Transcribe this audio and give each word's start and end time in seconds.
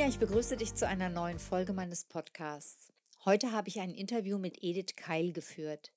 Ja, 0.00 0.08
ich 0.08 0.18
begrüße 0.18 0.56
dich 0.56 0.74
zu 0.74 0.88
einer 0.88 1.10
neuen 1.10 1.38
Folge 1.38 1.74
meines 1.74 2.04
Podcasts. 2.04 2.90
Heute 3.26 3.52
habe 3.52 3.68
ich 3.68 3.80
ein 3.80 3.92
Interview 3.92 4.38
mit 4.38 4.56
Edith 4.62 4.96
Keil 4.96 5.30
geführt. 5.34 5.92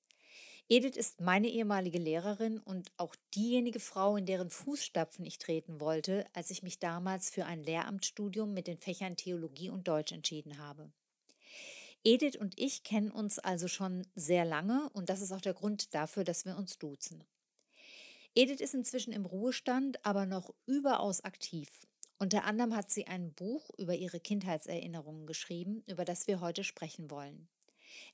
Edith 0.68 0.94
ist 0.94 1.22
meine 1.22 1.48
ehemalige 1.48 1.96
Lehrerin 1.96 2.58
und 2.58 2.92
auch 2.98 3.16
diejenige 3.34 3.80
Frau, 3.80 4.18
in 4.18 4.26
deren 4.26 4.50
Fußstapfen 4.50 5.24
ich 5.24 5.38
treten 5.38 5.80
wollte, 5.80 6.26
als 6.34 6.50
ich 6.50 6.62
mich 6.62 6.78
damals 6.78 7.30
für 7.30 7.46
ein 7.46 7.62
Lehramtsstudium 7.62 8.52
mit 8.52 8.66
den 8.66 8.76
Fächern 8.76 9.16
Theologie 9.16 9.70
und 9.70 9.88
Deutsch 9.88 10.12
entschieden 10.12 10.58
habe. 10.58 10.92
Edith 12.04 12.36
und 12.36 12.60
ich 12.60 12.82
kennen 12.82 13.10
uns 13.10 13.38
also 13.38 13.68
schon 13.68 14.06
sehr 14.14 14.44
lange 14.44 14.90
und 14.92 15.08
das 15.08 15.22
ist 15.22 15.32
auch 15.32 15.40
der 15.40 15.54
Grund 15.54 15.94
dafür, 15.94 16.24
dass 16.24 16.44
wir 16.44 16.58
uns 16.58 16.76
duzen. 16.76 17.24
Edith 18.34 18.60
ist 18.60 18.74
inzwischen 18.74 19.14
im 19.14 19.24
Ruhestand, 19.24 20.04
aber 20.04 20.26
noch 20.26 20.52
überaus 20.66 21.24
aktiv. 21.24 21.70
Unter 22.24 22.44
anderem 22.44 22.74
hat 22.74 22.90
sie 22.90 23.06
ein 23.06 23.34
Buch 23.34 23.68
über 23.76 23.94
ihre 23.94 24.18
Kindheitserinnerungen 24.18 25.26
geschrieben, 25.26 25.84
über 25.86 26.06
das 26.06 26.26
wir 26.26 26.40
heute 26.40 26.64
sprechen 26.64 27.10
wollen. 27.10 27.50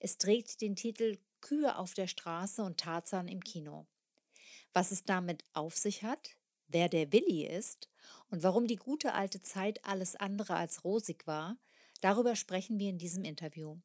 Es 0.00 0.18
trägt 0.18 0.62
den 0.62 0.74
Titel 0.74 1.18
Kühe 1.40 1.78
auf 1.78 1.94
der 1.94 2.08
Straße 2.08 2.60
und 2.60 2.80
Tarzan 2.80 3.28
im 3.28 3.44
Kino. 3.44 3.86
Was 4.72 4.90
es 4.90 5.04
damit 5.04 5.44
auf 5.52 5.76
sich 5.76 6.02
hat, 6.02 6.30
wer 6.66 6.88
der 6.88 7.12
Willi 7.12 7.46
ist 7.46 7.88
und 8.30 8.42
warum 8.42 8.66
die 8.66 8.74
gute 8.74 9.14
alte 9.14 9.42
Zeit 9.42 9.84
alles 9.84 10.16
andere 10.16 10.56
als 10.56 10.82
rosig 10.82 11.28
war, 11.28 11.56
darüber 12.00 12.34
sprechen 12.34 12.80
wir 12.80 12.90
in 12.90 12.98
diesem 12.98 13.22
Interview. 13.22 13.76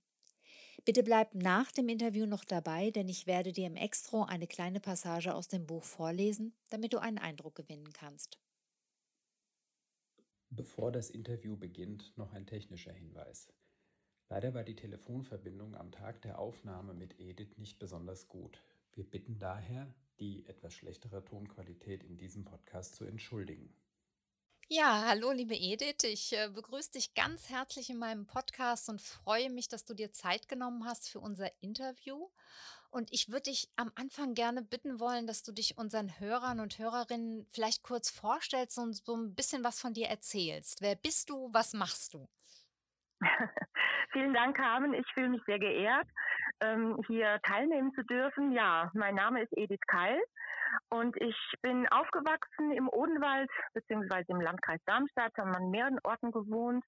Bitte 0.85 1.03
bleib 1.03 1.35
nach 1.35 1.71
dem 1.71 1.87
Interview 1.87 2.25
noch 2.25 2.45
dabei, 2.45 2.89
denn 2.89 3.09
ich 3.09 3.27
werde 3.27 3.53
dir 3.53 3.67
im 3.67 3.75
Extro 3.75 4.23
eine 4.23 4.47
kleine 4.47 4.79
Passage 4.79 5.35
aus 5.35 5.49
dem 5.49 5.67
Buch 5.67 5.83
vorlesen, 5.83 6.55
damit 6.71 6.93
du 6.93 6.97
einen 6.97 7.19
Eindruck 7.19 7.53
gewinnen 7.53 7.93
kannst. 7.93 8.39
Bevor 10.57 10.89
das 10.89 11.09
Interview 11.09 11.57
beginnt, 11.57 12.13
noch 12.15 12.31
ein 12.31 12.45
technischer 12.45 12.93
Hinweis. 12.93 13.49
Leider 14.29 14.53
war 14.53 14.63
die 14.63 14.77
Telefonverbindung 14.77 15.75
am 15.75 15.91
Tag 15.91 16.21
der 16.21 16.39
Aufnahme 16.39 16.93
mit 16.93 17.19
Edith 17.19 17.57
nicht 17.57 17.77
besonders 17.77 18.29
gut. 18.29 18.63
Wir 18.93 19.03
bitten 19.03 19.37
daher, 19.37 19.93
die 20.21 20.45
etwas 20.45 20.73
schlechtere 20.73 21.25
Tonqualität 21.25 22.05
in 22.05 22.17
diesem 22.17 22.45
Podcast 22.45 22.95
zu 22.95 23.03
entschuldigen. 23.03 23.69
Ja, 24.67 25.03
hallo 25.07 25.31
liebe 25.31 25.53
Edith, 25.53 26.03
ich 26.05 26.33
äh, 26.33 26.49
begrüße 26.49 26.93
dich 26.93 27.13
ganz 27.13 27.51
herzlich 27.51 27.91
in 27.91 27.99
meinem 27.99 28.25
Podcast 28.25 28.89
und 28.89 28.99
freue 28.99 29.51
mich, 29.51 29.67
dass 29.67 29.85
du 29.85 29.93
dir 29.93 30.11
Zeit 30.11 30.49
genommen 30.49 30.85
hast 30.85 31.07
für 31.07 31.19
unser 31.19 31.51
Interview. 31.61 32.29
Und 32.89 33.13
ich 33.13 33.29
würde 33.29 33.51
dich 33.51 33.69
am 33.75 33.91
Anfang 33.93 34.33
gerne 34.33 34.63
bitten 34.63 34.99
wollen, 34.99 35.27
dass 35.27 35.43
du 35.43 35.51
dich 35.51 35.77
unseren 35.77 36.19
Hörern 36.19 36.59
und 36.59 36.79
Hörerinnen 36.79 37.45
vielleicht 37.51 37.83
kurz 37.83 38.09
vorstellst 38.09 38.79
und 38.79 38.95
so 38.95 39.15
ein 39.15 39.35
bisschen 39.35 39.63
was 39.63 39.79
von 39.79 39.93
dir 39.93 40.07
erzählst. 40.07 40.81
Wer 40.81 40.95
bist 40.95 41.29
du? 41.29 41.53
Was 41.53 41.73
machst 41.75 42.15
du? 42.15 42.27
Vielen 44.13 44.33
Dank, 44.33 44.57
Carmen. 44.57 44.95
Ich 44.95 45.05
fühle 45.13 45.29
mich 45.29 45.43
sehr 45.45 45.59
geehrt, 45.59 46.07
ähm, 46.61 46.99
hier 47.05 47.39
teilnehmen 47.45 47.93
zu 47.93 48.03
dürfen. 48.03 48.51
Ja, 48.51 48.89
mein 48.95 49.13
Name 49.13 49.43
ist 49.43 49.55
Edith 49.55 49.85
Keil 49.85 50.19
und 50.89 51.15
ich 51.21 51.35
bin 51.61 51.87
aufgewachsen 51.89 52.71
im 52.71 52.89
Odenwald 52.89 53.49
beziehungsweise 53.73 54.25
im 54.29 54.41
Landkreis 54.41 54.79
Darmstadt, 54.85 55.33
habe 55.37 55.55
an 55.55 55.69
mehreren 55.69 55.99
Orten 56.03 56.31
gewohnt 56.31 56.83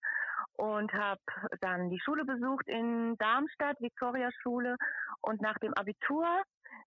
und 0.57 0.91
habe 0.93 1.21
dann 1.61 1.89
die 1.89 1.99
Schule 1.99 2.25
besucht 2.25 2.67
in 2.67 3.15
Darmstadt, 3.17 3.79
Victoria 3.79 4.29
Schule. 4.41 4.75
Und 5.21 5.41
nach 5.41 5.57
dem 5.59 5.73
Abitur 5.73 6.25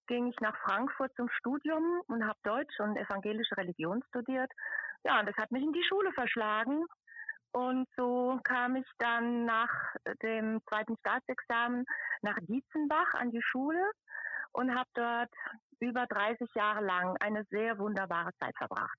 ging 0.06 0.28
ich 0.28 0.40
nach 0.40 0.56
Frankfurt 0.62 1.12
zum 1.16 1.28
Studium 1.30 2.02
und 2.08 2.24
habe 2.24 2.38
Deutsch 2.42 2.78
und 2.80 2.96
evangelische 2.96 3.56
Religion 3.56 4.02
studiert. 4.08 4.50
Ja, 5.04 5.20
und 5.20 5.28
das 5.28 5.36
hat 5.36 5.50
mich 5.50 5.62
in 5.62 5.72
die 5.72 5.84
Schule 5.84 6.12
verschlagen. 6.12 6.84
Und 7.52 7.88
so 7.96 8.38
kam 8.44 8.76
ich 8.76 8.86
dann 8.98 9.44
nach 9.44 9.70
dem 10.22 10.60
zweiten 10.68 10.96
Staatsexamen 10.98 11.84
nach 12.22 12.38
Dietzenbach 12.42 13.14
an 13.14 13.30
die 13.30 13.42
Schule 13.42 13.90
und 14.52 14.74
habe 14.74 14.88
dort 14.94 15.30
über 15.80 16.06
30 16.06 16.48
Jahre 16.54 16.84
lang 16.84 17.16
eine 17.20 17.44
sehr 17.50 17.78
wunderbare 17.78 18.30
Zeit 18.38 18.56
verbracht. 18.56 18.98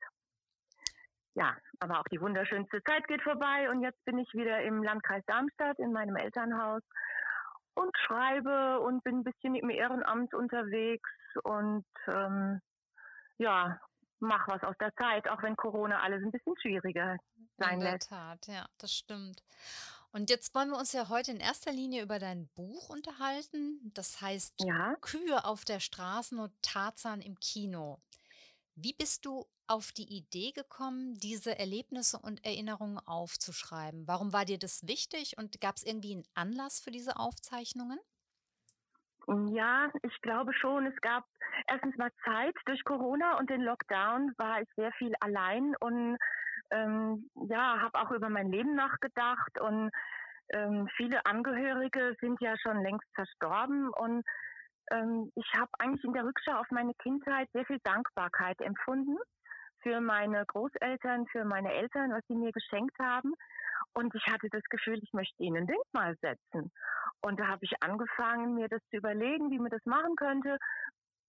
Ja, 1.34 1.56
aber 1.80 2.00
auch 2.00 2.08
die 2.12 2.20
wunderschönste 2.20 2.84
Zeit 2.84 3.08
geht 3.08 3.22
vorbei 3.22 3.70
und 3.70 3.82
jetzt 3.82 4.04
bin 4.04 4.18
ich 4.18 4.34
wieder 4.34 4.62
im 4.64 4.84
Landkreis 4.84 5.24
Darmstadt 5.28 5.80
in 5.80 5.94
meinem 5.94 6.18
Elternhaus 6.18 6.82
und 7.74 7.96
schreibe 8.06 8.82
und 8.82 9.04
bin 9.04 9.20
ein 9.20 9.24
bisschen 9.24 9.56
im 9.56 9.70
Ehrenamt 9.70 10.34
unterwegs 10.34 11.10
und 11.44 11.86
ähm, 12.08 12.60
ja, 13.38 13.80
mach 14.20 14.48
was 14.48 14.64
aus 14.64 14.76
der 14.80 14.94
Zeit, 14.96 15.30
auch 15.30 15.42
wenn 15.42 15.56
Corona 15.56 16.02
alles 16.02 16.22
ein 16.22 16.32
bisschen 16.32 16.56
schwieriger 16.62 17.18
sein 17.58 17.76
In 17.76 17.80
der 17.80 17.92
lässt. 17.94 18.10
Tat, 18.10 18.48
ja, 18.48 18.66
das 18.78 18.92
stimmt. 18.92 19.42
Und 20.12 20.30
jetzt 20.30 20.54
wollen 20.56 20.70
wir 20.70 20.78
uns 20.78 20.92
ja 20.94 21.10
heute 21.10 21.32
in 21.32 21.40
erster 21.40 21.72
Linie 21.72 22.04
über 22.04 22.20
dein 22.20 22.50
Buch 22.50 22.90
unterhalten. 22.90 23.80
Das 23.94 24.22
heißt 24.22 24.68
Ja. 24.68 24.96
Kühe 25.02 25.46
auf 25.46 25.66
der 25.66 25.80
Straße 25.80 26.36
und 26.36 26.54
Tarzan 26.62 27.22
im 27.22 27.40
Kino. 27.40 28.02
Wie 28.76 28.94
bist 28.94 29.26
du 29.26 29.48
auf 29.68 29.92
die 29.94 30.12
Idee 30.18 30.52
gekommen, 30.52 31.16
diese 31.20 31.58
Erlebnisse 31.58 32.20
und 32.20 32.46
Erinnerungen 32.46 33.00
aufzuschreiben? 33.00 34.08
Warum 34.08 34.34
war 34.34 34.46
dir 34.46 34.60
das 34.60 34.88
wichtig 34.88 35.38
und 35.38 35.62
gab 35.62 35.78
es 35.78 35.84
irgendwie 35.84 36.14
einen 36.14 36.28
Anlass 36.36 36.80
für 36.82 36.92
diese 36.92 37.18
Aufzeichnungen? 37.18 38.00
Ja, 39.54 39.92
ich 40.04 40.22
glaube 40.22 40.54
schon. 40.54 40.86
Es 40.88 40.96
gab 41.02 41.26
erstens 41.68 41.96
mal 41.98 42.12
Zeit. 42.26 42.56
Durch 42.66 42.84
Corona 42.84 43.38
und 43.38 43.50
den 43.50 43.62
Lockdown 43.62 44.34
war 44.38 44.62
ich 44.62 44.68
sehr 44.76 44.92
viel 44.94 45.14
allein 45.20 45.76
und 45.80 46.18
ähm, 46.72 47.30
ja, 47.50 47.80
habe 47.82 48.00
auch 48.00 48.12
über 48.12 48.30
mein 48.30 48.52
Leben 48.52 48.76
nachgedacht 48.76 49.60
und 49.60 49.92
ähm, 50.50 50.88
viele 50.98 51.26
Angehörige 51.26 52.16
sind 52.20 52.42
ja 52.42 52.56
schon 52.58 52.82
längst 52.82 53.08
verstorben 53.14 53.90
und 53.90 54.24
ähm, 54.92 55.32
ich 55.36 55.50
habe 55.56 55.70
eigentlich 55.80 56.04
in 56.04 56.14
der 56.14 56.26
Rückschau 56.26 56.54
auf 56.54 56.68
meine 56.72 56.94
Kindheit 56.96 57.50
sehr 57.54 57.66
viel 57.66 57.80
Dankbarkeit 57.84 58.60
empfunden 58.62 59.18
für 59.82 60.00
meine 60.02 60.46
Großeltern, 60.46 61.28
für 61.28 61.46
meine 61.46 61.74
Eltern, 61.74 62.12
was 62.12 62.24
sie 62.28 62.36
mir 62.36 62.52
geschenkt 62.52 62.98
haben. 63.00 63.34
Und 63.94 64.14
ich 64.16 64.26
hatte 64.28 64.48
das 64.50 64.64
Gefühl, 64.70 65.00
ich 65.02 65.12
möchte 65.14 65.42
ihnen 65.44 65.64
ein 65.64 65.68
Denkmal 65.68 66.16
setzen. 66.22 66.72
Und 67.22 67.40
da 67.40 67.48
habe 67.48 67.66
ich 67.66 67.74
angefangen, 67.82 68.56
mir 68.56 68.68
das 68.68 68.82
zu 68.90 68.98
überlegen, 68.98 69.50
wie 69.50 69.60
man 69.60 69.72
das 69.72 69.86
machen 69.86 70.16
könnte. 70.16 70.58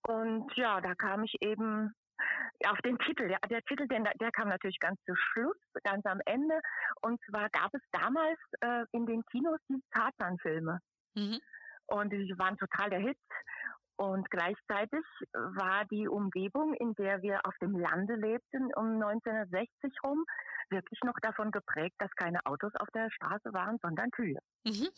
Und 0.07 0.53
ja, 0.57 0.81
da 0.81 0.95
kam 0.95 1.25
ich 1.25 1.35
eben 1.41 1.95
auf 2.67 2.79
den 2.79 2.99
Titel. 2.99 3.31
Ja, 3.31 3.39
der 3.49 3.63
Titel, 3.63 3.87
den, 3.89 4.05
der 4.21 4.31
kam 4.33 4.49
natürlich 4.49 4.79
ganz 4.79 5.01
zu 5.05 5.15
Schluss, 5.15 5.57
ganz 5.85 6.05
am 6.07 6.21
Ende. 6.27 6.61
Und 7.01 7.21
zwar 7.29 7.49
gab 7.51 7.73
es 7.75 7.83
damals 7.93 8.39
äh, 8.61 8.85
in 8.93 9.07
den 9.07 9.25
Kinos 9.27 9.59
die 9.69 9.83
Tarzan-Filme. 9.93 10.79
Mhm. 11.15 11.41
Und 11.87 12.13
die 12.13 12.35
waren 12.39 12.57
total 12.57 12.91
der 12.91 13.01
Hit. 13.01 13.19
Und 13.97 14.31
gleichzeitig 14.31 15.05
war 15.33 15.85
die 15.85 16.09
Umgebung, 16.09 16.75
in 16.75 16.95
der 16.95 17.23
wir 17.23 17.41
auf 17.45 17.55
dem 17.61 17.79
Lande 17.79 18.15
lebten, 18.15 18.73
um 18.75 19.01
1960 19.01 19.93
rum, 20.03 20.25
wirklich 20.71 20.99
noch 21.05 21.15
davon 21.21 21.51
geprägt, 21.51 21.95
dass 21.99 22.11
keine 22.17 22.41
Autos 22.47 22.73
auf 22.81 22.89
der 22.95 23.11
Straße 23.11 23.53
waren, 23.53 23.79
sondern 23.83 24.11
Kühe. 24.11 24.39
Mhm. 24.65 24.89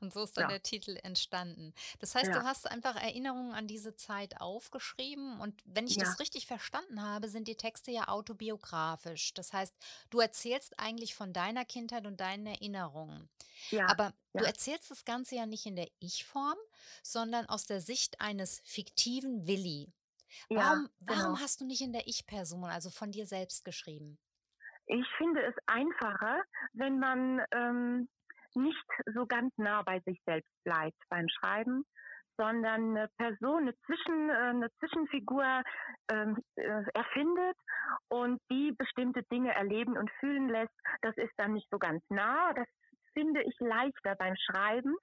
Und 0.00 0.12
so 0.12 0.22
ist 0.24 0.36
dann 0.36 0.46
Ja, 0.46 0.48
der 0.48 0.62
Titel 0.62 0.98
entstanden. 1.02 1.72
Das 1.98 2.14
heißt, 2.14 2.34
du 2.34 2.42
ja, 2.42 2.44
hast 2.44 2.70
einfach 2.70 2.96
Erinnerungen 2.96 3.52
an 3.54 3.66
diese 3.66 3.94
Zeit 3.94 4.40
aufgeschrieben 4.40 5.40
und 5.40 5.62
wenn 5.64 5.86
ich 5.86 5.98
das 5.98 6.18
ja, 6.18 6.20
richtig 6.20 6.46
verstanden 6.46 7.02
habe, 7.02 7.28
sind 7.28 7.48
die 7.48 7.56
Texte 7.56 7.90
ja 7.90 8.08
autobiografisch. 8.08 9.34
Das 9.34 9.52
heißt, 9.52 9.74
du 10.10 10.20
erzählst 10.20 10.78
eigentlich 10.78 11.14
von 11.14 11.32
deiner 11.32 11.64
Kindheit 11.64 12.06
und 12.06 12.20
deinen 12.20 12.46
Erinnerungen. 12.46 13.28
ja, 13.70 13.86
Aber 13.86 14.14
du 14.36 14.44
erzählst 14.44 14.90
das 14.90 15.04
Ganze 15.04 15.36
ja 15.36 15.46
nicht 15.46 15.66
in 15.66 15.76
der 15.76 15.88
Ich-Form, 16.00 16.58
sondern 17.02 17.46
aus 17.46 17.66
der 17.66 17.80
Sicht 17.80 18.20
eines 18.20 18.60
fiktiven 18.64 19.46
Willi. 19.46 19.92
ja, 20.48 20.58
Warum, 20.62 20.90
warum 21.00 21.38
genau. 21.38 21.40
hast 21.40 21.60
du 21.60 21.64
nicht 21.66 21.82
in 21.82 21.92
der 21.92 22.06
Ich-Person, 22.08 22.64
also 22.64 22.90
von 22.90 23.12
dir 23.12 23.26
selbst 23.26 23.64
geschrieben? 23.64 24.18
Ich 24.86 25.06
finde 25.18 25.42
es 25.42 25.54
einfacher, 25.66 26.42
wenn 26.72 26.98
man 26.98 27.42
ähm, 27.52 28.08
nicht 28.56 28.86
so 29.14 29.26
ganz 29.26 29.52
nah 29.56 29.82
bei 29.82 30.00
sich 30.00 30.20
selbst 30.24 30.50
bleibt 30.64 30.98
beim 31.08 31.28
Schreiben, 31.28 31.84
sondern 32.36 32.96
eine 32.96 33.08
Person, 33.16 33.62
eine, 33.62 33.74
Zwischen, 33.86 34.30
äh, 34.30 34.32
eine 34.32 34.70
Zwischenfigur 34.78 35.62
ähm, 36.10 36.36
äh, 36.56 36.82
erfindet 36.94 37.56
und 38.08 38.40
die 38.50 38.72
bestimmte 38.76 39.22
Dinge 39.32 39.54
erleben 39.54 39.96
und 39.96 40.10
fühlen 40.20 40.48
lässt. 40.48 40.74
Das 41.02 41.16
ist 41.16 41.32
dann 41.36 41.54
nicht 41.54 41.68
so 41.70 41.78
ganz 41.78 42.02
nah. 42.08 42.52
Das 42.54 42.66
finde 43.14 43.42
ich 43.42 43.54
leichter 43.60 44.14
beim 44.16 44.34
Schreiben 44.36 44.94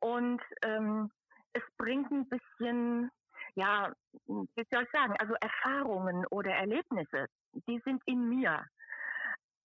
und 0.00 0.42
ähm, 0.62 1.10
es 1.54 1.62
bringt 1.78 2.10
ein 2.10 2.28
bisschen, 2.28 3.10
ja, 3.54 3.92
wie 4.26 4.66
soll 4.70 4.82
ich 4.82 4.90
sagen, 4.92 5.14
also 5.18 5.34
Erfahrungen 5.40 6.26
oder 6.30 6.50
Erlebnisse, 6.50 7.26
die 7.66 7.80
sind 7.84 8.02
in 8.06 8.28
mir. 8.28 8.64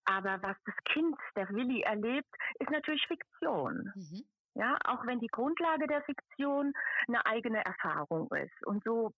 Aber 0.06 0.42
was 0.42 0.58
das 0.66 0.76
Kind, 0.92 1.16
der 1.36 1.50
Willi, 1.50 1.82
erlebt, 1.82 2.30
ist 2.60 2.70
natürlich 2.70 3.06
Fiktion. 3.08 3.92
Mhm. 3.96 4.26
Ja, 4.56 4.78
auch 4.86 5.06
wenn 5.08 5.20
die 5.20 5.28
Grundlage 5.28 5.88
der 5.88 6.04
Fiktion 6.04 6.74
eine 7.08 7.26
eigene 7.26 7.64
Erfahrung 7.66 8.32
ist. 8.36 8.68
Und 8.68 8.84
so 8.84 9.12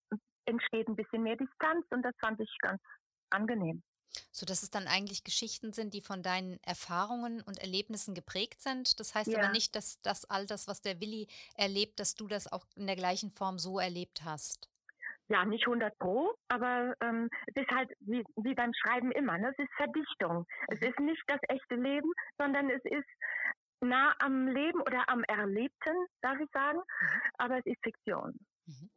entsteht 0.45 0.87
ein 0.87 0.95
bisschen 0.95 1.23
mehr 1.23 1.35
Distanz 1.35 1.85
und 1.89 2.03
das 2.03 2.13
fand 2.21 2.39
ich 2.39 2.57
ganz 2.59 2.81
angenehm. 3.31 3.83
So 4.31 4.45
dass 4.45 4.63
es 4.63 4.69
dann 4.69 4.87
eigentlich 4.87 5.25
Geschichten 5.25 5.73
sind, 5.73 5.93
die 5.93 5.99
von 5.99 6.23
deinen 6.23 6.57
Erfahrungen 6.63 7.41
und 7.41 7.59
Erlebnissen 7.59 8.15
geprägt 8.15 8.61
sind. 8.61 8.99
Das 8.99 9.13
heißt 9.13 9.35
aber 9.35 9.51
nicht, 9.51 9.75
dass 9.75 10.01
das 10.03 10.23
all 10.29 10.45
das, 10.45 10.67
was 10.69 10.81
der 10.81 11.01
Willi 11.01 11.27
erlebt, 11.55 11.99
dass 11.99 12.15
du 12.15 12.27
das 12.27 12.51
auch 12.51 12.65
in 12.75 12.87
der 12.87 12.95
gleichen 12.95 13.29
Form 13.29 13.59
so 13.59 13.77
erlebt 13.77 14.23
hast. 14.23 14.69
Ja, 15.27 15.43
nicht 15.43 15.65
100 15.65 15.97
pro, 15.97 16.35
aber 16.49 16.93
ähm, 17.01 17.29
es 17.47 17.63
ist 17.63 17.71
halt 17.71 17.91
wie, 18.01 18.23
wie 18.35 18.53
beim 18.53 18.71
Schreiben 18.73 19.11
immer, 19.11 19.37
ne? 19.37 19.49
es 19.57 19.65
ist 19.65 19.73
Verdichtung. 19.75 20.45
Es 20.67 20.79
mhm. 20.79 20.87
ist 20.87 20.99
nicht 20.99 21.23
das 21.27 21.39
echte 21.49 21.75
Leben, 21.75 22.11
sondern 22.37 22.69
es 22.69 22.83
ist 22.85 23.09
nah 23.81 24.13
am 24.19 24.47
Leben 24.47 24.81
oder 24.81 25.09
am 25.09 25.23
Erlebten, 25.23 25.95
darf 26.21 26.39
ich 26.39 26.49
sagen, 26.51 26.77
mhm. 26.77 27.21
aber 27.39 27.57
es 27.57 27.65
ist 27.65 27.81
Fiktion. 27.83 28.37
Mhm. 28.67 28.89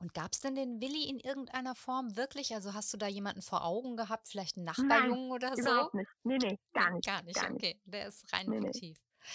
Und 0.00 0.14
gab 0.14 0.32
es 0.32 0.40
denn 0.40 0.54
den 0.54 0.80
Willi 0.80 1.08
in 1.08 1.20
irgendeiner 1.20 1.74
Form 1.74 2.16
wirklich? 2.16 2.54
Also 2.54 2.72
hast 2.72 2.92
du 2.92 2.96
da 2.96 3.06
jemanden 3.06 3.42
vor 3.42 3.64
Augen 3.64 3.96
gehabt, 3.96 4.28
vielleicht 4.28 4.56
einen 4.56 4.64
Nachbarjungen 4.64 5.28
Nein, 5.28 5.32
oder 5.32 5.54
so? 5.56 5.70
Überhaupt 5.70 5.94
nicht. 5.94 6.10
Nee, 6.24 6.38
nee, 6.38 6.58
gar 6.72 6.90
nicht. 6.90 7.06
Gar 7.06 7.22
nicht, 7.22 7.36
gar 7.38 7.50
nicht. 7.50 7.62
okay. 7.62 7.80
Der 7.84 8.08
ist 8.08 8.32
rein 8.32 8.46
nee, 8.48 8.60
fiktiv. 8.60 8.96
Nee. 8.98 9.26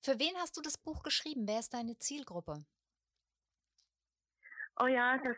Für 0.00 0.18
wen 0.20 0.36
hast 0.36 0.56
du 0.56 0.62
das 0.62 0.78
Buch 0.78 1.02
geschrieben? 1.02 1.48
Wer 1.48 1.58
ist 1.58 1.74
deine 1.74 1.98
Zielgruppe? 1.98 2.64
Oh 4.78 4.86
ja, 4.86 5.18
das 5.18 5.36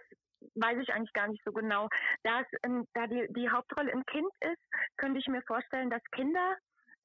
weiß 0.55 0.79
ich 0.81 0.93
eigentlich 0.93 1.13
gar 1.13 1.29
nicht 1.29 1.43
so 1.45 1.53
genau. 1.53 1.89
Da, 2.23 2.41
es, 2.41 2.47
da 2.95 3.07
die, 3.07 3.27
die 3.31 3.51
Hauptrolle 3.51 3.93
ein 3.93 4.05
Kind 4.07 4.31
ist, 4.41 4.63
könnte 4.97 5.19
ich 5.19 5.27
mir 5.29 5.43
vorstellen, 5.43 5.91
dass 5.91 6.03
Kinder 6.13 6.57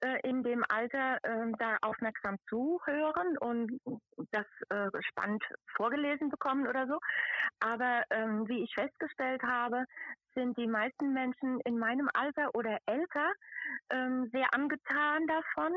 äh, 0.04 0.20
in 0.28 0.44
dem 0.44 0.64
Alter 0.68 1.18
äh, 1.24 1.52
da 1.60 1.78
aufmerksam 1.82 2.38
zuhören 2.50 3.38
und 3.38 3.72
das 4.32 4.46
äh, 4.70 4.90
spannend 5.00 5.44
vorgelesen 5.76 6.30
bekommen 6.30 6.68
oder 6.68 6.88
so. 6.88 7.00
Aber 7.60 8.04
ähm, 8.10 8.48
wie 8.50 8.64
ich 8.64 8.74
festgestellt 8.74 9.42
habe, 9.44 9.86
sind 10.36 10.58
die 10.58 10.68
meisten 10.68 11.14
Menschen 11.14 11.60
in 11.62 11.78
meinem 11.78 12.10
Alter 12.14 12.50
oder 12.54 12.78
älter 12.86 13.32
ähm, 13.92 14.30
sehr 14.34 14.54
angetan 14.54 15.26
davon, 15.28 15.72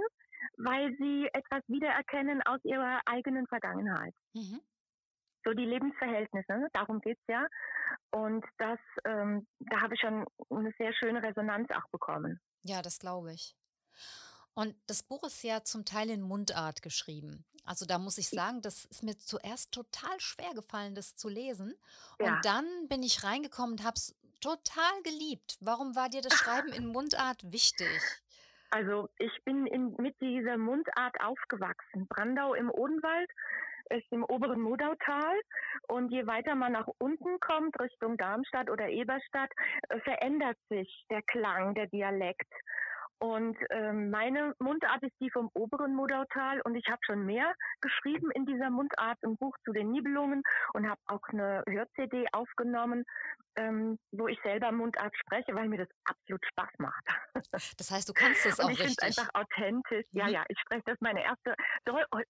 weil 0.56 0.94
sie 0.98 1.28
etwas 1.32 1.62
wiedererkennen 1.68 2.42
aus 2.46 2.60
ihrer 2.64 3.00
eigenen 3.06 3.46
Vergangenheit. 3.46 4.14
Mhm. 4.34 4.60
So 5.46 5.54
die 5.54 5.64
Lebensverhältnisse, 5.64 6.52
ne? 6.52 6.68
darum 6.72 7.00
geht's 7.00 7.22
ja. 7.28 7.46
Und 8.10 8.44
das, 8.58 8.80
ähm, 9.04 9.46
da 9.60 9.80
habe 9.80 9.94
ich 9.94 10.00
schon 10.00 10.26
eine 10.50 10.72
sehr 10.76 10.92
schöne 10.92 11.22
Resonanz 11.22 11.70
auch 11.70 11.88
bekommen. 11.90 12.40
Ja, 12.64 12.82
das 12.82 12.98
glaube 12.98 13.32
ich. 13.32 13.54
Und 14.54 14.74
das 14.88 15.04
Buch 15.04 15.22
ist 15.22 15.44
ja 15.44 15.62
zum 15.62 15.84
Teil 15.84 16.10
in 16.10 16.22
Mundart 16.22 16.82
geschrieben. 16.82 17.44
Also 17.64 17.86
da 17.86 17.98
muss 17.98 18.18
ich 18.18 18.28
sagen, 18.28 18.60
das 18.62 18.86
ist 18.86 19.04
mir 19.04 19.16
zuerst 19.18 19.70
total 19.70 20.18
schwer 20.18 20.52
gefallen, 20.54 20.94
das 20.94 21.14
zu 21.14 21.28
lesen. 21.28 21.74
Und 22.18 22.26
ja. 22.26 22.40
dann 22.42 22.64
bin 22.88 23.02
ich 23.02 23.22
reingekommen 23.22 23.72
und 23.72 23.84
habe 23.84 23.96
es 23.96 24.16
total 24.40 25.02
geliebt. 25.04 25.58
Warum 25.60 25.94
war 25.94 26.08
dir 26.08 26.22
das 26.22 26.34
Schreiben 26.34 26.72
in 26.72 26.86
Mundart 26.86 27.52
wichtig? 27.52 28.00
Also 28.70 29.08
ich 29.18 29.32
bin 29.44 29.66
in, 29.66 29.94
mit 29.98 30.20
dieser 30.20 30.56
Mundart 30.56 31.20
aufgewachsen. 31.20 32.06
Brandau 32.08 32.54
im 32.54 32.70
Odenwald 32.70 33.30
ist 33.90 34.10
im 34.10 34.24
oberen 34.24 34.60
Modautal 34.60 35.36
und 35.88 36.10
je 36.10 36.26
weiter 36.26 36.54
man 36.54 36.72
nach 36.72 36.88
unten 36.98 37.38
kommt, 37.40 37.78
Richtung 37.80 38.16
Darmstadt 38.16 38.70
oder 38.70 38.88
Eberstadt, 38.88 39.50
äh, 39.88 40.00
verändert 40.00 40.58
sich 40.68 41.04
der 41.10 41.22
Klang, 41.22 41.74
der 41.74 41.86
Dialekt. 41.86 42.52
Und 43.18 43.56
ähm, 43.70 44.10
meine 44.10 44.54
Mundart 44.58 45.02
ist 45.02 45.14
die 45.20 45.30
vom 45.30 45.50
oberen 45.54 45.94
Modautal 45.94 46.60
und 46.62 46.74
ich 46.74 46.86
habe 46.88 47.00
schon 47.02 47.24
mehr 47.24 47.54
geschrieben 47.80 48.30
in 48.32 48.44
dieser 48.44 48.68
Mundart, 48.68 49.18
ein 49.24 49.36
Buch 49.38 49.56
zu 49.64 49.72
den 49.72 49.90
Nibelungen 49.90 50.42
und 50.74 50.88
habe 50.88 51.00
auch 51.06 51.26
eine 51.28 51.62
Hör-CD 51.66 52.26
aufgenommen, 52.32 53.04
ähm, 53.56 53.98
wo 54.12 54.28
ich 54.28 54.38
selber 54.42 54.70
Mundart 54.70 55.16
spreche, 55.16 55.54
weil 55.54 55.68
mir 55.68 55.78
das 55.78 55.88
absolut 56.04 56.44
Spaß 56.46 56.70
macht. 56.78 57.04
Das 57.78 57.90
heißt, 57.90 58.08
du 58.08 58.12
kannst 58.12 58.44
es 58.44 58.60
auch 58.60 58.70
ich 58.70 58.80
richtig. 58.80 59.08
Ich 59.08 59.18
einfach 59.18 59.30
authentisch. 59.34 60.06
Mhm. 60.12 60.18
Ja, 60.20 60.28
ja, 60.28 60.44
ich 60.48 60.58
spreche 60.60 60.82
das 60.84 61.00
meine 61.00 61.22
erste, 61.22 61.54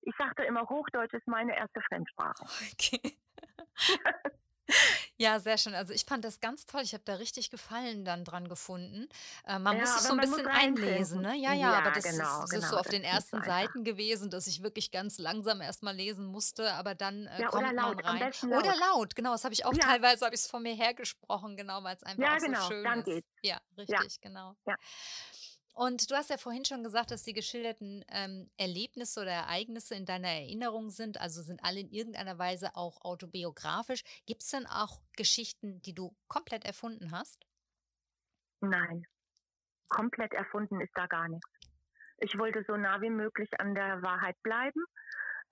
ich 0.02 0.14
sagte 0.16 0.44
immer, 0.44 0.68
Hochdeutsch 0.68 1.14
ist 1.14 1.26
meine 1.26 1.56
erste 1.56 1.80
Fremdsprache. 1.82 2.44
Okay. 2.72 3.18
Ja, 5.18 5.40
sehr 5.40 5.56
schön. 5.56 5.74
Also 5.74 5.92
ich 5.92 6.04
fand 6.04 6.24
das 6.24 6.40
ganz 6.40 6.66
toll. 6.66 6.82
Ich 6.82 6.92
habe 6.92 7.02
da 7.04 7.14
richtig 7.14 7.50
Gefallen 7.50 8.04
dann 8.04 8.24
dran 8.24 8.48
gefunden. 8.48 9.08
Äh, 9.46 9.58
man 9.58 9.76
ja, 9.76 9.80
muss 9.80 9.94
sich 9.94 10.02
so 10.02 10.12
ein 10.12 10.20
bisschen 10.20 10.46
einlesen, 10.46 11.22
ne? 11.22 11.34
Ja, 11.36 11.52
ja, 11.52 11.54
ja 11.54 11.78
aber 11.78 11.92
das, 11.92 12.04
genau, 12.04 12.16
ist, 12.16 12.42
das 12.42 12.50
genau, 12.50 12.64
ist 12.64 12.70
so 12.70 12.76
auf 12.76 12.88
den 12.88 13.02
ersten 13.02 13.42
Seiten 13.42 13.84
gewesen, 13.84 14.30
dass 14.30 14.46
ich 14.46 14.62
wirklich 14.62 14.90
ganz 14.90 15.18
langsam 15.18 15.60
erstmal 15.60 15.94
lesen 15.94 16.26
musste, 16.26 16.72
aber 16.74 16.94
dann 16.94 17.26
äh, 17.26 17.40
ja, 17.42 17.48
kommt 17.48 17.72
laut, 17.72 18.02
man 18.02 18.18
rein. 18.18 18.32
Laut. 18.42 18.64
Oder 18.64 18.76
laut, 18.76 19.14
genau. 19.14 19.32
Das 19.32 19.44
habe 19.44 19.54
ich 19.54 19.64
auch 19.64 19.72
teilweise, 19.72 20.24
habe 20.24 20.34
ich 20.34 20.42
es 20.42 20.46
von 20.48 20.62
mir 20.62 20.74
hergesprochen, 20.74 21.56
genau, 21.56 21.82
weil 21.82 21.96
es 21.96 22.02
einfach 22.02 22.36
auch 22.36 22.38
genau, 22.38 22.60
so 22.62 22.68
schön 22.68 22.86
ist. 22.86 23.04
Geht's. 23.04 23.28
Ja, 23.42 23.60
richtig, 23.78 24.20
genau. 24.20 24.54
Und 25.76 26.10
du 26.10 26.14
hast 26.14 26.30
ja 26.30 26.38
vorhin 26.38 26.64
schon 26.64 26.82
gesagt, 26.82 27.10
dass 27.10 27.22
die 27.22 27.34
geschilderten 27.34 28.02
ähm, 28.08 28.48
Erlebnisse 28.56 29.20
oder 29.20 29.32
Ereignisse 29.32 29.94
in 29.94 30.06
deiner 30.06 30.28
Erinnerung 30.28 30.88
sind, 30.88 31.20
also 31.20 31.42
sind 31.42 31.62
alle 31.62 31.80
in 31.80 31.90
irgendeiner 31.90 32.38
Weise 32.38 32.70
auch 32.76 33.02
autobiografisch. 33.02 34.02
Gibt 34.24 34.40
es 34.40 34.50
denn 34.50 34.64
auch 34.66 35.02
Geschichten, 35.18 35.82
die 35.82 35.94
du 35.94 36.16
komplett 36.28 36.64
erfunden 36.64 37.12
hast? 37.12 37.46
Nein, 38.62 39.06
komplett 39.90 40.32
erfunden 40.32 40.80
ist 40.80 40.92
da 40.94 41.06
gar 41.08 41.28
nichts. 41.28 41.50
Ich 42.20 42.38
wollte 42.38 42.64
so 42.66 42.78
nah 42.78 43.02
wie 43.02 43.10
möglich 43.10 43.50
an 43.60 43.74
der 43.74 44.00
Wahrheit 44.00 44.42
bleiben. 44.42 44.82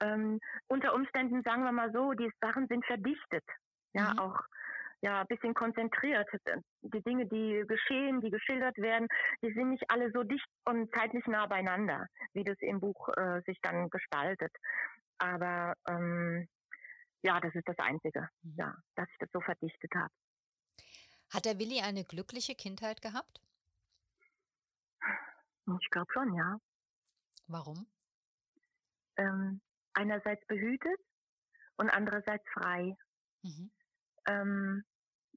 Ähm, 0.00 0.40
unter 0.68 0.94
Umständen 0.94 1.42
sagen 1.42 1.64
wir 1.64 1.72
mal 1.72 1.92
so, 1.92 2.14
die 2.14 2.32
Sachen 2.40 2.66
sind 2.68 2.86
verdichtet. 2.86 3.44
Ja, 3.92 4.14
mhm. 4.14 4.18
auch 4.20 4.40
ja, 5.04 5.20
ein 5.20 5.26
bisschen 5.26 5.52
konzentriert. 5.52 6.26
Die 6.80 7.02
Dinge, 7.02 7.26
die 7.26 7.62
geschehen, 7.68 8.22
die 8.22 8.30
geschildert 8.30 8.78
werden, 8.78 9.06
die 9.42 9.52
sind 9.52 9.70
nicht 9.70 9.84
alle 9.90 10.10
so 10.12 10.22
dicht 10.22 10.48
und 10.64 10.90
zeitlich 10.94 11.26
nah 11.26 11.46
beieinander, 11.46 12.06
wie 12.32 12.42
das 12.42 12.56
im 12.60 12.80
Buch 12.80 13.10
äh, 13.10 13.42
sich 13.44 13.58
dann 13.60 13.90
gestaltet. 13.90 14.50
Aber 15.18 15.74
ähm, 15.86 16.48
ja, 17.22 17.38
das 17.38 17.54
ist 17.54 17.68
das 17.68 17.78
Einzige, 17.78 18.30
mhm. 18.42 18.54
ja, 18.56 18.74
dass 18.94 19.06
ich 19.10 19.18
das 19.18 19.28
so 19.30 19.40
verdichtet 19.42 19.94
habe. 19.94 20.12
Hat 21.34 21.44
der 21.44 21.58
Willi 21.58 21.82
eine 21.82 22.04
glückliche 22.04 22.54
Kindheit 22.54 23.02
gehabt? 23.02 23.42
Ich 25.80 25.90
glaube 25.90 26.10
schon, 26.14 26.32
ja. 26.34 26.56
Warum? 27.46 27.86
Ähm, 29.18 29.60
einerseits 29.92 30.46
behütet 30.46 30.98
und 31.76 31.90
andererseits 31.90 32.44
frei. 32.54 32.96
Mhm. 33.42 33.70
Ähm, 34.26 34.84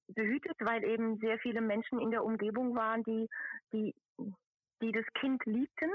behütet, 0.08 0.56
weil 0.60 0.84
eben 0.84 1.18
sehr 1.18 1.38
viele 1.40 1.62
Menschen 1.62 2.00
in 2.00 2.12
der 2.12 2.24
Umgebung 2.24 2.76
waren, 2.76 3.04
die, 3.04 3.28
die, 3.74 3.94
die 4.82 4.92
das 4.92 5.06
Kind 5.20 5.46
liebten. 5.46 5.92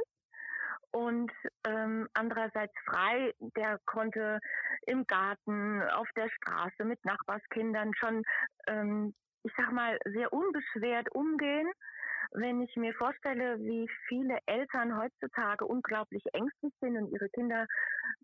Und 0.91 1.33
ähm, 1.67 2.09
andererseits 2.13 2.75
frei, 2.85 3.33
der 3.57 3.79
konnte 3.87 4.41
im 4.87 5.07
Garten, 5.07 5.83
auf 5.83 6.09
der 6.17 6.29
Straße 6.29 6.85
mit 6.85 7.03
Nachbarskindern 7.05 7.93
schon, 7.95 8.23
ähm, 8.67 9.15
ich 9.43 9.53
sag 9.57 9.73
mal, 9.73 9.99
sehr 10.05 10.33
unbeschwert 10.33 11.11
umgehen 11.15 11.71
wenn 12.33 12.63
ich 12.63 12.75
mir 12.77 12.95
vorstelle, 12.95 13.59
wie 13.59 13.89
viele 14.09 14.39
Eltern 14.47 14.97
heutzutage 14.97 15.67
unglaublich 15.67 16.23
ängstlich 16.33 16.73
sind 16.81 16.97
und 16.97 17.13
ihre 17.13 17.29
Kinder, 17.31 17.67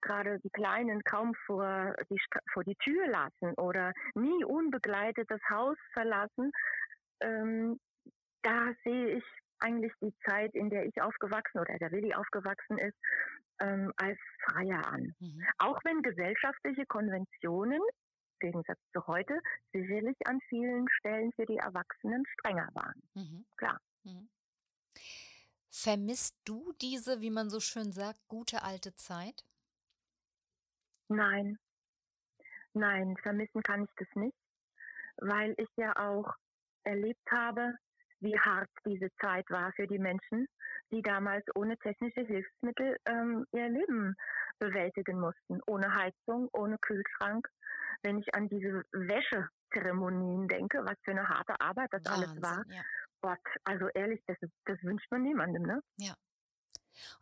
gerade 0.00 0.38
die 0.40 0.50
Kleinen, 0.50 1.02
kaum 1.04 1.34
vor 1.46 1.94
die, 2.10 2.20
vor 2.52 2.64
die 2.64 2.76
Tür 2.76 3.06
lassen 3.08 3.54
oder 3.56 3.92
nie 4.14 4.44
unbegleitet 4.44 5.30
das 5.30 5.40
Haus 5.50 5.76
verlassen, 5.92 6.52
ähm, 7.20 7.78
da 8.42 8.72
sehe 8.84 9.18
ich 9.18 9.24
eigentlich 9.60 9.92
die 10.00 10.14
Zeit, 10.28 10.54
in 10.54 10.70
der 10.70 10.86
ich 10.86 11.02
aufgewachsen 11.02 11.58
oder 11.58 11.76
der 11.78 11.90
Willi 11.90 12.14
aufgewachsen 12.14 12.78
ist, 12.78 12.96
ähm, 13.60 13.92
als 13.96 14.18
freier 14.44 14.86
an. 14.86 15.14
Mhm. 15.18 15.44
Auch 15.58 15.78
wenn 15.84 16.02
gesellschaftliche 16.02 16.86
Konventionen 16.86 17.80
Gegensatz 18.38 18.78
zu 18.92 19.06
heute 19.06 19.40
sicherlich 19.72 20.16
an 20.26 20.40
vielen 20.48 20.88
Stellen 20.90 21.32
für 21.32 21.46
die 21.46 21.58
Erwachsenen 21.58 22.24
strenger 22.26 22.68
waren. 22.74 23.02
Mhm. 23.14 23.46
Klar. 23.56 23.80
Mhm. 24.04 24.28
Vermisst 25.70 26.36
du 26.44 26.72
diese, 26.80 27.20
wie 27.20 27.30
man 27.30 27.50
so 27.50 27.60
schön 27.60 27.92
sagt, 27.92 28.18
gute 28.28 28.62
alte 28.62 28.94
Zeit? 28.96 29.44
Nein. 31.08 31.58
Nein, 32.74 33.16
vermissen 33.22 33.62
kann 33.62 33.84
ich 33.84 33.90
das 33.96 34.08
nicht, 34.14 34.36
weil 35.16 35.54
ich 35.56 35.68
ja 35.76 35.96
auch 35.96 36.34
erlebt 36.84 37.30
habe, 37.30 37.76
wie 38.20 38.38
hart 38.38 38.68
diese 38.84 39.08
Zeit 39.20 39.48
war 39.50 39.72
für 39.72 39.86
die 39.86 39.98
Menschen, 39.98 40.48
die 40.90 41.02
damals 41.02 41.44
ohne 41.54 41.76
technische 41.78 42.22
Hilfsmittel 42.22 42.96
ähm, 43.06 43.46
ihr 43.52 43.68
Leben 43.68 44.16
bewältigen 44.58 45.20
mussten, 45.20 45.60
ohne 45.66 45.94
Heizung, 45.94 46.48
ohne 46.52 46.78
Kühlschrank. 46.78 47.48
Wenn 48.02 48.18
ich 48.18 48.34
an 48.34 48.48
diese 48.48 48.84
Wäschezeremonien 48.92 50.48
denke, 50.48 50.84
was 50.84 50.96
für 51.04 51.12
eine 51.12 51.28
harte 51.28 51.60
Arbeit 51.60 51.88
das 51.92 52.04
Wahnsinn, 52.04 52.30
alles 52.30 52.42
war. 52.42 52.64
Ja. 52.68 52.82
Gott, 53.20 53.38
also 53.64 53.88
ehrlich, 53.94 54.22
das, 54.26 54.36
das 54.64 54.82
wünscht 54.82 55.10
man 55.10 55.22
niemandem, 55.22 55.62
ne? 55.62 55.80
Ja. 55.96 56.14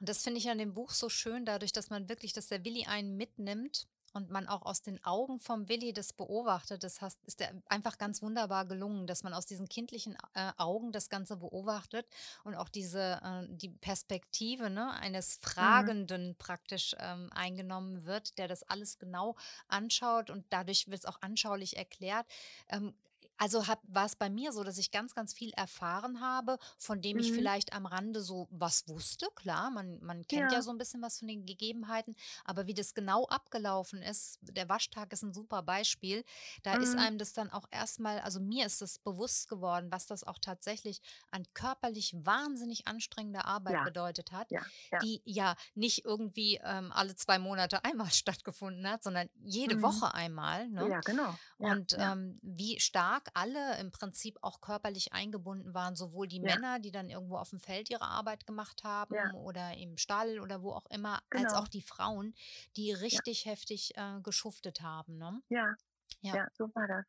Und 0.01 0.09
das 0.09 0.23
finde 0.23 0.39
ich 0.39 0.49
an 0.49 0.59
dem 0.59 0.75
Buch 0.75 0.91
so 0.91 1.09
schön, 1.09 1.45
dadurch, 1.45 1.73
dass 1.73 1.91
man 1.91 2.09
wirklich, 2.09 2.33
dass 2.33 2.49
der 2.49 2.65
Willi 2.65 2.87
einen 2.87 3.17
mitnimmt 3.17 3.87
und 4.17 4.31
man 4.31 4.49
auch 4.49 4.63
aus 4.63 4.81
den 4.81 5.03
Augen 5.05 5.39
vom 5.39 5.69
Willi 5.69 5.93
das 5.93 6.15
beobachtet, 6.15 6.83
das 6.83 7.03
heißt, 7.03 7.23
ist 7.27 7.41
der 7.41 7.53
einfach 7.67 7.99
ganz 7.99 8.23
wunderbar 8.23 8.65
gelungen, 8.65 9.07
dass 9.07 9.23
man 9.23 9.35
aus 9.35 9.45
diesen 9.45 9.69
kindlichen 9.69 10.17
äh, 10.35 10.53
Augen 10.57 10.91
das 10.91 11.11
Ganze 11.11 11.37
beobachtet 11.37 12.07
und 12.43 12.55
auch 12.55 12.71
diese 12.71 13.21
äh, 13.23 13.47
die 13.49 13.69
Perspektive 13.69 14.71
ne, 14.71 14.91
eines 14.93 15.39
mhm. 15.39 15.47
Fragenden 15.47 16.29
mhm. 16.29 16.37
praktisch 16.37 16.97
ähm, 16.99 17.31
eingenommen 17.35 18.07
wird, 18.07 18.39
der 18.39 18.49
das 18.49 18.63
alles 18.63 18.99
genau 18.99 19.37
anschaut 19.69 20.31
und 20.31 20.47
dadurch 20.49 20.89
wird 20.89 21.01
es 21.01 21.05
auch 21.05 21.21
anschaulich 21.21 21.77
erklärt. 21.77 22.27
Ähm, 22.69 22.95
also 23.39 23.63
war 23.85 24.07
es 24.07 24.17
bei 24.17 24.31
mir 24.31 24.53
so, 24.53 24.65
dass 24.65 24.79
ich 24.79 24.91
ganz, 24.91 25.15
ganz 25.15 25.33
viel 25.35 25.51
erfahren 25.53 26.21
habe, 26.21 26.59
von 26.79 27.03
dem 27.03 27.19
ich 27.19 27.31
Mhm. 27.31 27.33
vielleicht 27.33 27.73
am 27.73 27.87
Rande 27.87 28.21
so 28.23 28.49
was 28.51 28.89
wusste. 28.89 29.29
Klar, 29.35 29.71
man, 29.71 30.01
man 30.03 30.27
kennt 30.27 30.53
ja 30.53 30.61
Ja. 30.61 30.63
so 30.63 30.71
ein 30.71 30.79
bisschen 30.79 31.03
was 31.03 31.19
von 31.19 31.29
den 31.29 31.47
Gegebenheiten, 31.47 32.15
aber 32.45 32.67
wie 32.67 32.75
das 32.75 32.95
genau 32.95 33.27
abgelaufen 33.27 34.03
ist, 34.03 34.39
der 34.43 34.69
Waschtag 34.69 35.13
ist 35.13 35.23
ein 35.23 35.33
super 35.35 35.63
Beispiel. 35.63 36.25
Da 36.63 36.75
ist 36.75 36.97
Mhm. 36.97 36.99
einem 36.99 37.19
das 37.19 37.33
dann 37.33 37.51
auch 37.51 37.67
erstmal, 37.71 38.21
also 38.21 38.41
mir 38.41 38.67
ist 38.67 38.83
es 38.83 38.99
bewusst 38.99 39.49
geworden, 39.49 39.89
was 39.91 40.07
das 40.07 40.25
auch 40.25 40.39
tatsächlich 40.41 41.01
an 41.31 41.45
körperlich 41.55 42.15
wahnsinnig 42.17 42.87
anstrengender 42.87 43.45
Arbeit 43.45 43.83
Ja. 43.83 43.83
bedeutet 43.83 44.33
hat, 44.33 44.51
Ja. 44.51 44.71
Die 45.03 45.21
ja 45.25 45.57
nicht 45.75 46.05
irgendwie 46.05 46.61
ähm, 46.63 46.93
alle 46.93 47.15
zwei 47.15 47.39
Monate 47.39 47.85
einmal 47.85 48.11
stattgefunden 48.11 48.89
hat, 48.89 49.03
sondern 49.03 49.29
jede 49.35 49.83
Mhm. 49.83 49.83
Woche 49.83 50.15
einmal. 50.15 50.69
Ne? 50.69 50.91
Ja, 50.91 51.01
genau. 51.03 51.41
Und 51.59 51.95
ähm, 51.99 52.39
wie 52.43 52.81
stark 52.81 53.26
alle 53.35 53.79
im 53.81 53.91
Prinzip 53.91 54.39
auch 54.43 54.61
körperlich 54.61 55.13
eingebunden 55.13 55.75
waren, 55.75 55.97
sowohl 55.97 56.27
die 56.29 56.41
Ja. 56.41 56.55
Männer, 56.55 56.79
die 56.79 56.91
dann 56.91 57.09
irgendwo 57.11 57.37
auf 57.39 57.51
dem 57.51 57.61
Feld 57.61 57.91
ihre 57.91 58.05
Arbeit 58.07 58.47
gemacht 58.47 58.85
haben 58.85 59.15
Ja. 59.15 59.33
oder 59.35 59.77
im 59.77 59.97
Stall 59.99 60.41
oder 60.41 60.63
wo 60.63 60.73
auch 60.73 60.87
immer, 60.87 61.21
als 61.31 61.53
Genau. 61.53 61.61
auch 61.63 61.69
die 61.69 61.83
Frauen, 61.83 62.35
die 62.77 62.93
richtig 62.93 63.45
heftig 63.47 63.97
äh, 63.97 64.21
geschuftet 64.23 64.81
haben. 64.83 65.19
Ne? 65.19 65.43
Ja. 65.49 65.75
Ja. 66.21 66.35
Ja, 66.37 66.49
so 66.57 66.71
war 66.75 66.87
das. 66.87 67.05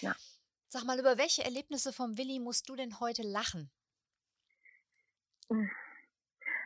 Ja. 0.00 0.14
Sag 0.68 0.84
mal, 0.84 0.98
über 0.98 1.16
welche 1.18 1.44
Erlebnisse 1.44 1.92
vom 1.92 2.18
Willi 2.18 2.38
musst 2.40 2.68
du 2.68 2.76
denn 2.76 3.00
heute 3.00 3.22
lachen? 3.22 3.70
Hm. 5.50 5.70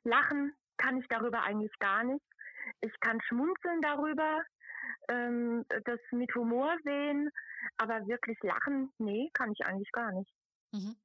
Lachen 0.04 0.54
kann 0.76 0.99
ich 1.00 1.06
darüber 1.08 1.42
eigentlich 1.42 1.72
gar 1.78 2.02
nicht. 2.04 2.25
Ich 2.80 2.92
kann 3.00 3.20
schmunzeln 3.22 3.80
darüber, 3.82 4.42
ähm, 5.09 5.64
das 5.85 6.00
mit 6.12 6.35
Humor 6.35 6.76
sehen, 6.85 7.30
aber 7.78 8.06
wirklich 8.06 8.38
lachen, 8.42 8.92
nee, 8.99 9.30
kann 9.35 9.52
ich 9.52 9.64
eigentlich 9.66 9.92
gar 9.92 10.12
nicht. 10.12 10.32
Mhm. 10.73 10.97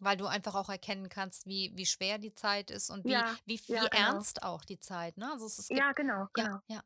Weil 0.00 0.16
du 0.16 0.26
einfach 0.26 0.54
auch 0.56 0.68
erkennen 0.70 1.08
kannst, 1.08 1.46
wie, 1.46 1.72
wie 1.76 1.86
schwer 1.86 2.18
die 2.18 2.34
Zeit 2.34 2.70
ist 2.70 2.90
und 2.90 3.06
wie, 3.06 3.12
Ja, 3.12 3.36
wie, 3.46 3.60
wie 3.70 3.74
ja, 3.74 3.88
genau. 3.88 4.10
ernst 4.10 4.42
auch 4.42 4.64
die 4.64 4.80
Zeit. 4.80 5.16
Ne? 5.18 5.30
Also 5.32 5.46
es, 5.46 5.72
gibt 5.72 5.78
Ja, 5.78 5.92
genau, 5.92 6.26
Ja, 6.36 6.48
genau. 6.48 6.60
ja. 6.68 6.82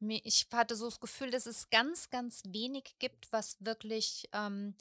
Mir 0.00 0.20
ich 0.24 0.48
hatte 0.52 0.74
so 0.76 0.86
das 0.86 1.00
Gefühl, 1.00 1.30
dass 1.30 1.46
es 1.46 1.70
ganz, 1.70 2.10
ganz 2.10 2.42
wenig 2.46 2.96
gibt, 2.98 3.32
was 3.32 3.56
wirklich, 3.60 4.28
ähm 4.32 4.74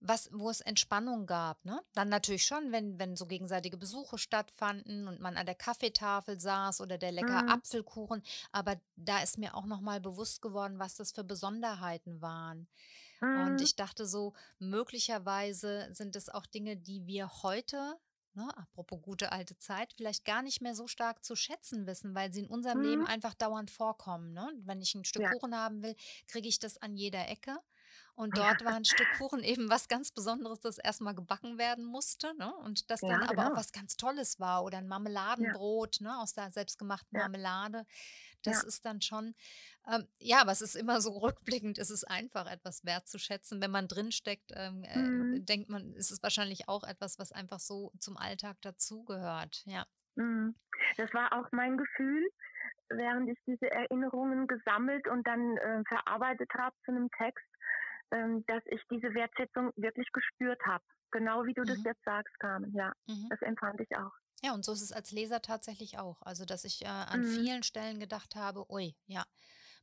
was 0.00 0.30
wo 0.32 0.50
es 0.50 0.60
Entspannung 0.62 1.26
gab, 1.26 1.64
ne? 1.64 1.80
Dann 1.94 2.08
natürlich 2.08 2.44
schon, 2.44 2.72
wenn 2.72 2.98
wenn 2.98 3.16
so 3.16 3.26
gegenseitige 3.26 3.76
Besuche 3.76 4.18
stattfanden 4.18 5.08
und 5.08 5.20
man 5.20 5.36
an 5.36 5.46
der 5.46 5.54
Kaffeetafel 5.54 6.40
saß 6.40 6.80
oder 6.80 6.98
der 6.98 7.12
leckere 7.12 7.48
Mhm. 7.48 7.52
Apfelkuchen, 7.52 8.22
aber 8.52 8.80
da 8.96 9.22
ist 9.22 9.38
mir 9.38 9.54
auch 9.54 9.66
noch 9.66 9.80
mal 9.80 10.00
bewusst 10.00 10.42
geworden, 10.42 10.78
was 10.78 10.96
das 10.96 11.12
für 11.12 11.24
Besonderheiten 11.24 12.20
waren. 12.22 12.68
Und 13.32 13.60
Mhm. 13.60 13.60
ich 13.60 13.76
dachte 13.76 14.06
so, 14.06 14.34
möglicherweise 14.58 15.88
sind 15.92 16.16
es 16.16 16.28
auch 16.28 16.46
Dinge, 16.46 16.76
die 16.76 17.06
wir 17.06 17.42
heute, 17.42 17.96
ne, 18.34 18.48
apropos 18.56 19.00
gute 19.02 19.32
alte 19.32 19.56
Zeit, 19.58 19.92
vielleicht 19.96 20.24
gar 20.24 20.42
nicht 20.42 20.60
mehr 20.60 20.74
so 20.74 20.86
stark 20.88 21.24
zu 21.24 21.36
schätzen 21.36 21.86
wissen, 21.86 22.14
weil 22.14 22.32
sie 22.32 22.40
in 22.40 22.48
unserem 22.50 22.80
Leben 22.80 23.04
Mhm. 23.04 23.06
einfach 23.06 23.34
dauernd 23.34 23.70
vorkommen. 23.70 24.32
Ne? 24.32 24.50
Wenn 24.64 24.80
ich 24.82 24.94
ein 24.94 25.04
Stück 25.04 25.24
Ja. 25.24 25.30
Kuchen 25.30 25.54
haben 25.56 25.82
will, 25.82 25.94
kriege 26.26 26.48
ich 26.48 26.58
das 26.58 26.78
an 26.78 26.96
jeder 26.96 27.28
Ecke. 27.28 27.58
Und 28.20 28.36
dort 28.38 28.64
war 28.64 28.74
ein 28.74 28.84
Stück 28.84 29.10
Kuchen 29.10 29.42
eben 29.42 29.70
was 29.70 29.88
ganz 29.88 30.12
Besonderes, 30.12 30.60
das 30.60 30.78
erstmal 30.78 31.14
gebacken 31.14 31.58
werden 31.58 31.84
musste, 31.84 32.34
ne? 32.36 32.54
Und 32.56 32.90
das 32.90 33.04
dann 33.06 33.22
Ja, 33.22 33.24
aber 33.24 33.46
auch 33.46 33.54
genau. 33.54 33.56
was 33.56 33.72
ganz 33.72 33.96
Tolles 33.96 34.38
war 34.40 34.64
oder 34.64 34.78
ein 34.78 34.88
Ja. 35.36 35.54
Marmeladenbrot, 35.54 36.00
ne, 36.00 36.18
aus 36.18 36.34
der 36.34 36.50
selbstgemachten 36.50 37.16
Ja. 37.16 37.18
Marmelade. 37.18 37.86
Das 38.42 38.62
Ja. 38.62 38.64
ist 38.64 38.84
dann 38.84 39.00
schon, 39.02 39.34
ähm, 39.90 40.08
ja, 40.20 40.40
aber 40.42 40.52
es 40.52 40.62
ist 40.62 40.76
immer 40.76 41.00
so 41.00 41.10
rückblickend, 41.18 41.78
es 41.78 41.90
ist 41.90 42.04
einfach 42.04 42.46
etwas 42.50 42.84
wertzuschätzen. 42.84 43.62
Wenn 43.62 43.70
man 43.70 43.88
drinsteckt, 43.88 44.52
ähm, 44.54 44.84
äh, 44.84 45.10
Mhm. 45.10 45.44
denkt 45.44 45.68
man, 45.70 45.94
ist 45.94 46.10
es 46.10 46.22
wahrscheinlich 46.22 46.68
auch 46.68 46.84
etwas, 46.84 47.18
was 47.18 47.32
einfach 47.32 47.60
so 47.60 47.92
zum 48.00 48.16
Alltag 48.16 48.58
dazugehört. 48.62 49.62
Ja. 49.66 49.86
Mhm. 50.16 50.54
Das 50.96 51.12
war 51.14 51.32
auch 51.32 51.48
mein 51.52 51.76
Gefühl, 51.76 52.28
während 52.90 53.30
ich 53.30 53.38
diese 53.46 53.70
Erinnerungen 53.70 54.46
gesammelt 54.46 55.08
und 55.08 55.26
dann 55.26 55.56
äh, 55.58 55.82
verarbeitet 55.88 56.50
habe 56.54 56.76
zu 56.84 56.92
einem 56.92 57.10
Text, 57.12 57.44
ähm, 58.12 58.44
dass 58.46 58.62
ich 58.66 58.82
diese 58.90 59.14
Wertschätzung 59.14 59.72
wirklich 59.76 60.10
gespürt 60.12 60.60
habe. 60.66 60.84
Genau 61.12 61.44
wie 61.46 61.54
du 61.54 61.64
das 61.64 61.78
Mhm. 61.78 61.84
jetzt 61.84 62.04
sagst, 62.04 62.38
Carmen. 62.40 62.72
Ja, 62.74 62.92
Mhm. 63.08 63.30
das 63.30 63.42
empfand 63.42 63.80
ich 63.80 63.96
auch. 63.96 64.12
Ja, 64.42 64.54
und 64.54 64.64
so 64.64 64.72
ist 64.72 64.80
es 64.82 64.92
als 64.92 65.10
Leser 65.10 65.42
tatsächlich 65.42 65.98
auch. 65.98 66.22
Also, 66.22 66.44
dass 66.46 66.64
ich 66.64 66.82
äh, 66.82 66.88
an 66.88 67.22
Mhm. 67.22 67.24
vielen 67.24 67.62
Stellen 67.62 67.98
gedacht 68.00 68.36
habe, 68.36 68.70
ui, 68.72 68.96
ja, 69.06 69.24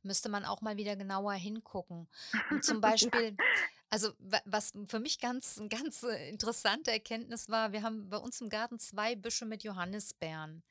müsste 0.02 0.28
man 0.28 0.44
auch 0.44 0.60
mal 0.60 0.76
wieder 0.76 0.96
genauer 0.96 1.34
hingucken. 1.34 2.08
Und 2.48 2.64
zum 2.64 2.80
Beispiel, 2.80 3.38
also 3.90 4.12
wa- 4.18 4.40
was 4.44 4.72
für 4.86 4.98
mich 5.00 5.18
ganz, 5.20 5.60
ganz 5.70 6.02
äh, 6.02 6.28
interessante 6.28 6.90
Erkenntnis 6.90 7.48
war, 7.48 7.72
wir 7.72 7.82
haben 7.82 8.08
bei 8.10 8.18
uns 8.18 8.40
im 8.40 8.48
Garten 8.50 8.78
zwei 8.78 9.16
Büsche 9.16 9.46
mit 9.46 9.62
Johannisbeeren. 9.64 10.62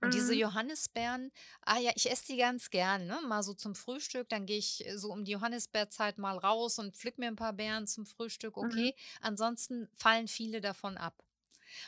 Und 0.00 0.14
diese 0.14 0.34
Mhm. 0.34 0.34
Johannisbeeren, 0.34 1.30
ah 1.62 1.78
ja, 1.78 1.92
ich 1.94 2.10
esse 2.10 2.26
die 2.26 2.36
ganz 2.38 2.70
gern, 2.70 3.06
ne? 3.06 3.18
Mal 3.26 3.42
so 3.42 3.54
zum 3.54 3.74
Frühstück, 3.74 4.28
dann 4.28 4.46
gehe 4.46 4.58
ich 4.58 4.86
äh, 4.86 4.96
so 4.98 5.10
um 5.12 5.24
die 5.24 5.32
Johannisbeerzeit 5.32 6.18
mal 6.18 6.38
raus 6.38 6.78
und 6.78 6.96
pflück 6.96 7.18
mir 7.18 7.28
ein 7.28 7.36
paar 7.36 7.52
Beeren 7.52 7.86
zum 7.86 8.06
Frühstück, 8.06 8.56
Mhm. 8.60 8.90
okay. 8.90 8.94
Ansonsten 9.20 9.88
fallen 9.96 10.28
viele 10.28 10.60
davon 10.60 10.96
ab. 10.98 11.22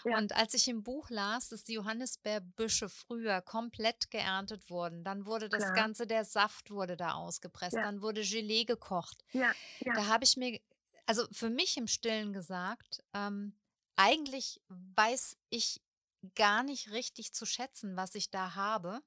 Ja. 0.04 0.18
Und 0.18 0.34
als 0.34 0.54
ich 0.54 0.68
im 0.68 0.82
Buch 0.82 1.10
las, 1.10 1.48
dass 1.48 1.64
die 1.64 1.74
Johannisbeerbüsche 1.74 2.88
früher 2.88 3.40
komplett 3.42 4.10
geerntet 4.10 4.70
wurden, 4.70 5.04
dann 5.04 5.26
wurde 5.26 5.48
das 5.48 5.62
Klar. 5.64 5.74
Ganze, 5.74 6.06
der 6.06 6.24
Saft 6.24 6.70
wurde 6.70 6.96
da 6.96 7.12
ausgepresst, 7.14 7.74
Ja. 7.76 7.82
dann 7.82 8.02
wurde 8.02 8.22
Gelee 8.22 8.64
gekocht. 8.64 9.24
Ja. 9.32 9.52
Da 9.84 10.06
habe 10.06 10.24
ich 10.24 10.36
mir, 10.36 10.60
also 11.06 11.26
für 11.32 11.50
mich 11.50 11.76
im 11.76 11.86
Stillen 11.86 12.32
gesagt, 12.32 13.02
ähm, 13.14 13.54
eigentlich 13.96 14.60
weiß 14.68 15.36
ich 15.50 15.80
gar 16.34 16.62
nicht 16.62 16.90
richtig 16.90 17.32
zu 17.32 17.46
schätzen, 17.46 17.96
was 17.96 18.14
ich 18.14 18.30
da 18.30 18.54
habe. 18.54 19.00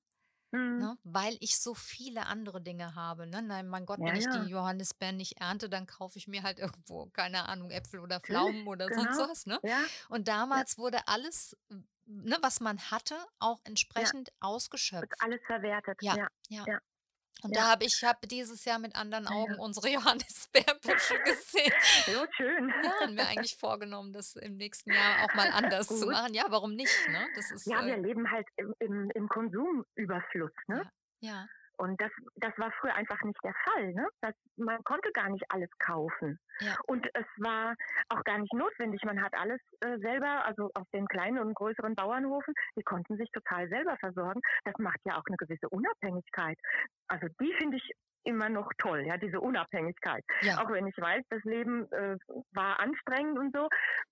Mhm. 0.51 0.79
Ne, 0.79 0.98
weil 1.03 1.38
ich 1.39 1.58
so 1.60 1.74
viele 1.74 2.25
andere 2.25 2.62
Dinge 2.62 2.96
habe. 2.96 3.25
Ne? 3.25 3.41
Nein, 3.41 3.67
mein 3.67 3.86
Gott, 3.86 4.00
Ja, 4.00 4.08
wenn 4.08 4.15
ich 4.15 4.27
die. 4.27 4.50
Johannisbeeren 4.50 5.15
nicht 5.17 5.39
ernte, 5.39 5.70
dann 5.70 5.88
kaufe 5.88 6.17
ich 6.17 6.27
mir 6.27 6.43
halt 6.43 6.60
irgendwo, 6.84 7.05
keine 7.08 7.48
Ahnung, 7.48 7.72
Äpfel 7.72 8.00
oder 8.01 8.15
Natürlich, 8.17 8.41
Pflaumen 8.41 8.67
oder 8.67 8.88
sonst 8.89 9.17
genau. 9.17 9.29
was. 9.29 9.46
Ne? 9.46 9.60
Ja, 9.63 9.79
Und 10.10 10.27
damals 10.27 10.77
wurde 10.77 11.08
alles, 11.08 11.55
ne, 12.05 12.38
was 12.41 12.60
man 12.60 12.79
hatte, 12.91 13.15
auch 13.39 13.60
entsprechend 13.63 14.27
wird 14.27 14.36
ausgeschöpft. 14.41 15.13
alles 15.20 15.39
verwertet. 15.46 15.98
Ja. 16.01 16.27
ja. 16.50 16.65
Und 17.43 17.55
Ja. 17.55 17.62
da 17.63 17.71
habe 17.71 17.86
ich 17.86 18.03
hab 18.03 18.21
dieses 18.27 18.65
Jahr 18.65 18.79
mit 18.79 18.95
anderen 18.95 19.25
Ja, 19.25 19.31
Augen 19.31 19.53
ja. 19.53 19.60
unsere 19.60 19.89
Johannisbeerbüsche 19.93 21.19
gesehen. 21.24 21.74
So 22.05 22.25
schön. 22.38 22.74
Ja, 22.83 23.05
und 23.07 23.15
mir 23.15 23.27
eigentlich 23.27 23.57
vorgenommen, 23.57 24.13
das 24.13 24.36
im 24.36 24.55
nächsten 24.57 24.91
Jahr 24.91 25.24
auch 25.25 25.33
mal 25.33 25.50
anders 25.53 25.88
zu 25.88 26.05
machen. 26.07 26.33
Ja, 26.33 26.45
warum 26.50 26.75
nicht? 26.75 27.07
Ne? 27.10 27.27
Das 27.36 27.51
ist, 27.51 27.65
Ja, 27.65 27.86
wir 27.86 27.95
äh, 27.95 28.00
leben 28.00 28.29
halt 28.31 28.48
im, 28.57 28.74
im, 28.79 29.10
im 29.12 29.27
Konsumüberfluss. 29.29 30.51
Ne? 30.67 30.89
ja, 31.21 31.31
ja, 31.33 31.48
Und 31.78 32.00
das, 32.00 32.12
das 32.36 32.54
war 32.58 32.72
früher 32.80 32.96
einfach 32.96 33.22
nicht 33.24 33.40
der 33.44 33.54
Fall. 33.66 33.94
Ne? 33.94 34.08
Das, 34.22 34.34
man 34.58 34.84
konnte 34.84 35.12
gar 35.13 35.30
nicht 35.30 35.46
alles 35.50 35.70
kaufen. 35.80 36.40
ja, 36.60 36.75
Und 36.88 37.08
es 37.13 37.25
war 37.38 37.75
auch 38.10 38.24
gar 38.24 38.38
nicht 38.38 38.54
notwendig. 38.54 39.01
Man 39.04 39.22
hat 39.22 39.34
alles 39.34 39.60
äh, 39.82 39.98
selber, 40.00 40.46
also 40.46 40.70
auf 40.75 40.88
den 40.94 41.08
kleinen 41.08 41.40
und 41.40 41.56
größeren 41.56 41.96
Bauernhofen, 41.96 42.54
die 42.78 42.84
konnten 42.84 43.18
sich 43.18 43.30
total 43.32 43.68
selber 43.70 43.98
versorgen. 43.98 44.42
Das 44.63 44.75
macht 44.78 45.00
ja 45.06 45.18
auch 45.18 45.24
eine 45.28 45.38
gewisse 45.38 45.70
Unabhängigkeit. 45.70 46.58
Also 47.08 47.28
die 47.40 47.54
finde 47.58 47.78
ich 47.78 47.92
immer 48.24 48.50
noch 48.50 48.72
toll, 48.78 49.06
ja, 49.06 49.18
diese 49.18 49.40
Unabhängigkeit. 49.40 50.24
Ja. 50.42 50.62
Auch 50.62 50.72
wenn 50.72 50.88
ich 50.88 50.98
weiß, 50.98 51.24
das 51.30 51.44
Leben 51.44 51.92
äh, 51.92 52.18
war 52.54 52.80
anstrengend 52.80 53.40
und 53.40 53.54
so, 53.56 53.68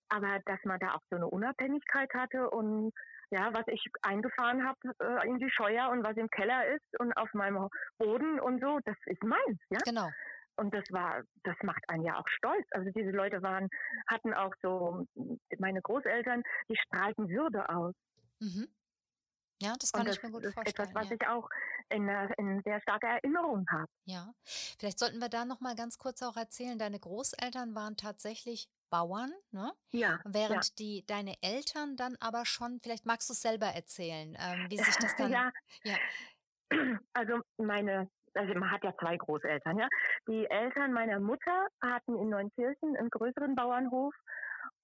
aber 0.09 0.39
dass 0.45 0.59
man 0.63 0.79
da 0.79 0.93
auch 0.93 1.03
so 1.09 1.15
eine 1.15 1.27
Unabhängigkeit 1.27 2.13
hatte 2.13 2.49
und 2.49 2.91
ja, 3.31 3.53
was 3.53 3.67
ich 3.67 3.83
eingefahren 4.01 4.65
habe 4.65 4.79
äh, 4.99 5.27
in 5.27 5.37
die 5.37 5.51
Scheuer 5.51 5.89
und 5.89 6.03
was 6.03 6.17
im 6.17 6.29
Keller 6.29 6.65
ist 6.67 6.99
und 6.99 7.13
auf 7.13 7.31
meinem 7.33 7.69
Boden 7.97 8.39
und 8.39 8.59
so, 8.61 8.79
das 8.85 8.95
ist 9.05 9.23
meins, 9.23 9.59
ja. 9.69 9.79
Genau. 9.85 10.09
Und 10.55 10.73
das 10.73 10.83
war, 10.91 11.21
das 11.43 11.55
macht 11.63 11.83
einen 11.87 12.03
ja 12.03 12.17
auch 12.17 12.27
stolz. 12.27 12.67
Also 12.71 12.91
diese 12.91 13.11
Leute 13.11 13.41
waren, 13.41 13.69
hatten 14.07 14.33
auch 14.33 14.53
so, 14.61 15.05
meine 15.57 15.81
Großeltern, 15.81 16.43
die 16.69 16.75
strahlten 16.75 17.29
Würde 17.29 17.69
aus. 17.69 17.93
Mhm. 18.41 18.67
Ja, 19.61 19.73
das 19.79 19.91
kann 19.91 20.05
das 20.05 20.17
ich 20.17 20.23
mir 20.23 20.31
gut 20.31 20.43
ist 20.43 20.53
vorstellen. 20.53 20.87
etwas, 20.89 20.95
was 20.95 21.09
ja. 21.09 21.15
ich 21.15 21.27
auch 21.27 21.49
in, 21.89 22.07
der- 22.07 22.37
in 22.37 22.61
sehr 22.63 22.79
starker 22.81 23.07
Erinnerung 23.09 23.65
habe. 23.69 23.87
Ja, 24.05 24.33
vielleicht 24.45 24.99
sollten 24.99 25.19
wir 25.19 25.29
da 25.29 25.45
noch 25.45 25.59
mal 25.59 25.75
ganz 25.75 25.97
kurz 25.97 26.21
auch 26.21 26.37
erzählen, 26.37 26.79
deine 26.79 26.99
Großeltern 26.99 27.75
waren 27.75 27.97
tatsächlich 27.97 28.69
Bauern, 28.89 29.31
ne? 29.51 29.71
Ja, 29.91 30.19
Während 30.25 30.79
die 30.79 31.05
deine 31.05 31.35
Eltern 31.41 31.95
dann 31.95 32.15
aber 32.19 32.45
schon, 32.45 32.79
vielleicht 32.81 33.05
magst 33.05 33.29
du 33.29 33.33
es 33.33 33.41
selber 33.41 33.67
erzählen, 33.67 34.35
ähm, 34.39 34.67
wie 34.69 34.77
sich 34.77 34.95
das 34.95 35.15
dann, 35.17 35.31
ja. 35.31 35.51
ja, 35.83 35.95
Also 37.13 37.41
meine, 37.57 38.09
also 38.33 38.53
man 38.53 38.71
hat 38.71 38.83
ja 38.83 38.93
zwei 38.99 39.17
Großeltern, 39.17 39.77
ja. 39.77 39.87
Die 40.27 40.45
Eltern 40.49 40.93
meiner 40.93 41.19
Mutter 41.19 41.67
hatten 41.81 42.17
in 42.17 42.29
Neunkirchen 42.29 42.95
einen 42.97 43.09
größeren 43.09 43.55
Bauernhof 43.55 44.13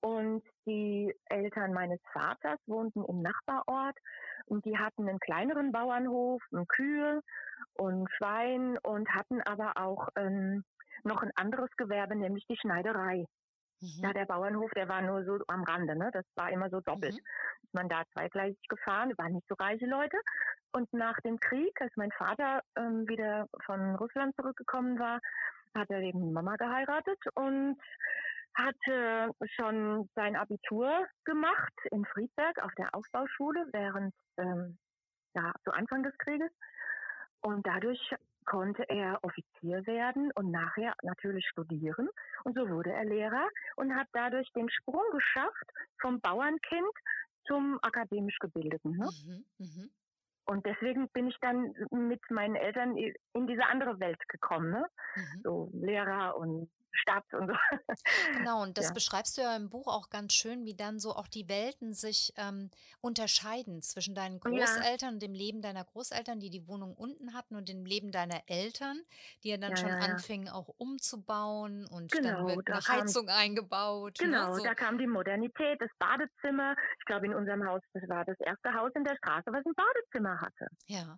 und 0.06 0.44
die 0.68 1.12
Eltern 1.30 1.74
meines 1.74 2.00
Vaters 2.14 2.60
wohnten 2.68 3.04
im 3.06 3.24
Nachbarort 3.24 3.98
und 4.46 4.64
die 4.64 4.78
hatten 4.78 5.10
einen 5.10 5.20
kleineren 5.20 5.72
Bauernhof, 5.72 6.44
ein 6.54 6.68
Kühe 6.68 7.24
und 7.74 8.08
Schwein 8.12 8.78
und 8.84 9.10
hatten 9.10 9.42
aber 9.42 9.78
auch 9.78 10.10
ähm, 10.16 10.64
noch 11.04 11.24
ein 11.24 11.32
anderes 11.36 11.72
Gewerbe, 11.78 12.16
nämlich 12.16 12.46
die 12.48 12.58
Schneiderei. 12.58 13.26
Ja, 13.80 14.10
mhm, 14.10 14.14
der 14.14 14.26
Bauernhof, 14.26 14.70
der 14.76 14.88
war 14.88 15.02
nur 15.02 15.26
so 15.26 15.40
am 15.48 15.64
Rande, 15.64 15.96
ne? 15.96 16.12
Das 16.14 16.26
war 16.36 16.52
immer 16.52 16.70
so 16.70 16.82
doppelt. 16.82 17.16
mhm, 17.16 17.20
man 17.74 17.90
da 17.90 18.04
zweigleisig 18.14 18.62
gefahren, 18.70 19.12
waren 19.18 19.34
nicht 19.34 19.48
so 19.50 19.56
reiche 19.56 19.88
Leute. 19.88 20.18
Und 20.72 20.92
nach 20.94 21.20
dem 21.22 21.40
Krieg, 21.40 21.82
als 21.82 21.92
mein 21.96 22.12
Vater 22.12 22.62
ähm, 22.78 23.08
wieder 23.08 23.48
von 23.66 23.96
Russland 23.96 24.36
zurückgekommen 24.36 25.00
war, 25.00 25.20
hat 25.76 25.90
er 25.90 26.00
eben 26.02 26.32
Mama 26.32 26.56
geheiratet 26.58 27.20
und 27.34 27.78
hatte 28.56 29.32
schon 29.56 30.10
sein 30.16 30.36
Abitur 30.36 31.06
gemacht 31.26 31.74
in 31.92 32.06
Friedberg 32.06 32.64
auf 32.64 32.74
der 32.78 32.94
Aufbauschule 32.96 33.68
während 33.72 34.14
ähm, 34.38 34.78
ja, 35.36 35.54
zu 35.64 35.72
Anfang 35.72 36.04
des 36.04 36.18
Krieges. 36.18 36.52
Und 37.42 37.66
dadurch 37.68 38.00
konnte 38.46 38.84
er 38.90 39.20
Offizier 39.24 39.86
werden 39.86 40.32
und 40.36 40.52
nachher 40.52 40.94
natürlich 41.04 41.46
studieren. 41.48 42.10
Und 42.44 42.56
so 42.56 42.70
wurde 42.70 42.92
er 42.92 43.06
Lehrer 43.06 43.48
und 43.76 43.96
hat 43.96 44.08
dadurch 44.14 44.52
den 44.54 44.70
Sprung 44.70 45.04
geschafft 45.12 45.72
vom 46.00 46.22
Bauernkind 46.22 46.94
zum 47.48 47.80
akademisch 47.82 48.38
Gebildeten. 48.40 48.98
Ne? 48.98 49.10
mhm, 49.26 49.46
mhm. 49.58 49.90
Und 50.48 50.66
deswegen 50.66 51.10
bin 51.10 51.28
ich 51.28 51.38
dann 51.42 51.74
mit 51.92 52.22
meinen 52.30 52.56
Eltern 52.56 52.96
in 52.98 53.48
diese 53.48 53.66
andere 53.66 54.00
Welt 54.00 54.22
gekommen. 54.30 54.72
Ne? 54.72 54.86
mhm. 55.16 55.42
So 55.44 55.70
Lehrer 55.74 56.38
und 56.38 56.70
Stadt 56.96 57.26
und 57.34 57.48
so. 57.50 57.54
Genau, 58.38 58.62
und 58.64 58.78
das 58.78 58.88
Ja. 58.88 58.94
beschreibst 58.94 59.38
du 59.38 59.42
ja 59.42 59.56
im 59.56 59.70
Buch 59.70 59.88
auch 59.88 60.10
ganz 60.10 60.34
schön, 60.34 60.66
wie 60.66 60.76
dann 60.76 61.00
so 61.00 61.16
auch 61.16 61.28
die 61.28 61.48
Welten 61.50 61.94
sich 61.94 62.34
ähm, 62.38 62.70
unterscheiden 63.02 63.82
zwischen 63.82 64.16
deinen 64.16 64.40
Ja. 64.44 64.66
Großeltern 64.66 65.16
und 65.16 65.22
dem 65.22 65.34
Leben 65.34 65.62
deiner 65.62 65.84
Großeltern, 65.84 66.40
die 66.40 66.50
die 66.50 66.68
Wohnung 66.68 66.94
unten 66.96 67.34
hatten, 67.34 67.56
und 67.56 67.70
dem 67.70 67.86
Leben 67.86 68.12
deiner 68.12 68.42
Eltern, 68.48 69.02
die 69.44 69.50
ja 69.50 69.58
dann 69.58 69.72
Ja, 69.72 69.78
schon 69.78 69.90
ja, 69.90 70.00
ja. 70.00 70.02
anfingen 70.14 70.50
auch 70.50 70.70
umzubauen 70.78 71.86
und 71.88 72.14
dann 72.14 72.24
Genau, 72.24 72.48
wird 72.48 72.68
da 72.68 72.74
eine 72.74 72.82
kam- 72.82 73.02
Heizung 73.02 73.30
eingebaut. 73.30 74.18
Genau, 74.20 74.50
ne? 74.50 74.56
so. 74.56 74.64
da 74.64 74.74
kam 74.76 74.98
die 74.98 75.08
Modernität, 75.08 75.80
das 75.82 75.90
Badezimmer. 76.00 76.76
Ich 77.00 77.06
glaube, 77.06 77.26
in 77.28 77.34
unserem 77.34 77.66
Haus, 77.68 77.82
das 77.94 78.08
war 78.10 78.26
das 78.26 78.40
erste 78.40 78.74
Haus 78.74 78.92
in 78.96 79.04
der 79.04 79.16
Straße, 79.18 79.46
was 79.52 79.66
ein 79.66 79.74
Badezimmer 79.76 80.40
hatte. 80.42 80.68
Ja, 80.88 81.18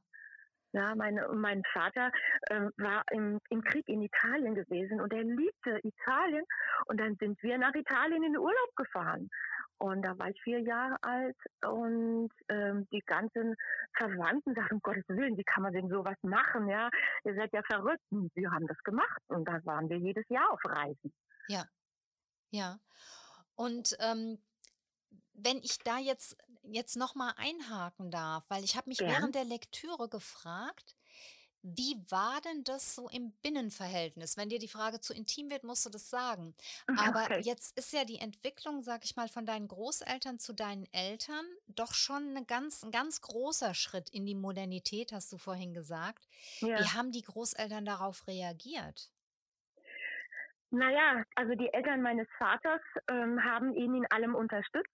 Ja, 0.74 0.94
meine, 0.96 1.28
mein 1.30 1.64
Vater 1.74 2.12
ähm, 2.50 2.72
war 2.78 3.04
im, 3.12 3.40
im 3.50 3.64
Krieg 3.64 3.88
in 3.88 4.02
Italien 4.02 4.54
gewesen 4.54 5.00
und 5.02 5.14
er 5.14 5.24
liebte 5.24 5.80
Italien. 5.84 6.46
Und 6.88 7.00
dann 7.00 7.16
sind 7.20 7.42
wir 7.42 7.58
nach 7.58 7.74
Italien 7.74 8.24
in 8.24 8.34
den 8.34 8.38
Urlaub 8.38 8.76
gefahren. 8.76 9.30
Und 9.80 10.02
da 10.02 10.18
war 10.18 10.30
ich 10.30 10.42
vier 10.42 10.60
Jahre 10.60 10.98
alt 11.04 11.38
und 11.66 12.32
ähm, 12.50 12.88
die 12.92 13.02
ganzen 13.06 13.56
Verwandten 13.96 14.56
sagten, 14.56 14.76
um 14.76 14.82
Gottes 14.82 15.08
Willen, 15.08 15.38
wie 15.38 15.44
kann 15.44 15.64
man 15.64 15.74
denn 15.74 15.88
sowas 15.88 16.18
machen? 16.24 16.68
Ja, 16.68 16.90
ihr 17.24 17.36
seid 17.36 17.54
ja 17.54 17.62
verrückt. 17.64 18.04
Und 18.10 18.36
wir 18.36 18.52
haben 18.52 18.68
das 18.68 18.78
gemacht 18.84 19.22
und 19.28 19.48
da 19.48 19.64
waren 19.66 19.90
wir 19.90 19.98
jedes 19.98 20.28
Jahr 20.30 20.52
auf 20.52 20.62
Reisen. 20.66 21.14
ja. 22.52 22.80
Und 23.56 23.96
ähm, 24.00 24.40
wenn 25.34 25.58
ich 25.58 25.78
da 25.80 26.00
jetzt, 26.00 26.38
jetzt 26.72 26.96
nochmal 26.96 27.34
einhaken 27.38 28.12
darf, 28.12 28.50
weil 28.50 28.64
ich 28.64 28.76
habe 28.76 28.90
mich 28.90 29.00
Gern. 29.00 29.08
während 29.08 29.36
der 29.36 29.46
Lektüre 29.46 30.10
gefragt, 30.10 30.96
wie 31.64 31.96
war 32.10 32.40
denn 32.42 32.64
das 32.64 32.96
so 32.96 33.10
im 33.10 33.34
Binnenverhältnis? 33.42 34.38
Wenn 34.38 34.50
dir 34.50 34.60
die 34.60 34.68
Frage 34.68 35.02
zu 35.02 35.14
intim 35.14 35.50
wird, 35.50 35.64
musst 35.64 35.86
du 35.86 35.90
das 35.90 36.10
sagen. 36.10 36.56
Aber 36.96 37.28
Okay. 37.28 37.42
jetzt 37.42 37.78
ist 37.78 37.92
ja 37.94 38.06
die 38.06 38.20
Entwicklung, 38.20 38.82
sag 38.82 39.04
ich 39.04 39.16
mal, 39.16 39.28
von 39.28 39.46
deinen 39.46 39.68
Großeltern 39.68 40.40
zu 40.40 40.54
deinen 40.54 40.88
Eltern 40.94 41.46
doch 41.68 41.94
schon 41.94 42.30
eine 42.30 42.46
ganz, 42.46 42.84
ein 42.84 42.92
ganz 42.92 43.22
großer 43.22 43.74
Schritt 43.74 44.10
in 44.10 44.26
die 44.26 44.36
Modernität, 44.36 45.12
hast 45.12 45.34
du 45.34 45.38
vorhin 45.38 45.74
gesagt. 45.74 46.28
Ja. 46.62 46.78
Wie 46.78 46.90
haben 46.90 47.12
die 47.12 47.24
Großeltern 47.24 47.86
darauf 47.86 48.28
reagiert? 48.28 49.12
Naja, 50.70 51.24
also 51.36 51.56
die 51.56 51.72
Eltern 51.72 52.02
meines 52.02 52.28
Vaters 52.38 52.82
ähm, 53.10 53.44
haben 53.44 53.74
ihn 53.74 53.96
in 53.96 54.06
allem 54.12 54.36
unterstützt 54.36 54.92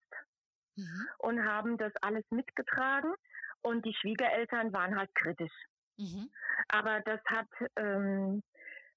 Mhm. 0.76 1.08
und 1.20 1.44
haben 1.46 1.78
das 1.78 1.94
alles 2.02 2.24
mitgetragen. 2.32 3.14
Und 3.62 3.86
die 3.86 3.94
Schwiegereltern 3.94 4.74
waren 4.74 4.98
halt 4.98 5.14
kritisch. 5.16 5.54
Mhm. 5.98 6.30
Aber 6.70 7.00
das 7.02 7.22
hat, 7.26 7.48
ähm, 7.78 8.42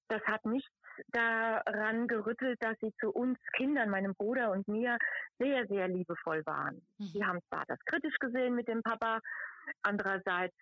das 0.09 0.21
hat 0.23 0.45
nichts 0.45 0.71
daran 1.09 2.07
gerüttelt, 2.07 2.57
dass 2.61 2.75
sie 2.81 2.91
zu 2.99 3.11
uns 3.11 3.37
Kindern, 3.55 3.89
meinem 3.89 4.13
Bruder 4.15 4.51
und 4.51 4.67
mir, 4.67 4.97
sehr, 5.39 5.67
sehr 5.67 5.87
liebevoll 5.87 6.45
waren. 6.45 6.81
Die 7.13 7.19
Mhm. 7.19 7.27
haben 7.27 7.39
zwar 7.49 7.65
das 7.67 7.79
kritisch 7.85 8.15
gesehen 8.19 8.55
mit 8.55 8.67
dem 8.67 8.81
Papa, 8.81 9.19
andererseits 9.83 10.55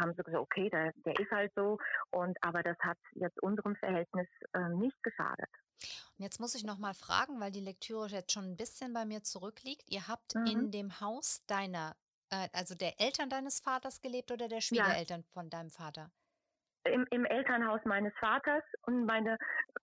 haben 0.00 0.14
sie 0.14 0.22
gesagt, 0.22 0.42
okay, 0.42 0.70
der, 0.70 0.92
der 1.04 1.18
ist 1.18 1.30
halt 1.30 1.52
so. 1.54 1.78
Und 2.10 2.36
aber 2.42 2.62
das 2.62 2.78
hat 2.80 2.98
jetzt 3.12 3.42
unserem 3.42 3.76
Verhältnis 3.76 4.28
ähm, 4.54 4.78
nicht 4.78 5.00
geschadet. 5.02 5.48
Und 6.18 6.24
jetzt 6.24 6.40
muss 6.40 6.54
ich 6.54 6.64
noch 6.64 6.78
mal 6.78 6.94
fragen, 6.94 7.40
weil 7.40 7.52
die 7.52 7.60
Lektüre 7.60 8.06
jetzt 8.08 8.32
schon 8.32 8.44
ein 8.44 8.56
bisschen 8.56 8.92
bei 8.92 9.04
mir 9.04 9.22
zurückliegt. 9.22 9.84
Ihr 9.90 10.08
habt 10.08 10.34
Mhm. 10.34 10.46
in 10.46 10.70
dem 10.70 11.00
Haus 11.00 11.44
deiner, 11.46 11.94
äh, 12.30 12.48
also 12.52 12.74
der 12.74 13.00
Eltern 13.00 13.30
deines 13.30 13.60
Vaters 13.60 14.00
gelebt 14.00 14.30
oder 14.32 14.48
der 14.48 14.60
Schwiegereltern 14.60 15.22
von 15.24 15.48
deinem 15.50 15.70
Vater? 15.70 16.10
Im, 16.84 17.06
Im 17.10 17.24
Elternhaus 17.26 17.80
meines 17.84 18.12
Vaters 18.18 18.64
und 18.82 19.04
meine, 19.04 19.36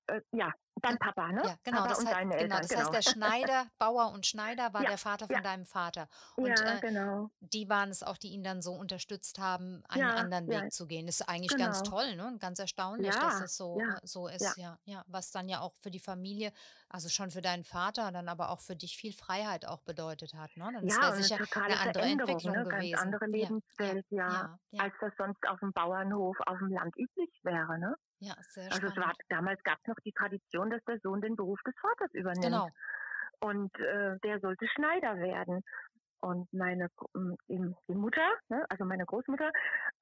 äh, 0.08 0.22
ja, 0.32 0.52
dann 0.86 0.98
Papa, 1.00 1.32
ne? 1.32 1.42
Ja, 1.46 1.56
genau. 1.64 1.82
Papa 1.82 1.90
Das 1.90 2.00
und 2.00 2.08
heißt, 2.08 2.20
genau, 2.20 2.36
Eltern, 2.36 2.62
das 2.62 2.68
genau. 2.70 2.82
heißt, 2.82 2.94
der 2.94 3.02
Schneider, 3.14 3.68
Bauer 3.78 4.12
und 4.14 4.26
Schneider 4.26 4.74
war 4.74 4.82
Ja, 4.84 4.90
der 4.90 4.98
Vater 4.98 5.28
von 5.28 5.36
ja. 5.38 5.42
deinem 5.42 5.66
Vater. 5.66 6.08
Und 6.36 6.48
ja, 6.48 6.78
äh, 6.78 6.80
genau. 6.82 7.30
die 7.40 7.70
waren 7.70 7.90
es 7.90 8.04
auch, 8.04 8.18
die 8.18 8.30
ihn 8.30 8.44
dann 8.44 8.62
so 8.62 8.74
unterstützt 8.74 9.40
haben, 9.40 9.84
einen 9.88 10.12
anderen. 10.12 10.48
Weg 10.50 10.72
zu 10.72 10.88
gehen. 10.88 11.06
Das 11.08 11.20
ist 11.22 11.30
eigentlich 11.30 11.56
ganz 11.58 11.84
Genau. 11.84 11.90
toll, 11.90 12.16
ne? 12.16 12.28
Und 12.28 12.40
ganz 12.40 12.60
erstaunlich, 12.60 13.20
dass 13.20 13.40
das 13.40 13.56
so, 13.58 13.80
äh, 13.80 14.00
so 14.04 14.28
ist, 14.28 14.58
ja. 14.58 14.78
ja. 14.86 15.04
Was 15.08 15.32
dann 15.32 15.50
ja 15.50 15.60
auch 15.62 15.74
für 15.76 15.92
die 15.92 16.00
Familie, 16.00 16.52
also 16.90 17.10
schon 17.10 17.32
für 17.32 17.42
deinen 17.42 17.64
Vater, 17.64 18.12
dann 18.12 18.30
aber 18.30 18.50
auch 18.50 18.62
für 18.62 18.76
dich 18.76 18.98
viel 18.98 19.14
Freiheit 19.14 19.66
auch 19.66 19.82
bedeutet 19.82 20.34
hat, 20.34 20.56
ne? 20.58 20.70
Dann 20.74 20.88
Ja, 20.88 20.96
wäre 21.02 21.14
eine 21.14 21.24
sicher 21.24 21.38
totale 21.38 21.66
eine 21.78 21.80
andere 21.80 22.04
Entwicklung 22.06 22.56
ne? 22.56 22.66
Ganz 22.68 22.74
gewesen. 22.82 22.98
andere 22.98 23.26
Ja, 23.32 23.32
Lebenswelt, 23.50 24.06
ja, 24.10 24.60
als 24.78 24.94
das 25.02 25.14
sonst 25.18 25.48
auf 25.48 25.60
dem 25.60 25.74
Bauernhof, 25.74 26.38
auf 26.46 26.58
dem 26.60 26.70
Land 26.70 26.96
üblich 26.98 27.30
wäre, 27.44 27.80
ne? 27.80 27.96
Ja, 28.26 28.36
sehr 28.50 28.72
Also 28.72 28.88
es 28.88 28.98
war, 28.98 29.14
damals 29.30 29.62
gab 29.64 29.78
es 29.82 29.88
noch 29.88 30.00
die 30.04 30.12
Tradition, 30.12 30.70
dass 30.70 30.84
der 30.86 31.00
Sohn 31.00 31.22
den 31.22 31.36
Beruf 31.36 31.60
des 31.64 31.76
Vaters 31.80 32.14
übernimmt. 32.14 32.44
Genau. 32.46 32.70
Und 33.42 33.78
äh, 33.80 34.18
der 34.24 34.40
sollte 34.40 34.68
Schneider 34.68 35.18
werden. 35.18 35.62
Und 36.22 36.52
meine 36.54 36.90
die, 37.48 37.76
die 37.88 37.94
Mutter, 37.96 38.28
ne, 38.50 38.66
also 38.70 38.86
meine 38.86 39.06
Großmutter, 39.06 39.52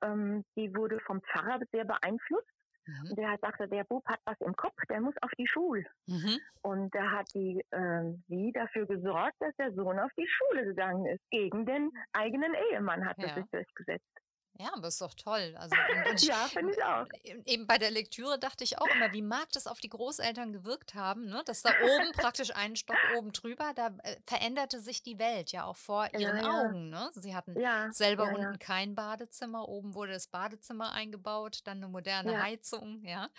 ähm, 0.01 0.45
die 0.55 0.73
wurde 0.75 0.99
vom 1.01 1.21
Pfarrer 1.21 1.59
sehr 1.71 1.83
beeinflusst. 1.85 2.47
Mhm. 2.85 3.09
Und 3.09 3.17
der 3.17 3.31
hat 3.31 3.41
sagte, 3.41 3.67
der 3.67 3.83
Bub 3.83 4.05
hat 4.07 4.19
was 4.25 4.39
im 4.41 4.55
Kopf, 4.55 4.75
der 4.89 5.01
muss 5.01 5.15
auf 5.21 5.31
die 5.37 5.47
Schule. 5.47 5.85
Mhm. 6.07 6.37
Und 6.61 6.93
da 6.95 7.11
hat 7.11 7.27
die 7.33 7.61
ähm, 7.71 8.23
sie 8.27 8.51
dafür 8.53 8.85
gesorgt, 8.85 9.35
dass 9.39 9.55
der 9.57 9.73
Sohn 9.73 9.99
auf 9.99 10.11
die 10.17 10.27
Schule 10.27 10.65
gegangen 10.65 11.05
ist. 11.07 11.23
Gegen 11.29 11.65
den 11.65 11.91
eigenen 12.13 12.53
Ehemann 12.71 13.05
hat 13.05 13.17
Ja. 13.17 13.27
er 13.27 13.35
sich 13.35 13.49
durchgesetzt. 13.51 14.22
Ja, 14.59 14.69
aber 14.75 14.87
ist 14.87 15.01
doch 15.01 15.15
toll. 15.15 15.55
Also, 15.57 15.77
und 15.81 16.03
Ja, 16.21 16.49
finde 16.49 16.71
ich 16.73 16.83
auch. 16.83 17.07
eben 17.45 17.67
bei 17.67 17.77
der 17.79 17.91
Lektüre 17.91 18.37
dachte 18.39 18.63
ich 18.63 18.77
auch 18.79 18.91
immer, 18.91 19.11
wie 19.13 19.21
mag 19.23 19.51
das 19.51 19.67
auf 19.67 19.79
die 19.79 19.89
Großeltern 19.89 20.53
gewirkt 20.53 20.93
haben, 20.95 21.25
ne? 21.25 21.41
Dass 21.45 21.61
da 21.63 21.73
oben 21.77 22.11
praktisch 22.13 22.55
einen 22.55 22.75
Stock 22.75 23.03
oben 23.05 23.31
drüber, 23.33 23.73
da, 23.75 23.87
äh, 24.03 24.17
veränderte 24.27 24.79
sich 24.81 25.01
die 25.03 25.19
Welt 25.19 25.51
ja 25.51 25.65
auch 25.65 25.77
vor 25.77 26.09
Ja, 26.13 26.19
ihren 26.19 26.39
ja. 26.39 26.61
Augen, 26.61 26.89
ne? 26.89 27.09
Sie 27.15 27.35
hatten 27.35 27.61
Ja, 27.61 27.89
selber 27.89 28.31
unten 28.31 28.59
kein 28.59 28.95
Badezimmer, 28.95 29.67
oben 29.69 29.95
wurde 29.95 30.13
das 30.13 30.27
Badezimmer 30.27 30.91
eingebaut, 30.93 31.61
dann 31.65 31.79
'ne 31.79 31.87
moderne. 31.87 32.37
Heizung, 32.39 33.03
ja? 33.05 33.29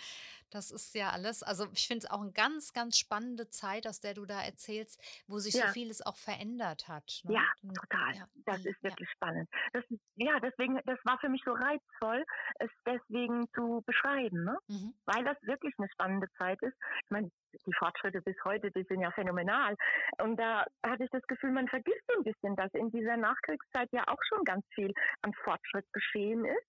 Das 0.53 0.71
ist 0.71 0.93
ja 0.95 1.09
alles 1.11 1.43
also, 1.43 1.67
ich 1.73 1.87
finde 1.87 2.05
es 2.05 2.11
auch 2.11 2.21
'n 2.21 2.33
ganz, 2.33 2.73
ganz 2.73 2.97
spannende 2.97 3.49
Zeit, 3.49 3.87
aus 3.87 3.99
der 3.99 4.13
du 4.13 4.25
da 4.25 4.41
erzählst, 4.41 5.01
wo 5.27 5.39
sich 5.39 5.57
so 5.57 5.65
Ja. 5.65 5.75
vieles 5.75 6.01
auch 6.05 6.17
verändert 6.17 6.87
hat, 6.87 7.21
ne? 7.23 7.35
Ja, 7.35 7.43
total. 7.73 8.13
ja, 8.13 8.27
Das 8.45 8.59
ist 8.63 8.81
ja. 8.85 8.97
wirklich 8.97 9.09
spannend. 9.09 9.49
Das 9.73 9.83
ist 9.89 9.99
ja, 10.15 10.39
deswegen 10.39 10.79
das 10.85 10.99
war 11.05 11.17
für 11.19 11.29
mich 11.29 11.41
so 11.43 11.53
reizvoll, 11.53 12.23
es 12.59 12.69
deswegen 12.85 13.47
zu 13.55 13.81
beschreiben, 13.85 14.43
ne? 14.43 14.57
Mhm. 14.69 14.95
Weil 15.07 15.23
das 15.23 15.37
wirklich 15.41 15.73
'ne 15.79 15.87
spannende 15.91 16.27
Zeit 16.37 16.61
ist. 16.61 16.75
Ich 17.05 17.09
meine, 17.11 17.29
die 17.65 17.73
Fortschritte 17.79 18.21
bis 18.21 18.35
heute, 18.43 18.69
die 18.71 18.83
sind 18.89 19.01
ja 19.01 19.11
phänomenal. 19.11 19.75
Und 20.19 20.37
da 20.39 20.65
hatte 20.85 21.03
ich 21.03 21.09
das 21.11 21.23
Gefühl, 21.27 21.51
man 21.51 21.67
vergisst 21.67 22.01
so 22.07 22.17
'n 22.19 22.23
bisschen, 22.23 22.55
dass 22.55 22.71
in 22.73 22.91
dieser 22.91 23.17
Nachkriegszeit 23.17 23.89
ja 23.91 24.03
auch 24.07 24.21
schon 24.27 24.43
ganz 24.43 24.63
viel 24.75 24.91
an 25.21 25.33
Fortschritt 25.43 25.85
geschehen 25.93 26.45
ist. 26.45 26.67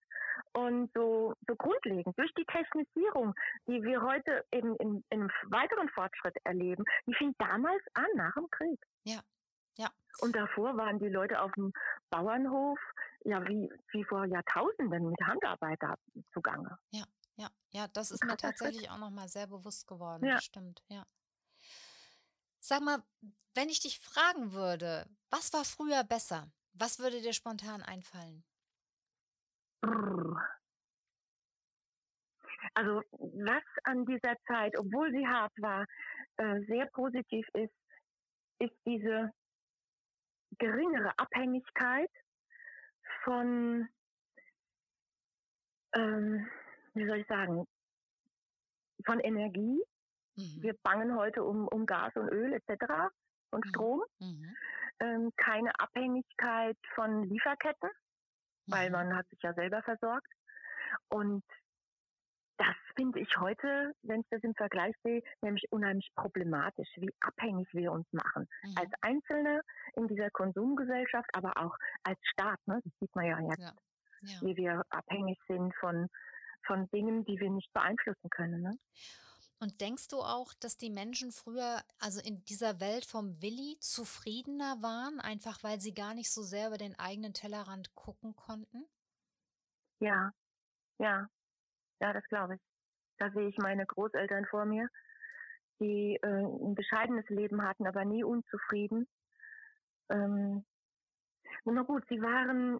Und 0.52 0.90
so 0.94 1.34
so 1.48 1.54
grundlegend 1.56 2.18
durch 2.18 2.32
die 2.34 2.44
Technisierung, 2.46 3.34
die 3.68 3.82
wir 3.82 4.02
heute 4.02 4.44
eben 4.52 4.76
in 4.76 5.04
in 5.10 5.28
weiteren 5.50 5.88
Fortschritt 5.90 6.36
erleben, 6.44 6.84
die 7.06 7.14
fing 7.14 7.34
damals 7.38 7.82
an, 7.94 8.06
nach 8.16 8.34
dem 8.34 8.48
Krieg. 8.50 8.78
Ja, 9.06 9.22
ja. 9.78 9.90
Und 10.18 10.34
davor 10.36 10.76
waren 10.76 10.98
die 10.98 11.08
Leute 11.08 11.40
auf'm 11.40 11.72
Bauernhof, 12.10 12.78
ja, 13.24 13.46
wie 13.48 13.70
wie 13.92 14.04
vor 14.04 14.24
Jahrtausenden 14.26 15.10
mit 15.10 15.20
Handarbeit 15.22 15.78
da 15.82 15.94
zugange. 16.32 16.78
Ja, 16.92 17.04
ja, 17.36 17.50
ja, 17.72 17.88
das 17.88 18.10
ist 18.10 18.22
mir 18.24 18.36
tatsächlich 18.36 18.90
auch 18.90 18.98
noch 18.98 19.10
mal 19.10 19.28
sehr 19.28 19.46
bewusst 19.46 19.86
geworden. 19.86 20.30
Ja. 20.30 20.40
Stimmt, 20.40 20.82
ja. 20.88 21.06
Sag 22.60 22.82
mal, 22.82 23.02
wenn 23.54 23.68
ich 23.68 23.80
dich 23.80 23.98
fragen 23.98 24.52
würde: 24.52 25.08
„Was 25.30 25.52
war 25.52 25.64
früher 25.64 26.04
besser?“ 26.04 26.50
Was 26.74 26.98
würde 26.98 27.22
dir 27.22 27.32
spontan 27.32 27.82
einfallen? 27.82 28.44
Also, 32.74 33.02
was 33.12 33.62
an 33.84 34.04
dieser 34.06 34.34
Zeit, 34.46 34.76
obwohl 34.78 35.10
sie 35.12 35.26
hart 35.26 35.52
war, 35.60 35.86
äh, 36.36 36.60
sehr 36.66 36.86
positiv 36.92 37.46
ist, 37.54 37.72
ist 38.58 38.74
diese 38.86 39.30
geringere 40.58 41.12
Abhängigkeit 41.18 42.10
von 43.24 43.88
ähm, 45.94 46.48
wie 46.94 47.06
soll 47.06 47.18
ich 47.18 47.26
sagen 47.26 47.64
von 49.04 49.20
Energie. 49.20 49.82
Mhm. 50.36 50.62
Wir 50.62 50.74
bangen 50.82 51.14
heute 51.16 51.44
um 51.44 51.68
um 51.68 51.86
Gas 51.86 52.14
und 52.16 52.28
Öl 52.28 52.52
et 52.54 52.64
cetera 52.66 53.10
und 53.50 53.64
Mhm. 53.64 53.70
Strom. 53.70 54.04
Mhm. 54.20 54.56
Ähm, 55.00 55.32
keine 55.36 55.70
Abhängigkeit 55.78 56.78
von 56.94 57.24
Lieferketten, 57.24 57.90
weil 58.70 58.90
Mhm. 58.90 58.92
man 58.92 59.16
hat 59.16 59.28
sich 59.28 59.40
ja 59.42 59.54
selber 59.54 59.82
versorgt. 59.82 60.32
Und 61.08 61.44
das 62.58 62.74
finde 62.96 63.20
ich 63.20 63.36
heute, 63.38 63.92
wenn 64.02 64.20
ich 64.20 64.26
das 64.30 64.42
im 64.42 64.54
Vergleich 64.54 64.94
sehe, 65.02 65.22
nämlich 65.42 65.64
unheimlich 65.70 66.08
problematisch, 66.14 66.88
wie 66.96 67.10
abhängig 67.20 67.68
wir 67.74 67.92
uns 67.92 68.06
machen. 68.12 68.46
Als 68.74 68.88
Mhm. 68.88 68.94
Einzelne 69.02 69.60
in 69.94 70.08
dieser 70.08 70.30
Konsumgesellschaft, 70.30 71.28
aber 71.34 71.52
auch 71.58 71.76
als 72.02 72.18
Staat, 72.22 72.58
ne? 72.66 72.80
Das 72.82 72.92
sieht 72.98 73.14
man 73.14 73.26
ja 73.26 73.40
jetzt, 73.40 73.60
Ja, 73.60 73.74
ja. 74.22 74.40
wie 74.40 74.56
wir 74.56 74.82
abhängig 74.90 75.38
sind 75.48 75.74
von 75.76 76.08
von 76.66 76.88
Dingen, 76.90 77.24
die 77.24 77.38
wir 77.40 77.50
nicht 77.50 77.72
beeinflussen 77.72 78.28
können, 78.30 78.62
ne? 78.62 78.76
Und 79.60 79.80
denkst 79.80 80.08
du 80.08 80.18
auch, 80.20 80.52
dass 80.54 80.76
die 80.76 80.90
Menschen 80.90 81.32
früher, 81.32 81.82
also 81.98 82.20
in 82.20 82.44
dieser 82.44 82.78
Welt 82.80 83.06
vom 83.06 83.40
Willi, 83.40 83.78
zufriedener 83.80 84.82
waren, 84.82 85.18
einfach 85.18 85.62
weil 85.62 85.80
sie 85.80 85.94
gar 85.94 86.12
nicht 86.14 86.30
so 86.30 86.42
sehr 86.42 86.68
über 86.68 86.76
den 86.78 86.98
eigenen 86.98 87.32
Tellerrand 87.32 87.94
gucken 87.94 88.36
konnten? 88.36 88.86
Ja, 90.00 90.30
ja. 90.98 91.28
Ja, 92.00 92.12
das 92.14 92.24
glaube 92.28 92.56
ich. 92.56 92.62
Da 93.18 93.30
sehe 93.32 93.48
ich 93.48 93.58
meine 93.58 93.86
Großeltern 93.86 94.46
vor 94.46 94.66
mir, 94.66 94.88
die, 95.80 96.18
äh, 96.22 96.26
'n 96.28 96.74
bescheidenes 96.74 97.28
Leben 97.30 97.62
hatten, 97.62 97.86
aber 97.86 98.04
nie 98.04 98.24
unzufrieden. 98.24 99.08
Ähm, 100.10 100.64
na 101.64 101.82
gut, 101.82 102.04
sie 102.08 102.20
waren 102.22 102.78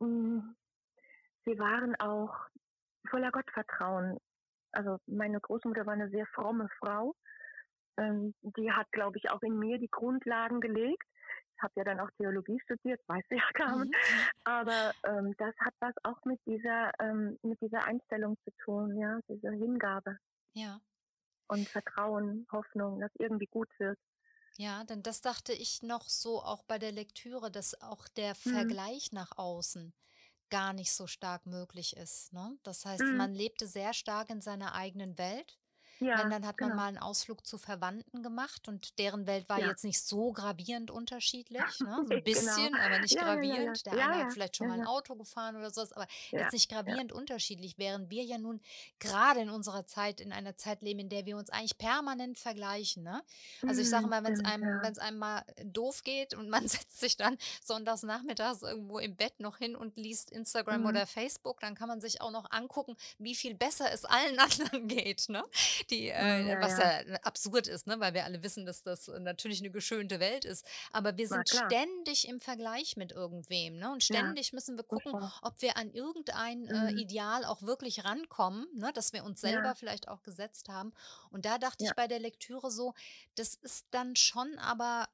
hm, 0.00 0.56
sie 1.46 1.58
waren 1.58 1.96
auch 1.96 2.34
voller 3.10 3.32
Gottvertrauen. 3.32 4.18
Also, 4.76 4.98
meine 5.06 5.40
Großmutter 5.40 5.86
war 5.86 5.96
'ne 5.96 6.10
sehr 6.10 6.26
fromme 6.26 6.68
Frau. 6.80 7.14
Ähm, 7.98 8.34
die 8.42 8.72
hat, 8.72 8.90
glaube 8.92 9.18
ich, 9.18 9.30
auch 9.30 9.42
in 9.42 9.58
mir 9.58 9.78
die 9.78 9.88
Grundlagen 9.90 10.60
gelegt. 10.60 11.04
Ich 11.56 11.62
habe 11.62 11.74
ja 11.76 11.84
dann 11.84 12.00
auch 12.00 12.10
Theologie 12.18 12.60
studiert, 12.62 13.00
weißt 13.08 13.30
du 13.30 13.36
ja, 13.36 13.42
Carmen. 13.54 13.90
Mhm. 13.96 14.28
Aber, 14.44 14.92
ähm, 15.06 15.34
das 15.38 15.54
hat 15.60 15.74
was 15.80 15.94
auch 16.04 16.18
mit 16.26 16.40
dieser 16.46 16.92
ähm, 17.00 17.38
mit 17.42 17.60
dieser 17.62 17.84
Einstellung 17.86 18.36
zu 18.44 18.52
tun, 18.64 18.98
ja, 18.98 19.20
diese 19.28 19.50
Hingabe 19.52 20.18
Ja. 20.54 20.80
und 21.48 21.68
Vertrauen, 21.70 22.46
Hoffnung, 22.52 23.00
dass 23.00 23.10
irgendwie 23.18 23.46
gut 23.46 23.68
wird. 23.78 23.98
Ja, 24.58 24.84
denn 24.84 25.02
das 25.02 25.20
dachte 25.20 25.52
ich 25.52 25.82
noch 25.82 26.08
so 26.08 26.42
auch 26.42 26.62
bei 26.62 26.78
der 26.78 26.90
Lektüre, 26.92 27.50
dass 27.50 27.78
auch 27.82 28.08
der 28.08 28.34
Mhm. 28.46 28.76
Vergleich 28.76 29.12
nach 29.12 29.36
außen 29.36 29.94
gar 30.50 30.72
nicht 30.72 30.92
so 30.92 31.06
stark 31.06 31.46
möglich 31.46 31.96
ist, 31.96 32.32
ne? 32.32 32.58
Das 32.62 32.84
heißt, 32.84 33.12
Mhm. 33.12 33.16
man 33.16 33.34
lebte 33.34 33.66
sehr 33.66 33.92
stark 33.94 34.30
in 34.30 34.40
seiner 34.40 34.74
eigenen 34.74 35.18
Welt. 35.18 35.58
Wenn, 36.12 36.28
Ja, 36.28 36.30
dann 36.30 36.46
hat 36.46 36.60
man 36.60 36.72
genau. 36.72 36.76
mal 36.76 36.88
'n 36.88 36.98
Ausflug 36.98 37.46
zu 37.46 37.58
Verwandten 37.58 38.22
gemacht 38.22 38.68
und 38.68 38.98
deren 38.98 39.26
Welt 39.26 39.48
war 39.48 39.58
Ja. 39.58 39.76
jetzt 39.76 39.84
nicht 39.84 40.00
so 40.02 40.32
gravierend 40.32 40.90
unterschiedlich, 40.90 41.82
ne? 41.82 42.02
So 42.06 42.14
'n 42.14 42.22
Ne, 42.22 42.28
genau. 42.30 42.70
bisschen, 42.70 42.80
aber 42.80 42.98
nicht 42.98 43.18
Ja, 43.18 43.18
gravierend. 43.18 43.84
Der 43.86 43.98
eine 43.98 44.16
hat 44.18 44.32
vielleicht 44.32 44.56
schon 44.56 44.66
mal 44.66 44.74
'n 44.78 44.82
ja. 44.82 44.86
Auto 44.86 45.14
gefahren 45.16 45.56
oder 45.56 45.70
so 45.70 45.82
was, 45.82 45.92
aber 45.92 46.06
jetzt 46.34 46.52
nicht 46.52 46.70
gravierend 46.70 47.12
unterschiedlich, 47.12 47.74
während 47.78 48.10
wir 48.10 48.24
ja 48.24 48.38
nun 48.38 48.60
grade 49.00 49.40
in 49.40 49.50
unserer 49.50 49.86
Zeit 49.86 50.20
in 50.20 50.32
einer 50.32 50.56
Zeit 50.56 50.82
leben, 50.82 51.00
in 51.00 51.08
der 51.08 51.26
wir 51.26 51.36
uns 51.36 51.50
eigentlich 51.50 51.78
permanent 51.78 52.38
vergleichen, 52.38 53.02
ne? 53.02 53.22
Also, 53.66 53.80
ich 53.82 53.88
sage 53.88 54.06
Mhm, 54.06 54.08
mal, 54.08 54.24
wenn's 54.24 54.40
stimmt, 54.40 54.40
einem 54.40 54.74
wenn's 54.80 54.98
einem 54.98 55.18
mal 55.18 55.44
doof 55.64 56.02
geht 56.02 56.34
und 56.34 56.48
man 56.48 56.66
setzt 56.68 56.98
sich 57.00 57.16
dann 57.16 57.36
sonntags 57.62 58.02
nachmittags 58.02 58.62
irgendwo 58.62 58.98
im 58.98 59.16
Bett 59.16 59.40
noch 59.40 59.58
hin 59.58 59.76
und 59.76 59.96
liest 59.96 60.30
Instagram 60.30 60.84
Mhm. 60.84 60.86
oder 60.86 61.06
Facebook, 61.06 61.60
dann 61.60 61.74
kann 61.74 61.88
man 61.88 62.00
sich 62.00 62.20
auch 62.20 62.30
noch 62.30 62.50
angucken, 62.50 62.96
wie 63.18 63.34
viel 63.34 63.54
besser 63.54 63.90
es 63.92 64.04
allen 64.04 64.38
anderen 64.38 64.88
geht, 64.88 65.28
ne? 65.28 65.44
Die, 65.90 66.08
äh 66.08 66.44
ja, 66.46 66.60
was 66.60 66.76
ja. 66.76 66.78
ja 66.78 67.00
absurd 67.22 67.68
ist, 67.68 67.86
ne, 67.86 68.00
weil 68.00 68.12
wir 68.14 68.24
alle 68.24 68.42
wissen, 68.42 68.66
dass 68.66 68.82
das 68.82 69.06
natürlich 69.06 69.60
'ne 69.62 69.70
geschönte 69.70 70.18
Welt 70.18 70.44
ist. 70.44 70.66
Aber 70.92 71.16
wir 71.16 71.28
sind 71.28 71.48
ständig 71.48 72.26
im 72.26 72.40
Vergleich 72.40 72.96
mit 72.96 73.12
irgendwem, 73.12 73.78
ne? 73.78 73.92
Und 73.92 74.02
Ja, 74.10 74.36
ständig 74.36 74.52
müssen 74.52 74.76
wir 74.76 74.84
gucken, 74.84 75.16
ob 75.42 75.62
wir 75.62 75.76
an 75.76 75.92
irgendein, 75.92 76.66
äh, 76.66 76.90
Mhm. 76.90 77.00
Ideal 77.00 77.44
auch 77.44 77.62
wirklich 77.62 78.04
rankommen, 78.04 78.66
ne, 78.74 78.90
das 78.94 79.12
wir 79.12 79.24
uns 79.24 79.40
Ja. 79.42 79.66
selber 79.66 79.74
vielleicht 79.76 80.08
auch 80.08 80.22
gesetzt 80.22 80.68
haben. 80.68 80.92
Und 81.30 81.44
da 81.44 81.58
dachte 81.58 81.84
Ja. 81.84 81.92
ich 81.92 81.94
bei 81.94 82.08
der 82.08 82.18
Lektüre 82.18 82.70
so, 82.70 82.94
das 83.36 83.54
ist 83.54 83.86
dann 83.92 84.16
schon 84.16 84.58
aber 84.58 85.06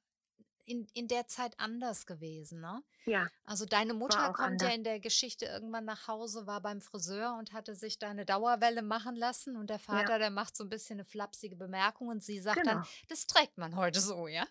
in 0.66 0.87
in 0.94 1.09
der 1.09 1.27
Zeit 1.29 1.55
anders 1.59 2.07
gewesen, 2.07 2.61
ne? 2.61 2.83
Ja, 3.07 3.29
Also, 3.44 3.66
deine 3.66 3.94
Mutter 3.94 4.31
kommt 4.31 4.62
ja 4.62 4.70
anders. 4.70 4.75
in 4.75 4.85
der 4.85 5.01
Geschichte 5.01 5.46
irgendwann 5.46 5.85
nach 5.87 6.09
Hause, 6.09 6.46
war 6.46 6.62
beim 6.62 6.81
Friseur 6.83 7.37
und 7.38 7.53
hatte 7.53 7.75
sich 7.77 7.98
da 7.98 8.14
'ne 8.14 8.25
Dauerwelle 8.27 8.83
machen 8.83 9.16
lassen 9.16 9.57
und 9.57 9.70
der 9.70 9.81
Ja. 9.90 10.09
Vater, 10.09 10.18
der 10.20 10.31
macht 10.31 10.57
so 10.57 10.64
'n 10.64 10.70
bisschen 10.70 10.98
'ne 10.98 11.05
flapsige 11.07 11.57
Bemerkung 11.57 12.09
und 12.09 12.22
sie 12.25 12.40
sagt 12.40 12.66
dann: 12.68 12.81
Genau. 12.81 12.92
„Das 13.09 13.27
trägt 13.27 13.59
man 13.59 13.77
heute 13.77 14.01
so“, 14.01 14.29
ja? 14.29 14.46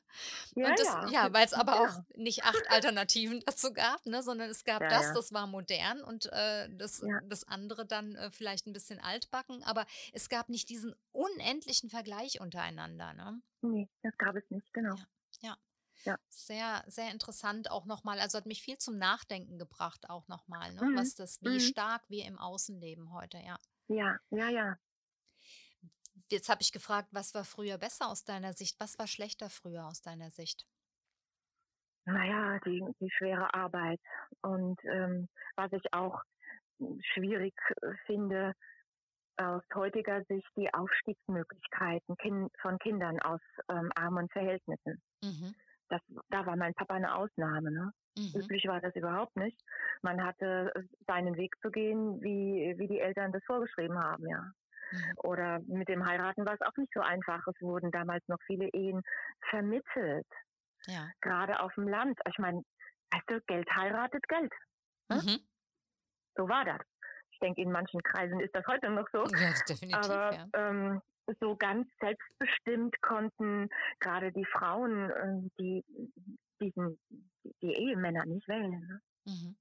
Ja, 0.55 0.71
das 0.75 0.97
ja, 1.01 1.17
ja, 1.21 1.33
weil's 1.33 1.53
aber 1.53 1.79
auch 1.81 1.95
ja. 1.95 2.05
nicht 2.15 2.43
8 2.45 2.69
Alternativen 2.69 3.41
dazu 3.47 3.73
gab, 3.73 4.05
ne, 4.05 4.23
sondern 4.23 4.49
es 4.49 4.63
gab 4.65 4.87
Ja, 4.89 4.89
das, 4.89 5.11
ja. 5.11 5.13
das 5.13 5.31
war 5.33 5.47
modern 5.47 6.03
und, 6.03 6.27
äh, 6.33 6.69
das 6.75 7.01
Ja. 7.01 7.21
das 7.29 7.45
andere 7.47 7.85
dann, 7.85 8.15
äh, 8.15 8.31
vielleicht 8.31 8.67
'n 8.67 8.73
bisschen 8.73 8.99
altbacken, 8.99 9.63
aber 9.63 9.85
es 10.13 10.29
gab 10.29 10.49
nicht 10.49 10.69
diesen 10.69 10.95
unendlichen 11.13 11.89
Vergleich 11.89 12.41
untereinander, 12.41 13.13
ne? 13.13 13.41
Ne, 13.63 13.87
das 14.03 14.17
gab 14.17 14.35
es 14.35 14.49
nicht, 14.49 14.71
genau. 14.73 15.01
Ja. 16.05 16.17
Sehr, 16.29 16.83
sehr 16.87 17.11
interessant 17.11 17.69
auch 17.71 17.85
noch 17.85 18.03
mal. 18.03 18.19
Also, 18.19 18.37
hat 18.37 18.45
mich 18.47 18.61
viel 18.63 18.77
zum 18.77 18.97
Nachdenken 18.97 19.57
gebracht 19.59 20.09
auch 20.09 20.27
noch 20.29 20.47
mal, 20.47 20.73
ne, 20.73 20.81
Mhm, 20.81 20.93
was 20.93 21.15
das 21.15 21.41
wie 21.43 21.59
mhm. 21.59 21.59
stark 21.59 22.03
wir 22.09 22.25
im 22.25 22.39
Außen 22.39 22.79
leben 22.79 23.13
heute, 23.13 23.37
ja. 23.39 23.57
Ja, 23.87 24.17
ja, 24.31 24.49
ja. 24.49 24.77
Jetzt 26.31 26.49
habe 26.49 26.63
ich 26.63 26.71
gefragt, 26.71 27.09
was 27.11 27.35
war 27.35 27.45
früher 27.45 27.77
besser 27.77 28.07
aus 28.09 28.23
deiner 28.23 28.53
Sicht? 28.53 28.79
Was 28.79 28.97
war 28.97 29.05
schlechter 29.05 29.51
früher 29.51 29.85
aus 29.85 30.01
deiner 30.01 30.31
Sicht? 30.31 30.65
Na 32.05 32.25
ja, 32.25 32.59
die 32.65 32.81
die 32.99 33.09
schwere 33.11 33.53
Arbeit 33.53 33.99
und, 34.41 34.79
ähm, 34.85 35.27
was 35.55 35.71
ich 35.73 35.93
auch, 35.93 36.21
hm, 36.79 36.99
schwierig, 37.13 37.53
äh, 37.81 37.93
finde 38.07 38.53
aus 39.37 39.63
heutiger 39.75 40.23
Sicht 40.25 40.47
die 40.57 40.73
Aufstiegsmöglichkeiten 40.73 42.17
von 42.61 42.79
Kindern 42.79 43.19
aus, 43.21 43.41
ähm, 43.69 43.91
armen 43.95 44.29
Verhältnissen. 44.29 45.01
Mhm. 45.23 45.55
Das, 45.91 46.01
da 46.29 46.45
war 46.45 46.55
mein 46.55 46.73
Papa 46.73 46.95
eine 46.95 47.13
Ausnahme. 47.13 47.71
Ne? 47.71 47.91
Mhm. 48.17 48.41
Üblich 48.41 48.65
war 48.65 48.79
das 48.79 48.95
überhaupt 48.95 49.35
nicht. 49.35 49.59
Man 50.01 50.23
hatte 50.23 50.71
äh, 50.73 50.83
seinen 51.05 51.35
Weg 51.35 51.55
zu 51.61 51.69
gehen, 51.69 52.21
wie, 52.21 52.73
wie 52.77 52.87
die 52.87 52.99
Eltern 52.99 53.31
das 53.31 53.43
vorgeschrieben 53.45 53.99
haben, 53.99 54.27
ja. 54.27 54.51
Mhm. 54.91 55.13
Oder 55.17 55.59
mit 55.67 55.87
dem 55.89 56.05
Heiraten 56.05 56.45
war 56.45 56.53
es 56.53 56.61
auch 56.61 56.75
nicht 56.77 56.91
so 56.93 57.01
einfach. 57.01 57.45
Es 57.47 57.61
wurden 57.61 57.91
damals 57.91 58.25
noch 58.27 58.39
viele 58.45 58.67
Ehen 58.69 59.01
vermittelt. 59.49 60.27
Ja. 60.87 61.09
Gerade 61.21 61.59
auf 61.61 61.73
dem 61.75 61.87
Land. 61.87 62.19
Ich 62.27 62.39
meine, 62.39 62.63
weißt 63.11 63.29
du, 63.29 63.41
Geld 63.47 63.69
heiratet 63.75 64.27
Geld. 64.27 64.53
Ne? 65.09 65.21
Mhm. 65.23 65.39
So 66.35 66.49
war 66.49 66.65
das. 66.65 66.81
Ich 67.31 67.39
denke, 67.39 67.61
in 67.61 67.71
manchen 67.71 68.01
Kreisen 68.03 68.39
ist 68.39 68.55
das 68.55 68.65
heute 68.67 68.89
noch 68.89 69.07
so. 69.11 69.23
Ja, 69.35 69.53
definitiv. 69.67 69.95
Aber 69.95 70.33
ja. 70.33 70.47
ähm, 70.53 71.01
so 71.39 71.55
ganz 71.55 71.87
selbstbestimmt 71.99 73.01
konnten 73.01 73.69
gerade 73.99 74.31
die 74.31 74.45
Frauen, 74.45 75.09
äh, 75.11 75.49
die 75.59 75.83
diesen 76.61 76.99
die 77.61 77.73
Ehemänner 77.73 78.25
nicht 78.25 78.47
wählen. 78.47 78.71
Ne? 78.87 79.01
Mhm. 79.25 79.57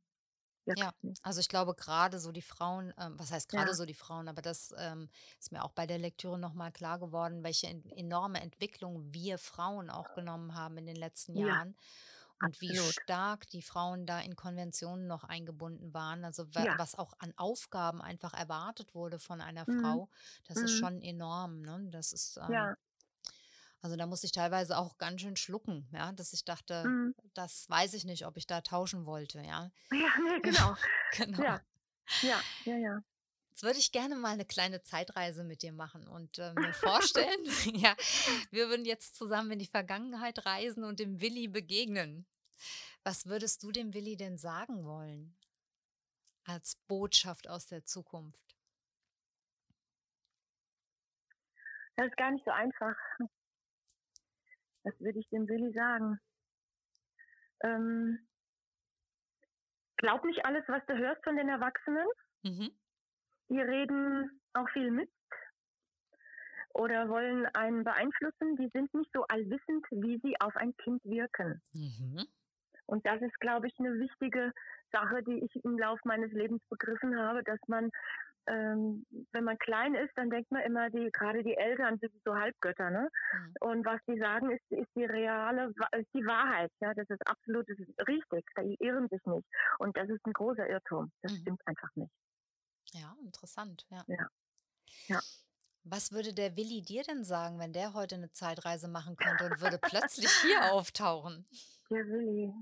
Ja, 0.76 0.92
also 1.22 1.40
ich 1.40 1.48
glaube 1.48 1.74
gerade 1.74 2.20
so 2.20 2.32
die 2.32 2.42
Frauen, 2.42 2.94
ähm, 2.98 3.18
was 3.18 3.32
heißt 3.32 3.48
gerade 3.48 3.72
Ja. 3.72 3.74
so 3.74 3.86
die 3.86 3.94
Frauen, 3.94 4.28
aber 4.28 4.42
das 4.42 4.74
ähm, 4.78 5.10
ist 5.40 5.52
mir 5.52 5.64
auch 5.64 5.72
bei 5.72 5.86
der 5.86 5.98
Lektüre 5.98 6.38
nochmal 6.38 6.72
klar 6.72 6.98
geworden, 7.00 7.44
welche 7.44 7.68
en 7.68 7.84
enorme 7.90 8.40
Entwicklung 8.42 9.12
wir 9.12 9.38
Frauen 9.38 9.90
auch 9.90 10.12
genommen 10.12 10.54
haben 10.54 10.78
in 10.78 10.86
den 10.86 10.96
letzten 10.96 11.34
Ja, 11.34 11.36
Jahren 11.36 11.76
und 12.40 12.60
wie 12.60 12.74
absolut. 12.74 12.76
stark 12.76 13.48
die 13.50 13.62
Frauen 13.62 14.06
da 14.06 14.20
in 14.20 14.36
Konventionen 14.36 15.06
noch 15.06 15.24
eingebunden 15.24 15.94
waren. 15.94 16.24
Also 16.24 16.46
Ja. 16.56 16.76
was 16.76 16.94
auch 16.96 17.14
an 17.18 17.32
Aufgaben 17.36 18.02
einfach 18.02 18.34
erwartet 18.34 18.94
wurde 18.94 19.18
von 19.18 19.40
einer 19.40 19.66
Mhm. 19.66 19.66
Frau, 19.66 20.08
das 20.44 20.62
ist 20.62 20.72
Mhm. 20.72 20.76
schon 20.76 21.02
enorm, 21.02 21.62
ne? 21.62 21.88
Das 21.90 22.12
ist, 22.12 22.38
ähm, 22.38 22.48
Ja. 22.48 22.76
also 23.80 23.96
da 23.96 24.06
muss 24.06 24.24
ich 24.24 24.32
teilweise 24.32 24.76
auch 24.78 24.98
ganz 24.98 25.20
schön 25.20 25.36
schlucken, 25.36 25.88
ja, 25.92 26.12
dass 26.12 26.32
ich 26.32 26.44
dachte, 26.44 26.92
Mhm. 26.92 27.12
das 27.34 27.68
weiß 27.68 27.94
ich 27.94 28.04
nicht, 28.04 28.26
ob 28.26 28.36
ich 28.36 28.46
da 28.46 28.60
tauschen 28.60 29.06
wollte, 29.06 29.40
ja. 29.42 29.70
Ja, 29.92 30.18
ne, 30.18 30.40
genau. 30.42 30.76
Genau. 31.12 31.44
Ja. 31.44 31.60
Ja, 32.22 32.44
ja, 32.64 32.76
ja. 32.78 33.02
Jetzt 33.50 33.62
würde 33.62 33.78
ich 33.78 33.92
gerne 33.92 34.14
mal 34.16 34.30
eine 34.32 34.44
kleine 34.44 34.82
Zeitreise 34.82 35.44
mit 35.44 35.62
dir 35.62 35.72
machen 35.72 36.06
und, 36.06 36.38
äh, 36.38 36.54
mir 36.54 36.72
vorstellen, 36.72 37.44
ja, 37.74 37.94
wir 38.50 38.68
würden 38.68 38.84
jetzt 38.84 39.16
zusammen 39.16 39.52
in 39.52 39.58
die 39.58 39.66
Vergangenheit 39.66 40.46
reisen 40.46 40.84
und 40.84 41.00
dem 41.00 41.20
Willi 41.20 41.48
begegnen. 41.48 42.26
Was 43.04 43.26
würdest 43.26 43.62
du 43.62 43.72
dem 43.72 43.94
Willi 43.94 44.16
denn 44.16 44.38
sagen 44.38 44.84
wollen 44.84 45.36
als 46.44 46.76
Botschaft 46.88 47.48
aus 47.48 47.66
der 47.66 47.84
Zukunft? 47.84 48.56
Das 51.96 52.06
ist 52.06 52.16
gar 52.16 52.30
nicht 52.30 52.44
so 52.44 52.50
einfach. 52.50 52.96
Was 54.84 54.98
würde 55.00 55.18
ich 55.18 55.28
dem 55.28 55.46
Willi 55.48 55.72
sagen? 55.72 56.18
Ähm, 57.62 58.26
glaub 59.98 60.24
nicht 60.24 60.44
alles, 60.46 60.64
was 60.68 60.84
du 60.86 60.96
hörst 60.96 61.22
von 61.24 61.36
den 61.36 61.48
Erwachsenen. 61.48 62.06
Mhm. 62.42 62.70
Die 63.50 63.60
reden 63.60 64.40
auch 64.54 64.68
viel 64.70 64.90
mit 64.90 65.10
oder 66.72 67.08
wollen 67.08 67.46
einen 67.54 67.84
beeinflussen. 67.84 68.56
Die 68.56 68.68
sind 68.72 68.92
nicht 68.94 69.10
so 69.12 69.24
allwissend, 69.24 69.84
wie 69.90 70.18
sie 70.22 70.40
auf 70.40 70.56
ein 70.56 70.76
Kind 70.78 71.04
wirken. 71.04 71.62
Mhm. 71.72 72.26
Und 72.90 73.06
das 73.06 73.22
ist, 73.22 73.38
glaube 73.40 73.68
ich, 73.68 73.74
eine 73.78 73.98
wichtige 73.98 74.52
Sache, 74.92 75.22
die 75.22 75.44
ich 75.44 75.64
im 75.64 75.78
Laufe 75.78 76.02
meines 76.04 76.32
Lebens 76.32 76.62
begriffen 76.68 77.16
habe, 77.18 77.42
dass 77.44 77.60
man 77.66 77.90
ähm, 78.46 79.06
wenn 79.32 79.44
man 79.44 79.58
klein 79.58 79.94
ist, 79.94 80.12
dann 80.16 80.30
denkt 80.30 80.50
man 80.50 80.62
immer, 80.62 80.90
die, 80.90 81.10
gerade 81.12 81.42
die 81.42 81.56
Eltern 81.56 81.98
sind 81.98 82.12
so 82.24 82.34
Halbgötter, 82.34 82.90
ne? 82.90 83.08
Mhm. 83.32 83.54
Und 83.60 83.84
was 83.84 84.00
die 84.08 84.18
sagen, 84.18 84.50
ist, 84.50 84.64
ist 84.70 84.88
die 84.96 85.04
reale, 85.04 85.72
ist 85.92 86.08
die 86.14 86.24
Wahrheit, 86.24 86.72
ja? 86.80 86.94
Das 86.94 87.08
ist 87.08 87.26
absolut 87.26 87.68
das 87.68 87.78
ist 87.78 88.08
richtig. 88.08 88.44
Die 88.58 88.76
irren 88.80 89.08
sich 89.08 89.24
nicht. 89.26 89.46
Und 89.78 89.96
das 89.96 90.08
ist 90.08 90.24
ein 90.26 90.32
großer 90.32 90.68
Irrtum. 90.68 91.12
Das 91.22 91.32
mhm. 91.32 91.36
stimmt 91.36 91.60
einfach 91.66 91.90
nicht. 91.94 92.12
Ja, 92.92 93.14
interessant, 93.22 93.86
ja. 93.90 94.02
Ja. 94.08 94.28
ja. 95.06 95.20
Was 95.84 96.12
würde 96.12 96.34
der 96.34 96.56
Willi 96.56 96.82
dir 96.82 97.04
denn 97.04 97.24
sagen, 97.24 97.58
wenn 97.58 97.72
der 97.72 97.94
heute 97.94 98.16
eine 98.16 98.32
Zeitreise 98.32 98.88
machen 98.88 99.16
könnte 99.16 99.44
und 99.46 99.60
würde 99.60 99.78
plötzlich 99.78 100.30
hier 100.42 100.60
auftauchen? 100.72 101.46
Der 101.90 102.06
Willi. 102.06 102.52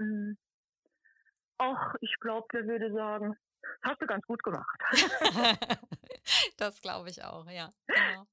Hm. 0.00 0.36
Ach, 1.58 1.94
ich 2.00 2.14
glaube, 2.20 2.48
der 2.52 2.66
würde 2.66 2.92
sagen, 2.92 3.36
Hast 3.82 4.00
du 4.00 4.06
ganz 4.06 4.24
gut 4.26 4.42
gemacht. 4.42 4.78
Das 6.58 6.80
glaube 6.82 7.08
ich 7.08 7.24
auch, 7.24 7.48
ja, 7.48 7.72
genau. 7.86 8.26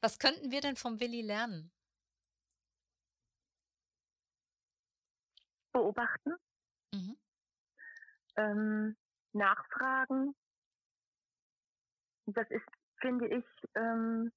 Was 0.00 0.18
könnten 0.18 0.50
wir 0.50 0.60
denn 0.60 0.76
vom 0.76 0.98
Willi 0.98 1.22
lernen? 1.22 1.70
Beobachten. 5.72 6.34
Mhm. 6.92 7.16
Ähm, 8.36 8.96
nachfragen. 9.32 10.34
Das 12.26 12.50
ist, 12.50 12.66
finde 13.00 13.28
ich, 13.28 13.44
ähm, 13.76 14.32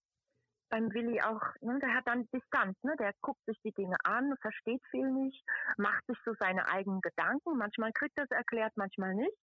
beim 0.73 0.91
Willi 0.91 1.21
auch, 1.21 1.39
ne, 1.61 1.77
der 1.79 1.93
hat 1.93 2.07
dann 2.07 2.27
Distanz, 2.33 2.75
ne? 2.81 2.95
der 2.97 3.13
guckt 3.21 3.45
sich 3.45 3.59
die 3.63 3.73
Dinge 3.73 3.95
an, 4.05 4.35
versteht 4.41 4.81
viel 4.89 5.07
nicht, 5.11 5.45
macht 5.77 6.03
sich 6.07 6.17
so 6.25 6.33
seine 6.39 6.67
eigenen 6.67 6.99
Gedanken. 7.01 7.57
Manchmal 7.57 7.91
kriegt 7.93 8.17
er 8.17 8.23
es 8.23 8.31
erklärt, 8.31 8.73
manchmal 8.75 9.13
nicht. 9.13 9.37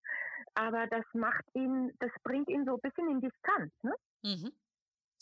Aber 0.54 0.88
das 0.88 1.04
macht 1.12 1.44
ihn, 1.54 1.92
das 2.00 2.10
bringt 2.24 2.48
ihn 2.48 2.64
so 2.64 2.74
ein 2.74 2.80
bisschen 2.80 3.08
in 3.08 3.20
Distanz. 3.20 3.72
Ne? 3.82 3.94
Mhm. 4.24 4.52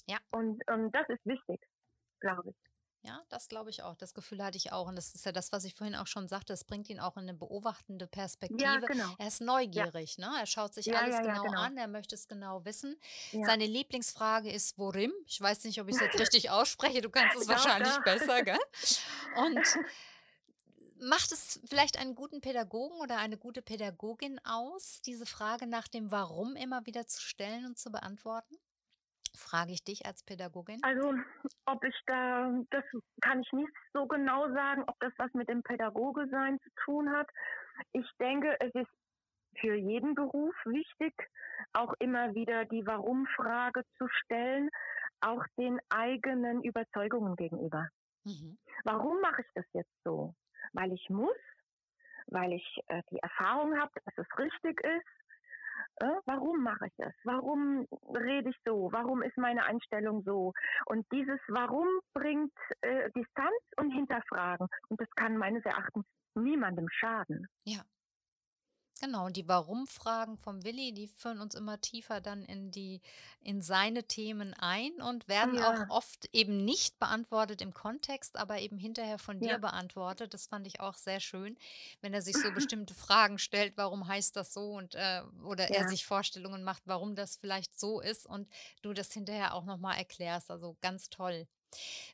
Ja. 0.09 0.17
Und, 0.31 0.67
und 0.71 0.95
das 0.95 1.07
ist 1.11 1.27
wichtig, 1.27 1.61
glaube 2.21 2.51
ich. 2.51 2.57
Ja, 3.09 3.23
das 3.31 3.49
glaube 3.49 3.71
ich 3.71 3.83
auch. 3.83 3.97
Das 3.97 4.13
Gefühl 4.13 4.45
hatte 4.45 4.59
ich 4.59 4.71
auch. 4.73 4.87
Und 4.87 4.97
das 4.97 5.15
ist 5.15 5.25
ja 5.25 5.33
das, 5.33 5.51
was 5.51 5.65
ich 5.65 5.75
vorhin 5.75 5.97
auch 5.97 6.07
schon 6.07 6.29
sagte. 6.29 6.53
Es 6.53 6.65
bringt 6.65 6.91
ihn 6.91 7.01
auch 7.01 7.17
in 7.17 7.23
eine 7.23 7.33
beobachtende 7.33 8.07
Perspektive. 8.07 8.63
Ja, 8.63 8.77
genau. 8.77 9.15
Er 9.19 9.29
ist 9.29 9.41
neugierig. 9.41 10.19
Ja. 10.19 10.31
Ne? 10.31 10.41
Er 10.41 10.47
schaut 10.47 10.75
sich 10.75 10.87
ja, 10.87 11.01
alles 11.01 11.17
genau, 11.19 11.43
genau, 11.43 11.59
an. 11.59 11.79
Er 11.79 11.89
möchte 11.89 12.15
es 12.15 12.29
genau 12.29 12.67
wissen. 12.67 12.97
Seine 13.33 13.65
Lieblingsfrage 13.65 14.53
ist, 14.53 14.77
worin? 14.79 15.11
Ich 15.27 15.41
weiß 15.41 15.65
nicht, 15.65 15.81
ob 15.81 15.89
ich 15.89 15.95
es 15.95 16.03
jetzt 16.03 16.19
richtig 16.21 16.51
ausspreche. 16.51 17.01
Du 17.01 17.09
kannst 17.09 17.37
es 17.37 17.47
doch, 17.47 17.55
wahrscheinlich 17.55 17.95
doch. 17.95 18.05
besser, 18.05 18.43
gell? 18.43 18.59
Und 19.37 19.59
macht 21.01 21.33
es 21.33 21.61
vielleicht 21.67 21.99
einen 21.99 22.15
guten 22.15 22.43
Pädagogen 22.43 23.01
oder 23.01 23.17
eine 23.17 23.39
gute 23.39 23.63
Pädagogin 23.63 24.39
aus, 24.45 25.01
diese 25.01 25.25
Frage 25.25 25.67
nach 25.67 25.89
dem 25.89 26.11
Warum 26.11 26.57
immer 26.57 26.85
wieder 26.85 27.07
zu 27.07 27.23
stellen 27.23 27.65
und 27.65 27.79
zu 27.79 27.91
beantworten? 27.91 28.57
Frage 29.39 29.73
ich 29.73 29.85
dich 29.85 30.05
als 30.07 30.23
Pädagogin? 30.25 30.81
Also, 30.83 31.15
ob 31.67 31.85
ich 31.85 31.95
da, 32.07 32.51
das 32.71 32.85
kann 33.21 33.41
ich 33.41 33.53
nicht 33.53 33.73
so 33.93 34.07
genau 34.07 34.53
sagen, 34.53 34.85
ob 34.87 34.99
das 35.01 35.13
was 35.19 35.33
mit 35.35 35.49
dem 35.49 35.63
Pädagoge 35.63 36.29
sein 36.29 36.59
zu 36.61 36.71
tun 36.85 37.11
hat. 37.11 37.29
Ich 37.93 38.09
denke, 38.19 38.57
es 38.61 38.75
ist 38.75 38.91
für 39.61 39.75
jeden 39.75 40.15
Beruf 40.15 40.55
wichtig, 40.65 41.15
auch 41.73 41.95
immer 41.99 42.35
wieder 42.35 42.65
die 42.65 42.87
Warum-Frage 42.87 43.83
zu 43.97 44.09
stellen, 44.09 44.71
auch 45.21 45.45
den 45.57 45.81
eigenen 45.89 46.63
Überzeugungen 46.63 47.37
gegenüber. 47.37 47.89
Mhm. 48.25 48.59
Warum 48.85 49.21
mache 49.21 49.43
ich 49.43 49.49
das 49.55 49.65
jetzt 49.73 49.95
so? 50.05 50.35
Weil 50.73 50.93
ich 50.93 51.09
muss, 51.09 51.37
weil 52.27 52.53
ich 52.53 52.81
äh, 52.89 53.03
die 53.11 53.19
Erfahrung 53.19 53.79
habe, 53.79 53.91
dass 54.05 54.19
es 54.19 54.39
richtig 54.39 54.81
ist, 54.81 55.07
äh, 56.01 56.21
warum 56.27 56.63
mache 56.63 56.87
ich 56.87 56.93
das? 56.97 57.13
Warum 57.25 57.87
rede 58.15 58.51
ich 58.51 58.57
so? 58.65 58.89
Warum 58.93 59.23
ist 59.23 59.37
meine 59.37 59.65
Einstellung 59.65 60.23
so? 60.23 60.53
Und 60.87 61.07
dieses 61.13 61.41
Warum 61.49 61.87
bringt 62.15 62.53
äh, 62.83 63.11
Distanz 63.15 63.63
und 63.77 63.91
Hinterfragen. 63.91 64.69
Und 64.89 65.01
das 65.01 65.09
kann 65.17 65.37
meines 65.37 65.65
Erachtens 65.65 66.05
niemandem 66.35 66.89
schaden. 66.91 67.47
Ja. 67.65 67.81
Genau, 69.01 69.27
und 69.27 69.37
die 69.37 69.47
Warum-Fragen 69.47 70.37
vom 70.39 70.65
Willi, 70.65 70.93
die 70.93 71.07
führen 71.07 71.41
uns 71.41 71.55
immer 71.55 71.81
tiefer 71.81 72.21
dann 72.21 72.45
in 72.45 72.73
die, 72.73 73.01
in 73.41 73.63
seine 73.63 74.05
Themen 74.05 74.55
ein 74.55 74.93
und 75.01 75.29
werden 75.29 75.55
ja. 75.55 75.73
auch 75.73 75.91
oft 75.91 76.29
eben 76.33 76.65
nicht 76.65 76.99
beantwortet 76.99 77.63
im 77.63 77.73
Kontext, 77.73 78.37
aber 78.37 78.59
eben 78.59 78.77
hinterher 78.77 79.19
von 79.19 79.39
dir 79.39 79.53
ja. 79.53 79.59
beantwortet. 79.59 80.35
Das 80.35 80.49
fand 80.49 80.67
ich 80.67 80.81
auch 80.81 80.95
sehr 80.95 81.21
schön, 81.21 81.57
wenn 82.01 82.13
er 82.13 82.23
sich 82.23 82.37
so 82.37 82.51
bestimmte 82.53 82.95
Fragen 82.95 83.39
stellt, 83.39 83.77
warum 83.77 84.09
heißt 84.09 84.35
das 84.35 84.53
so 84.53 84.73
und 84.73 84.97
äh, 84.97 85.23
oder 85.45 85.71
ja. 85.71 85.83
er 85.83 85.89
sich 85.89 86.05
Vorstellungen 86.05 86.65
macht, 86.65 86.83
warum 86.87 87.15
das 87.15 87.37
vielleicht 87.37 87.79
so 87.79 88.01
ist 88.01 88.27
und 88.27 88.49
du 88.83 88.93
das 88.93 89.13
hinterher 89.13 89.55
auch 89.55 89.65
nochmal 89.65 89.97
erklärst. 89.97 90.51
Also 90.51 90.77
ganz 90.81 91.09
toll. 91.09 91.47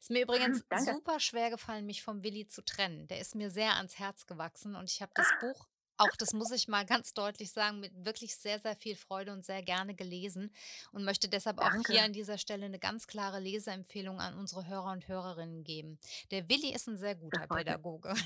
Ist 0.00 0.10
mir 0.10 0.22
übrigens 0.22 0.64
Danke. 0.68 0.92
super 0.92 1.20
schwer 1.20 1.48
gefallen, 1.48 1.86
mich 1.86 2.02
vom 2.02 2.22
Willi 2.22 2.46
zu 2.46 2.62
trennen. 2.62 3.06
Der 3.06 3.20
ist 3.20 3.34
mir 3.34 3.50
sehr 3.50 3.76
ans 3.76 3.98
Herz 3.98 4.26
gewachsen 4.26 4.74
und 4.76 4.90
ich 4.90 5.00
habe 5.00 5.12
das 5.14 5.28
Buch 5.40 5.68
auch 5.96 6.16
das 6.18 6.32
muss 6.32 6.50
ich 6.50 6.68
mal 6.68 6.84
ganz 6.84 7.14
deutlich 7.14 7.52
sagen, 7.52 7.80
mit 7.80 7.92
wirklich 8.04 8.36
sehr, 8.36 8.58
sehr 8.58 8.76
viel 8.76 8.96
Freude 8.96 9.32
und 9.32 9.44
sehr 9.44 9.62
gerne 9.62 9.94
gelesen 9.94 10.52
und 10.92 11.04
möchte 11.04 11.28
deshalb 11.28 11.58
auch 11.58 11.72
hier 11.86 12.02
an 12.02 12.12
dieser 12.12 12.38
Stelle 12.38 12.66
eine 12.66 12.78
ganz 12.78 13.06
klare 13.06 13.40
Leseempfehlung 13.40 14.20
an 14.20 14.34
unsere 14.34 14.66
Hörer 14.66 14.92
und 14.92 15.08
Hörerinnen 15.08 15.64
geben. 15.64 15.98
Der 16.30 16.48
Willi 16.48 16.74
ist 16.74 16.88
ein 16.88 16.98
sehr 16.98 17.14
guter 17.14 17.46
Pädagoge. 17.46 18.14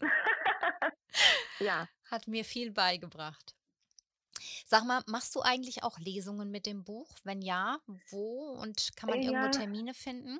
Ja. 1.60 1.88
Hat 2.10 2.28
mir 2.28 2.44
viel 2.44 2.70
beigebracht. 2.70 3.54
Sag 4.66 4.84
mal, 4.84 5.02
machst 5.06 5.34
du 5.34 5.40
eigentlich 5.40 5.82
auch 5.82 5.98
Lesungen 5.98 6.50
mit 6.50 6.66
dem 6.66 6.84
Buch? 6.84 7.08
Wenn 7.24 7.42
ja, 7.42 7.78
wo 8.10 8.52
und 8.62 8.90
kann 8.96 9.08
man 9.10 9.20
irgendwo 9.20 9.46
Ja, 9.46 9.50
Termine 9.50 9.94
finden? 9.94 10.38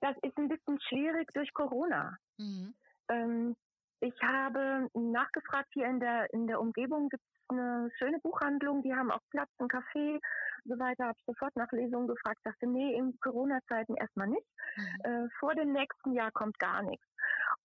das 0.00 0.16
ist 0.22 0.36
ein 0.36 0.48
bisschen 0.48 0.80
schwierig 0.88 1.32
durch 1.32 1.52
Corona. 1.54 2.18
Mhm. 2.36 2.74
Ähm, 3.08 3.56
ich 4.02 4.20
habe 4.20 4.88
nachgefragt, 4.94 5.68
hier 5.72 5.86
in 5.86 6.00
der, 6.00 6.26
in 6.32 6.48
der 6.48 6.60
Umgebung 6.60 7.08
gibt 7.08 7.22
es 7.22 7.50
eine 7.50 7.88
schöne 7.98 8.18
Buchhandlung, 8.18 8.82
die 8.82 8.92
haben 8.92 9.12
auch 9.12 9.20
Platz, 9.30 9.48
ein 9.58 9.68
Café 9.68 10.14
und 10.14 10.20
so 10.64 10.78
weiter. 10.78 11.04
Habe 11.04 11.18
ich 11.18 11.24
sofort 11.24 11.54
nach 11.54 11.70
Lesungen 11.70 12.08
gefragt, 12.08 12.40
dachte, 12.42 12.66
nee, 12.66 12.96
in 12.96 13.16
Corona-Zeiten 13.20 13.94
erstmal 13.94 14.26
nicht. 14.26 14.46
Mhm. 14.76 15.04
Äh, 15.04 15.28
vor 15.38 15.54
dem 15.54 15.72
nächsten 15.72 16.14
Jahr 16.14 16.32
kommt 16.32 16.58
gar 16.58 16.82
nichts. 16.82 17.06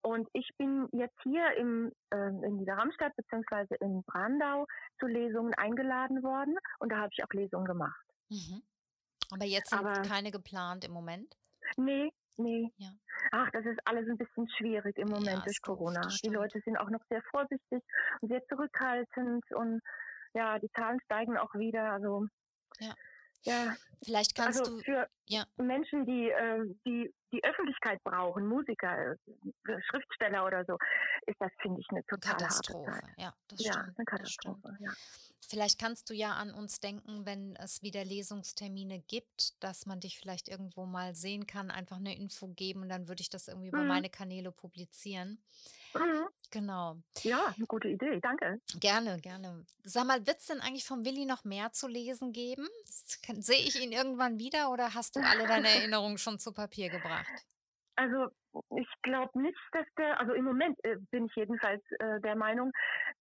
Und 0.02 0.28
ich 0.32 0.48
bin 0.58 0.88
jetzt 0.92 1.18
hier 1.24 1.56
im, 1.56 1.90
äh, 2.10 2.28
in 2.28 2.58
Niederramstadt 2.58 3.16
beziehungsweise 3.16 3.74
in 3.80 4.04
Brandau 4.04 4.66
zu 5.00 5.06
Lesungen 5.06 5.54
eingeladen 5.54 6.22
worden 6.22 6.56
und 6.78 6.92
da 6.92 6.98
habe 6.98 7.10
ich 7.12 7.24
auch 7.24 7.32
Lesungen 7.32 7.66
gemacht. 7.66 8.06
Mhm. 8.28 8.62
Aber 9.32 9.44
jetzt 9.44 9.70
sind 9.70 9.80
Aber, 9.80 10.02
keine 10.02 10.30
geplant 10.30 10.84
im 10.84 10.92
Moment? 10.92 11.36
Nee, 11.76 12.12
nee. 12.38 12.72
Ja. 12.76 12.90
Ach, 13.32 13.50
das 13.52 13.64
ist 13.66 13.78
alles 13.84 14.08
ein 14.08 14.16
bisschen 14.16 14.48
schwierig 14.56 14.96
im 14.98 15.08
Moment 15.08 15.38
ja, 15.38 15.44
durch 15.44 15.60
Corona. 15.60 16.00
Die 16.22 16.28
Leute 16.28 16.60
sind 16.64 16.76
auch 16.76 16.90
noch 16.90 17.02
sehr 17.08 17.22
vorsichtig 17.30 17.82
und 18.20 18.28
sehr 18.28 18.44
zurückhaltend 18.46 19.44
und 19.52 19.80
ja, 20.34 20.58
die 20.58 20.70
Zahlen 20.72 21.00
steigen 21.04 21.36
auch 21.36 21.54
wieder. 21.54 21.92
Also 21.92 22.26
ja. 22.78 22.94
Ja. 23.42 23.74
Vielleicht 24.04 24.34
kannst 24.34 24.60
also 24.60 24.76
du 24.76 24.82
für 24.82 25.08
ja. 25.26 25.44
Menschen, 25.56 26.06
die, 26.06 26.30
äh, 26.30 26.64
die 26.86 27.12
die 27.32 27.44
Öffentlichkeit 27.44 28.02
brauchen, 28.04 28.46
Musiker, 28.46 29.12
äh, 29.12 29.80
Schriftsteller 29.90 30.46
oder 30.46 30.64
so, 30.64 30.78
ist 31.26 31.36
das, 31.40 31.50
finde 31.60 31.80
ich, 31.80 31.86
eine 31.90 32.04
totale 32.06 32.36
Katastrophe. 32.36 33.00
Ja, 33.16 33.34
das 33.48 33.64
ja, 33.64 33.72
stimmt. 33.72 33.98
Eine 33.98 34.04
Katastrophe, 34.04 34.76
ja. 34.80 34.90
Vielleicht 35.46 35.78
kannst 35.78 36.10
du 36.10 36.14
ja 36.14 36.32
an 36.34 36.52
uns 36.52 36.80
denken, 36.80 37.24
wenn 37.24 37.56
es 37.56 37.82
wieder 37.82 38.04
Lesungstermine 38.04 39.00
gibt, 39.00 39.62
dass 39.62 39.86
man 39.86 40.00
dich 40.00 40.18
vielleicht 40.18 40.48
irgendwo 40.48 40.84
mal 40.84 41.14
sehen 41.14 41.46
kann, 41.46 41.70
einfach 41.70 41.96
eine 41.96 42.16
Info 42.16 42.48
geben 42.48 42.82
und 42.82 42.88
dann 42.88 43.08
würde 43.08 43.22
ich 43.22 43.30
das 43.30 43.48
irgendwie 43.48 43.68
mhm. 43.68 43.74
über 43.74 43.84
meine 43.84 44.10
Kanäle 44.10 44.52
publizieren. 44.52 45.42
Mhm. 45.94 46.28
Genau. 46.50 46.96
Ja, 47.22 47.54
eine 47.56 47.66
gute 47.66 47.88
Idee, 47.88 48.20
danke. 48.20 48.60
Gerne, 48.78 49.18
gerne. 49.20 49.64
Sag 49.84 50.06
mal, 50.06 50.26
wird 50.26 50.40
es 50.40 50.46
denn 50.46 50.60
eigentlich 50.60 50.84
vom 50.84 51.04
Willi 51.04 51.24
noch 51.24 51.44
mehr 51.44 51.72
zu 51.72 51.88
lesen 51.88 52.32
geben? 52.32 52.66
Sehe 53.38 53.60
ich 53.60 53.80
ihn 53.80 53.92
irgendwann 53.92 54.38
wieder 54.38 54.70
oder 54.70 54.94
hast 54.94 55.16
du 55.16 55.20
alle 55.20 55.46
deine 55.46 55.68
Erinnerungen 55.68 56.18
schon 56.18 56.38
zu 56.38 56.52
Papier 56.52 56.90
gebracht? 56.90 57.26
Also 57.96 58.28
ich 58.76 58.88
glaube 59.02 59.40
nicht, 59.40 59.58
dass 59.72 59.86
der, 59.96 60.20
also 60.20 60.32
im 60.32 60.44
Moment 60.44 60.78
äh, 60.84 60.96
bin 61.10 61.26
ich 61.26 61.34
jedenfalls 61.34 61.82
äh, 61.98 62.20
der 62.20 62.36
Meinung, 62.36 62.72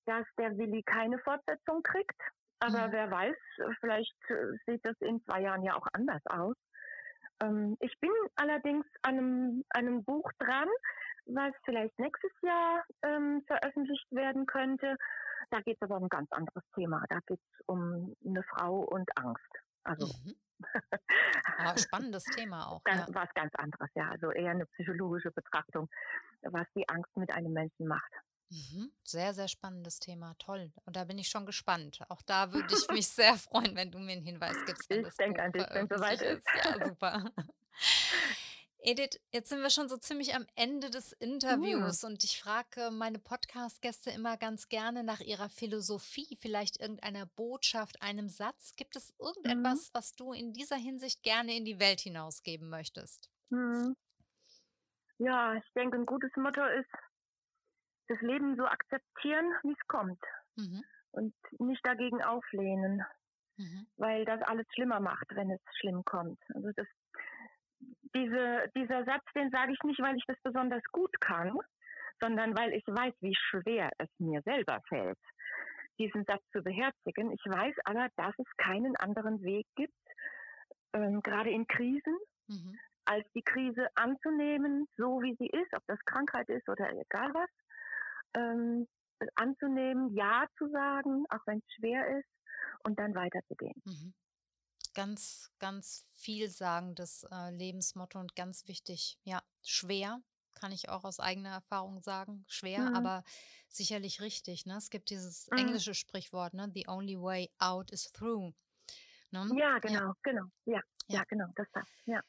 dass 0.05 0.25
der 0.37 0.57
Willi 0.57 0.83
keine 0.83 1.19
Fortsetzung 1.19 1.83
kriegt. 1.83 2.19
Aber 2.59 2.87
mhm. 2.87 2.91
wer 2.91 3.11
weiß, 3.11 3.35
vielleicht 3.79 4.15
äh, 4.29 4.57
sieht 4.65 4.85
das 4.85 4.95
in 5.01 5.21
zwei 5.23 5.41
Jahren 5.41 5.63
ja 5.63 5.75
auch 5.75 5.87
anders 5.93 6.21
aus. 6.25 6.55
Ähm, 7.43 7.77
ich 7.79 7.93
bin 7.99 8.11
allerdings 8.35 8.85
an 9.03 9.17
einem, 9.17 9.63
einem 9.69 10.03
Buch 10.03 10.31
dran, 10.39 10.67
was 11.27 11.53
vielleicht 11.65 11.97
nächstes 11.99 12.31
Jahr 12.41 12.83
ähm, 13.03 13.43
veröffentlicht 13.45 14.07
werden 14.11 14.45
könnte. 14.45 14.95
Da 15.51 15.61
geht 15.61 15.77
es 15.79 15.81
aber 15.81 15.97
um 15.97 16.03
ein 16.03 16.09
ganz 16.09 16.31
anderes 16.31 16.63
Thema. 16.75 17.03
Da 17.09 17.19
geht 17.27 17.39
es 17.39 17.61
um 17.67 18.13
eine 18.25 18.43
Frau 18.43 18.79
und 18.79 19.09
Angst. 19.17 19.51
Also 19.83 20.07
mhm. 20.07 20.35
Ah, 21.57 21.77
spannendes 21.77 22.23
Thema 22.23 22.67
auch. 22.67 22.83
Ganz, 22.83 23.07
ja. 23.07 23.15
Was 23.15 23.33
ganz 23.33 23.53
anderes, 23.55 23.89
ja. 23.95 24.09
Also 24.09 24.31
eher 24.31 24.51
eine 24.51 24.65
psychologische 24.67 25.31
Betrachtung, 25.31 25.89
was 26.41 26.67
die 26.75 26.87
Angst 26.89 27.15
mit 27.17 27.31
einem 27.31 27.53
Menschen 27.53 27.87
macht. 27.87 28.11
Mhm. 28.49 28.91
Sehr, 29.03 29.33
sehr 29.33 29.47
spannendes 29.47 29.99
Thema. 29.99 30.33
Toll. 30.39 30.71
Und 30.85 30.95
da 30.95 31.03
bin 31.03 31.17
ich 31.17 31.27
schon 31.27 31.45
gespannt. 31.45 31.99
Auch 32.09 32.21
da 32.21 32.53
würde 32.53 32.73
ich 32.73 32.87
mich 32.89 33.07
sehr 33.07 33.35
freuen, 33.35 33.75
wenn 33.75 33.91
du 33.91 33.99
mir 33.99 34.13
einen 34.13 34.23
Hinweis 34.23 34.57
gibst. 34.65 34.89
ich 34.89 35.15
denke 35.15 35.43
an 35.43 35.51
dich, 35.51 35.65
wenn 35.69 35.87
es 35.89 35.97
soweit 35.97 36.21
ist. 36.21 36.47
Ja, 36.63 36.85
super. 36.85 37.25
Edith, 38.79 39.19
jetzt 39.31 39.49
sind 39.49 39.61
wir 39.61 39.69
schon 39.69 39.89
so 39.89 39.97
ziemlich 39.97 40.35
am 40.35 40.45
Ende 40.55 40.89
des 40.89 41.11
Interviews 41.13 42.03
ja. 42.03 42.09
und 42.09 42.23
ich 42.23 42.41
frage 42.41 42.91
meine 42.91 43.19
Podcast-Gäste 43.19 44.11
immer 44.11 44.37
ganz 44.37 44.69
gerne 44.69 45.03
nach 45.03 45.19
ihrer 45.19 45.49
Philosophie, 45.49 46.37
vielleicht 46.39 46.79
irgendeiner 46.79 47.25
Botschaft, 47.25 48.01
einem 48.01 48.29
Satz. 48.29 48.75
Gibt 48.75 48.95
es 48.95 49.13
mhm. 49.13 49.25
irgendetwas, 49.25 49.89
mhm. 49.89 49.97
was 49.97 50.13
du 50.13 50.31
in 50.31 50.53
dieser 50.53 50.77
Hinsicht 50.77 51.23
gerne 51.23 51.55
in 51.55 51.65
die 51.65 51.79
Welt 51.79 51.99
hinausgeben 51.99 52.69
möchtest? 52.69 53.29
Mhm. 53.49 53.95
Ja, 55.17 55.55
ich 55.55 55.73
denke, 55.73 55.97
ein 55.97 56.05
gutes 56.05 56.31
Motto 56.35 56.63
ist, 56.63 56.89
das 58.07 58.21
Leben 58.21 58.55
so 58.55 58.65
akzeptieren, 58.65 59.51
wie 59.63 59.71
es 59.71 59.87
kommt 59.87 60.21
mhm. 60.55 60.83
und 61.11 61.33
nicht 61.59 61.85
dagegen 61.85 62.23
auflehnen, 62.23 63.03
mhm. 63.57 63.87
weil 63.97 64.23
das 64.25 64.41
alles 64.43 64.67
schlimmer 64.73 64.99
macht, 64.99 65.27
wenn 65.31 65.51
es 65.51 65.61
schlimm 65.79 66.05
kommt. 66.05 66.39
Also 66.53 66.71
das 66.75 66.87
diese, 68.15 68.69
dieser 68.75 69.03
Satz, 69.05 69.23
den 69.35 69.49
sage 69.51 69.73
ich 69.73 69.83
nicht, 69.83 69.99
weil 69.99 70.15
ich 70.15 70.23
das 70.27 70.37
besonders 70.43 70.83
gut 70.91 71.19
kann, 71.19 71.57
sondern 72.19 72.57
weil 72.57 72.73
ich 72.73 72.83
weiß, 72.87 73.13
wie 73.21 73.35
schwer 73.35 73.91
es 73.97 74.09
mir 74.17 74.41
selber 74.43 74.81
fällt, 74.87 75.19
diesen 75.99 76.25
Satz 76.25 76.43
zu 76.51 76.61
beherzigen. 76.61 77.31
Ich 77.31 77.45
weiß 77.45 77.75
aber, 77.85 78.07
dass 78.15 78.33
es 78.37 78.57
keinen 78.57 78.95
anderen 78.97 79.41
Weg 79.41 79.67
gibt, 79.75 79.93
ähm, 80.93 81.21
gerade 81.21 81.51
in 81.51 81.67
Krisen, 81.67 82.17
mhm. 82.47 82.79
als 83.05 83.25
die 83.33 83.43
Krise 83.43 83.87
anzunehmen, 83.95 84.87
so 84.97 85.21
wie 85.21 85.35
sie 85.39 85.47
ist, 85.47 85.73
ob 85.75 85.83
das 85.87 85.99
Krankheit 86.05 86.49
ist 86.49 86.67
oder 86.69 86.89
egal 86.91 87.33
was, 87.33 87.49
ähm, 88.35 88.87
anzunehmen, 89.35 90.13
Ja 90.15 90.45
zu 90.57 90.69
sagen, 90.69 91.25
auch 91.29 91.45
wenn 91.45 91.59
es 91.59 91.73
schwer 91.75 92.19
ist, 92.19 92.29
und 92.83 92.99
dann 92.99 93.15
weiterzugehen. 93.15 93.81
Mhm 93.85 94.13
ganz, 94.97 95.51
ganz 95.59 96.03
vielsagendes 96.15 97.23
äh, 97.31 97.51
Lebensmotto 97.51 98.19
und 98.19 98.35
ganz 98.35 98.67
wichtig. 98.67 99.19
Ja, 99.23 99.43
schwer, 99.63 100.23
kann 100.55 100.71
ich 100.71 100.89
auch 100.89 101.03
aus 101.03 101.19
eigener 101.19 101.51
Erfahrung 101.51 102.01
sagen. 102.01 102.45
Schwer, 102.47 102.79
mhm. 102.79 102.95
aber 102.95 103.23
sicherlich 103.69 104.21
richtig. 104.21 104.65
Ne? 104.65 104.75
Es 104.75 104.89
gibt 104.89 105.11
dieses 105.11 105.47
mhm. 105.51 105.59
englische 105.59 105.93
Sprichwort, 105.93 106.55
ne? 106.55 106.71
The 106.73 106.85
only 106.87 107.15
way 107.15 107.51
out 107.59 107.91
is 107.91 108.11
through. 108.11 108.55
Ne? 109.29 109.47
Ja, 109.55 109.77
genau, 109.77 109.99
ja. 109.99 110.15
genau. 110.23 110.45
Ja, 110.65 110.73
ja, 110.73 111.19
ja, 111.19 111.23
genau, 111.25 111.45
das 111.55 111.69
passt. 111.69 111.91
Ja. 112.05 112.19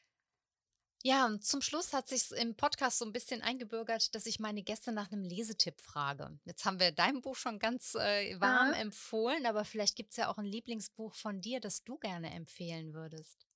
Ja, 1.04 1.26
und 1.26 1.44
zum 1.44 1.60
Schluss 1.60 1.92
hat 1.92 2.08
sich 2.08 2.32
im 2.32 2.56
Podcast 2.56 2.98
so 2.98 3.04
ein 3.04 3.12
bisschen 3.12 3.40
eingebürgert, 3.40 4.14
dass 4.16 4.26
ich 4.26 4.40
meine 4.40 4.62
Gäste 4.62 4.90
nach 4.90 5.12
einem 5.12 5.22
Lesetipp 5.22 5.80
frage. 5.80 6.38
Jetzt 6.44 6.64
haben 6.64 6.80
wir 6.80 6.90
dein 6.90 7.20
Buch 7.20 7.36
schon 7.36 7.60
ganz 7.60 7.94
äh, 7.94 8.34
warm 8.40 8.72
Aha. 8.72 8.80
empfohlen, 8.80 9.46
aber 9.46 9.64
vielleicht 9.64 9.96
gibt 9.96 10.10
es 10.10 10.16
ja 10.16 10.28
auch 10.28 10.38
ein 10.38 10.44
Lieblingsbuch 10.44 11.14
von 11.14 11.40
dir, 11.40 11.60
das 11.60 11.84
du 11.84 11.98
gerne 11.98 12.32
empfehlen 12.34 12.94
würdest. 12.94 13.46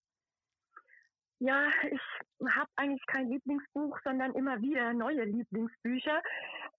Ja, 1.40 1.68
ich 1.90 2.00
habe 2.54 2.70
eigentlich 2.76 3.04
kein 3.06 3.28
Lieblingsbuch, 3.28 3.98
sondern 4.04 4.32
immer 4.34 4.62
wieder 4.62 4.92
neue 4.92 5.24
Lieblingsbücher. 5.24 6.22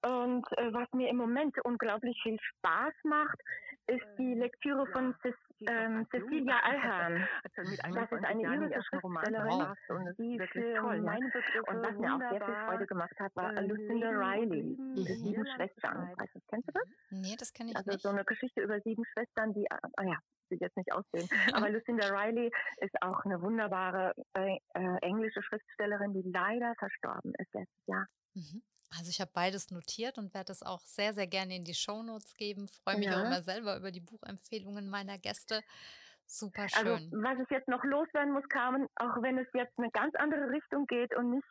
Und 0.03 0.45
äh, 0.57 0.73
was 0.73 0.91
mir 0.91 1.09
im 1.09 1.17
Moment 1.17 1.55
unglaublich 1.63 2.19
viel 2.23 2.37
Spaß 2.39 2.93
macht, 3.03 3.39
ist 3.87 4.05
die 4.17 4.33
ähm, 4.33 4.39
Lektüre 4.39 4.85
von 4.87 5.15
Ce 5.21 5.33
ähm, 5.67 6.05
Cecilia 6.11 6.59
Allhern. 6.59 7.27
Das 7.43 7.67
ist 7.67 8.25
eine 8.25 8.41
irische 8.41 8.81
Schriftstellerin 8.83 9.65
und 9.89 10.17
die 10.19 10.39
für 10.39 10.75
toll, 10.75 11.01
meine 11.01 11.25
Begriffe 11.27 11.63
Und 11.67 11.83
was 11.83 11.97
mir 11.97 12.15
auch 12.15 12.19
sehr 12.19 12.45
viel 12.45 12.55
Freude 12.65 12.87
gemacht 12.87 13.19
hat, 13.19 13.35
war 13.35 13.55
äh, 13.55 13.65
Lucinda 13.65 14.09
Riley, 14.09 14.75
die 14.95 15.13
sieben 15.13 15.45
Schwestern. 15.55 16.09
Weißt 16.17 16.35
du, 16.35 16.39
kennst 16.49 16.67
du 16.67 16.71
das? 16.73 16.83
Nee, 17.11 17.35
das 17.37 17.53
kenne 17.53 17.71
ich 17.71 17.77
also 17.77 17.91
nicht. 17.91 18.05
Also 18.05 18.09
so 18.09 18.15
eine 18.15 18.25
Geschichte 18.25 18.61
über 18.61 18.79
sieben 18.81 19.05
Schwestern, 19.05 19.53
die, 19.53 19.65
ah 19.71 20.03
ja, 20.03 20.17
sie 20.49 20.57
jetzt 20.59 20.75
nicht 20.75 20.91
aussehen. 20.91 21.29
Aber 21.53 21.69
Lucinda 21.69 22.07
Riley 22.07 22.51
ist 22.77 23.01
auch 23.01 23.23
eine 23.25 23.41
wunderbare 23.41 24.13
äh, 24.33 24.57
äh, 24.73 24.97
englische 25.01 25.41
Schriftstellerin, 25.41 26.13
die 26.13 26.29
leider 26.29 26.73
verstorben 26.75 27.33
ist 27.37 27.53
letztes 27.53 27.87
Jahr. 27.87 28.07
Mhm. 28.35 28.63
Also 28.97 29.09
ich 29.09 29.19
habe 29.19 29.31
beides 29.33 29.71
notiert 29.71 30.17
und 30.17 30.33
werde 30.33 30.51
es 30.51 30.63
auch 30.63 30.81
sehr, 30.81 31.13
sehr 31.13 31.27
gerne 31.27 31.55
in 31.55 31.63
die 31.63 31.73
Shownotes 31.73 32.35
geben. 32.35 32.67
Freue 32.67 32.97
mich 32.97 33.07
ja. 33.07 33.19
auch 33.19 33.25
immer 33.25 33.41
selber 33.41 33.77
über 33.77 33.91
die 33.91 34.01
Buchempfehlungen 34.01 34.89
meiner 34.89 35.17
Gäste. 35.17 35.61
Super 36.25 36.63
also, 36.63 36.77
schön. 36.77 36.87
Also 36.87 37.23
was 37.23 37.39
ich 37.39 37.49
jetzt 37.49 37.67
noch 37.67 37.83
loswerden 37.83 38.33
muss, 38.33 38.47
Carmen, 38.49 38.87
auch 38.95 39.21
wenn 39.21 39.37
es 39.37 39.47
jetzt 39.53 39.77
eine 39.77 39.91
ganz 39.91 40.15
andere 40.15 40.49
Richtung 40.49 40.87
geht 40.87 41.15
und 41.15 41.31
nicht 41.31 41.47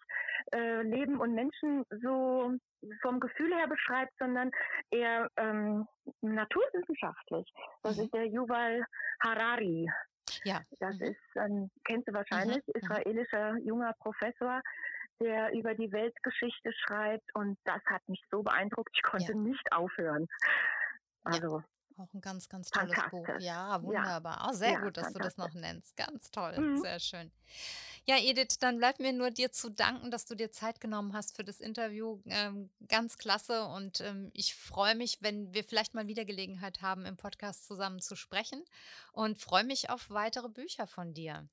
äh, 0.53 0.83
Leben 0.83 1.21
und 1.21 1.35
Menschen 1.35 1.85
so 2.03 2.53
vom 3.01 3.21
Gefühl 3.21 3.55
her 3.55 3.69
beschreibt, 3.69 4.13
sondern 4.19 4.51
eher 4.91 5.29
ähm, 5.37 5.87
naturwissenschaftlich. 6.21 7.53
Das 7.83 7.97
mhm. 7.97 8.05
ist 8.05 8.15
der 8.15 8.27
Yuval 8.27 8.85
Harari. 9.23 9.89
Ja. 10.45 10.61
Das 10.81 10.97
mhm. 10.97 11.07
ist, 11.07 11.37
ähm, 11.37 11.71
kennst 11.85 12.09
du 12.09 12.13
wahrscheinlich, 12.13 12.65
mhm. 12.67 12.73
mhm. 12.75 12.83
israelischer 12.83 13.57
junger 13.59 13.93
Professor, 14.01 14.61
der 15.21 15.53
über 15.53 15.75
die 15.75 15.93
Weltgeschichte 15.93 16.73
schreibt 16.73 17.35
und 17.35 17.59
das 17.65 17.81
hat 17.87 18.07
mich 18.09 18.23
so 18.31 18.43
beeindruckt, 18.43 18.91
ich 18.95 19.03
konnte 19.03 19.33
ja. 19.33 19.39
nicht 19.39 19.73
aufhören. 19.73 20.29
Also 21.25 21.59
ja. 21.59 21.65
Auch 21.99 22.13
ein 22.15 22.21
ganz, 22.21 22.49
ganz 22.49 22.71
tolles 22.71 22.99
Buch. 23.11 23.27
Ja, 23.39 23.83
wunderbar. 23.83 24.39
Ja. 24.41 24.49
Oh, 24.49 24.53
sehr 24.53 24.73
ja, 24.73 24.81
gut, 24.81 24.97
dass 24.97 25.13
du 25.13 25.19
das 25.19 25.37
noch 25.37 25.53
nennst. 25.53 25.97
Ganz 25.97 26.31
toll. 26.31 26.59
Mhm. 26.59 26.81
Sehr 26.81 27.01
schön. 27.01 27.31
Ja, 28.07 28.17
Edith, 28.19 28.59
dann 28.59 28.79
bleibt 28.79 28.99
mir 28.99 29.13
nur 29.13 29.31
dir 29.31 29.53
zu 29.53 29.71
danken, 29.71 30.11
dass 30.11 30.25
du 30.25 30.35
dir 30.35 30.51
Zeit 30.51 30.81
genommen 30.81 31.13
hast 31.13 31.37
für 31.37 31.45
das 31.45 31.61
Interview. 31.61 32.21
Ähm, 32.27 32.71
ganz 32.89 33.19
klasse. 33.19 33.67
Und 33.67 34.01
ähm, 34.01 34.31
ich 34.33 34.55
freue 34.55 34.95
mich, 34.95 35.19
wenn 35.21 35.53
wir 35.55 35.65
vielleicht 35.65 35.95
mal 35.95 36.09
wieder 36.09 36.25
Gelegenheit 36.25 36.83
haben, 36.83 37.07
im 37.07 37.17
Podcast 37.17 37.67
zusammen 37.67 38.01
zu 38.01 38.17
sprechen. 38.17 38.65
Und 39.13 39.39
freue 39.39 39.65
mich 39.65 39.91
auf 39.91 40.11
weitere 40.11 40.49
Bücher 40.49 40.87
von 40.87 41.15
dir. 41.15 41.47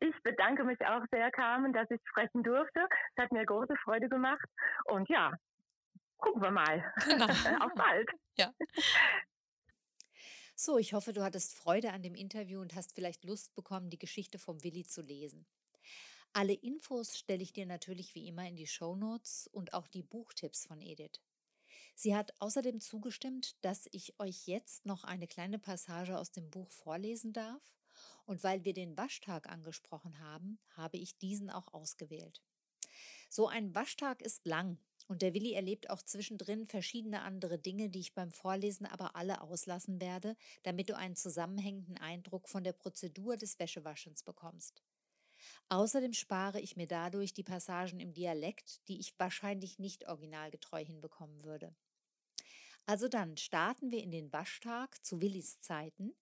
Ich 0.00 0.14
bedanke 0.22 0.64
mich 0.64 0.80
auch 0.86 1.02
sehr, 1.10 1.30
Carmen, 1.30 1.72
dass 1.72 1.90
ich 1.90 2.00
sprechen 2.08 2.42
durfte. 2.42 2.80
Es 3.14 3.22
hat 3.24 3.32
mir 3.32 3.44
große 3.44 3.74
Freude 3.82 4.08
gemacht. 4.08 4.46
Und 4.84 5.08
ja, 5.08 5.32
gucken 6.18 6.42
wir 6.42 6.50
mal. 6.50 6.92
Genau. 7.04 7.26
Auf 7.64 7.74
bald. 7.74 8.08
Ja. 8.36 8.52
So, 10.54 10.78
ich 10.78 10.92
hoffe, 10.92 11.12
du 11.12 11.22
hattest 11.22 11.56
Freude 11.56 11.92
an 11.92 12.02
dem 12.02 12.14
Interview 12.14 12.60
und 12.60 12.74
hast 12.74 12.94
vielleicht 12.94 13.24
Lust 13.24 13.54
bekommen, 13.54 13.90
die 13.90 13.98
Geschichte 13.98 14.38
vom 14.38 14.62
Willi 14.64 14.84
zu 14.84 15.02
lesen. 15.02 15.46
Alle 16.32 16.52
Infos 16.52 17.16
stelle 17.16 17.42
ich 17.42 17.52
dir 17.52 17.66
natürlich 17.66 18.14
wie 18.14 18.26
immer 18.26 18.46
in 18.46 18.56
die 18.56 18.66
Show 18.66 18.96
Notes 18.96 19.48
und 19.52 19.72
auch 19.72 19.86
die 19.86 20.02
Buchtipps 20.02 20.66
von 20.66 20.80
Edith. 20.80 21.20
Sie 21.94 22.14
hat 22.14 22.32
außerdem 22.40 22.80
zugestimmt, 22.80 23.56
dass 23.64 23.88
ich 23.92 24.18
euch 24.20 24.46
jetzt 24.46 24.86
noch 24.86 25.04
eine 25.04 25.26
kleine 25.26 25.58
Passage 25.58 26.18
aus 26.18 26.30
dem 26.30 26.50
Buch 26.50 26.70
vorlesen 26.70 27.32
darf. 27.32 27.77
Und 28.26 28.42
weil 28.44 28.64
wir 28.64 28.74
den 28.74 28.96
Waschtag 28.96 29.48
angesprochen 29.48 30.18
haben, 30.20 30.58
habe 30.76 30.96
ich 30.96 31.18
diesen 31.18 31.50
auch 31.50 31.72
ausgewählt. 31.72 32.42
So 33.28 33.46
ein 33.46 33.74
Waschtag 33.74 34.22
ist 34.22 34.46
lang 34.46 34.78
und 35.06 35.22
der 35.22 35.34
Willi 35.34 35.52
erlebt 35.52 35.90
auch 35.90 36.02
zwischendrin 36.02 36.66
verschiedene 36.66 37.22
andere 37.22 37.58
Dinge, 37.58 37.90
die 37.90 38.00
ich 38.00 38.14
beim 38.14 38.32
Vorlesen 38.32 38.86
aber 38.86 39.16
alle 39.16 39.40
auslassen 39.42 40.00
werde, 40.00 40.36
damit 40.62 40.88
du 40.88 40.96
einen 40.96 41.16
zusammenhängenden 41.16 41.98
Eindruck 41.98 42.48
von 42.48 42.64
der 42.64 42.72
Prozedur 42.72 43.36
des 43.36 43.58
Wäschewaschens 43.58 44.22
bekommst. 44.22 44.82
Außerdem 45.68 46.14
spare 46.14 46.60
ich 46.60 46.76
mir 46.76 46.86
dadurch 46.86 47.32
die 47.32 47.44
Passagen 47.44 48.00
im 48.00 48.12
Dialekt, 48.12 48.86
die 48.88 48.98
ich 48.98 49.18
wahrscheinlich 49.18 49.78
nicht 49.78 50.08
originalgetreu 50.08 50.84
hinbekommen 50.84 51.44
würde. 51.44 51.74
Also 52.86 53.08
dann 53.08 53.36
starten 53.36 53.90
wir 53.90 54.02
in 54.02 54.10
den 54.10 54.32
Waschtag 54.32 55.04
zu 55.04 55.20
Willis 55.20 55.60
Zeiten. 55.60 56.14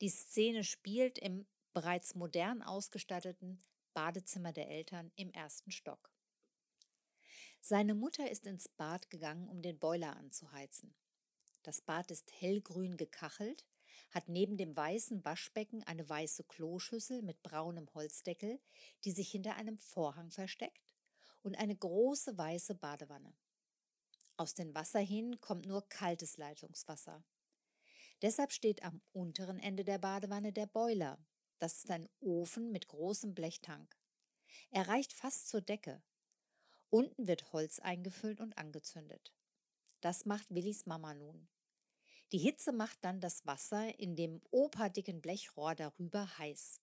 Die 0.00 0.08
Szene 0.08 0.64
spielt 0.64 1.18
im 1.18 1.46
bereits 1.72 2.14
modern 2.14 2.62
ausgestatteten 2.62 3.58
Badezimmer 3.94 4.52
der 4.52 4.68
Eltern 4.68 5.12
im 5.16 5.30
ersten 5.32 5.70
Stock. 5.70 6.12
Seine 7.60 7.94
Mutter 7.94 8.30
ist 8.30 8.46
ins 8.46 8.68
Bad 8.68 9.10
gegangen, 9.10 9.48
um 9.48 9.62
den 9.62 9.78
Boiler 9.78 10.16
anzuheizen. 10.16 10.94
Das 11.62 11.80
Bad 11.80 12.10
ist 12.10 12.32
hellgrün 12.40 12.96
gekachelt, 12.96 13.66
hat 14.10 14.28
neben 14.28 14.56
dem 14.56 14.76
weißen 14.76 15.24
Waschbecken 15.24 15.82
eine 15.82 16.08
weiße 16.08 16.44
Kloschüssel 16.44 17.22
mit 17.22 17.42
braunem 17.42 17.92
Holzdeckel, 17.94 18.60
die 19.04 19.12
sich 19.12 19.30
hinter 19.30 19.56
einem 19.56 19.78
Vorhang 19.78 20.30
versteckt, 20.30 20.94
und 21.42 21.58
eine 21.58 21.76
große 21.76 22.36
weiße 22.36 22.74
Badewanne. 22.74 23.34
Aus 24.36 24.54
den 24.54 24.74
Wasserhähnen 24.74 25.40
kommt 25.40 25.66
nur 25.66 25.88
kaltes 25.88 26.36
Leitungswasser. 26.36 27.24
Deshalb 28.22 28.52
steht 28.52 28.82
am 28.82 29.00
unteren 29.12 29.58
Ende 29.58 29.84
der 29.84 29.98
Badewanne 29.98 30.52
der 30.52 30.66
Boiler. 30.66 31.18
Das 31.58 31.78
ist 31.78 31.90
ein 31.90 32.08
Ofen 32.20 32.72
mit 32.72 32.88
großem 32.88 33.34
Blechtank. 33.34 33.96
Er 34.70 34.88
reicht 34.88 35.12
fast 35.12 35.48
zur 35.48 35.60
Decke. 35.60 36.02
Unten 36.90 37.26
wird 37.26 37.52
Holz 37.52 37.78
eingefüllt 37.78 38.40
und 38.40 38.56
angezündet. 38.58 39.32
Das 40.00 40.24
macht 40.24 40.48
Willis 40.50 40.86
Mama 40.86 41.14
nun. 41.14 41.48
Die 42.32 42.38
Hitze 42.38 42.72
macht 42.72 42.98
dann 43.02 43.20
das 43.20 43.46
Wasser 43.46 43.98
in 43.98 44.14
dem 44.14 44.42
operdicken 44.50 45.20
Blechrohr 45.20 45.74
darüber 45.74 46.38
heiß. 46.38 46.80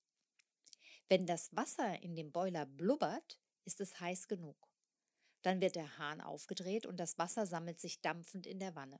Wenn 1.08 1.26
das 1.26 1.56
Wasser 1.56 2.02
in 2.02 2.16
dem 2.16 2.32
Boiler 2.32 2.66
blubbert, 2.66 3.40
ist 3.64 3.80
es 3.80 4.00
heiß 4.00 4.28
genug. 4.28 4.58
Dann 5.44 5.62
wird 5.62 5.76
der 5.76 6.00
Hahn 6.00 6.22
aufgedreht 6.22 6.88
und 6.88 6.98
das 6.98 7.20
Wasser 7.20 7.46
sammelt 7.46 7.80
sich 7.80 8.02
dampfend 8.02 8.48
in 8.48 8.60
der 8.60 8.76
Wanne. 8.76 9.00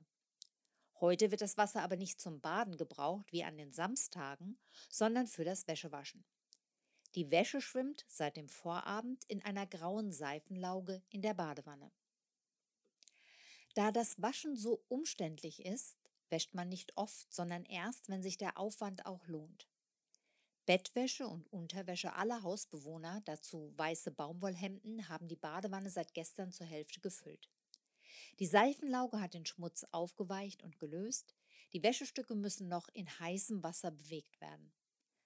Heute 1.00 1.30
wird 1.30 1.42
das 1.42 1.58
Wasser 1.58 1.82
aber 1.82 1.96
nicht 1.96 2.20
zum 2.20 2.40
Baden 2.40 2.76
gebraucht 2.76 3.30
wie 3.30 3.44
an 3.44 3.58
den 3.58 3.72
Samstagen, 3.72 4.58
sondern 4.88 5.26
für 5.26 5.44
das 5.44 5.68
Wäschewaschen. 5.68 6.24
Die 7.14 7.30
Wäsche 7.30 7.60
schwimmt 7.60 8.04
seit 8.08 8.36
dem 8.36 8.48
Vorabend 8.48 9.24
in 9.24 9.42
einer 9.42 9.66
grauen 9.66 10.10
Seifenlauge 10.10 11.02
in 11.10 11.22
der 11.22 11.34
Badewanne. 11.34 11.92
Da 13.74 13.92
das 13.92 14.20
Waschen 14.22 14.56
so 14.56 14.84
umständlich 14.88 15.64
ist, 15.64 15.98
wäscht 16.30 16.54
man 16.54 16.68
nicht 16.68 16.96
oft, 16.96 17.30
sondern 17.32 17.64
erst, 17.64 18.08
wenn 18.08 18.22
sich 18.22 18.38
der 18.38 18.58
Aufwand 18.58 19.04
auch 19.04 19.26
lohnt. 19.26 19.68
Bettwäsche 20.64 21.28
und 21.28 21.46
Unterwäsche 21.52 22.14
aller 22.14 22.42
Hausbewohner, 22.42 23.20
dazu 23.24 23.72
weiße 23.76 24.10
Baumwollhemden, 24.10 25.08
haben 25.08 25.28
die 25.28 25.36
Badewanne 25.36 25.90
seit 25.90 26.12
gestern 26.14 26.52
zur 26.52 26.66
Hälfte 26.66 27.00
gefüllt. 27.00 27.48
Die 28.38 28.46
Seifenlauge 28.46 29.20
hat 29.20 29.34
den 29.34 29.46
Schmutz 29.46 29.86
aufgeweicht 29.92 30.62
und 30.62 30.78
gelöst, 30.78 31.34
die 31.72 31.82
Wäschestücke 31.82 32.34
müssen 32.34 32.68
noch 32.68 32.88
in 32.92 33.08
heißem 33.18 33.62
Wasser 33.62 33.90
bewegt 33.90 34.40
werden. 34.40 34.72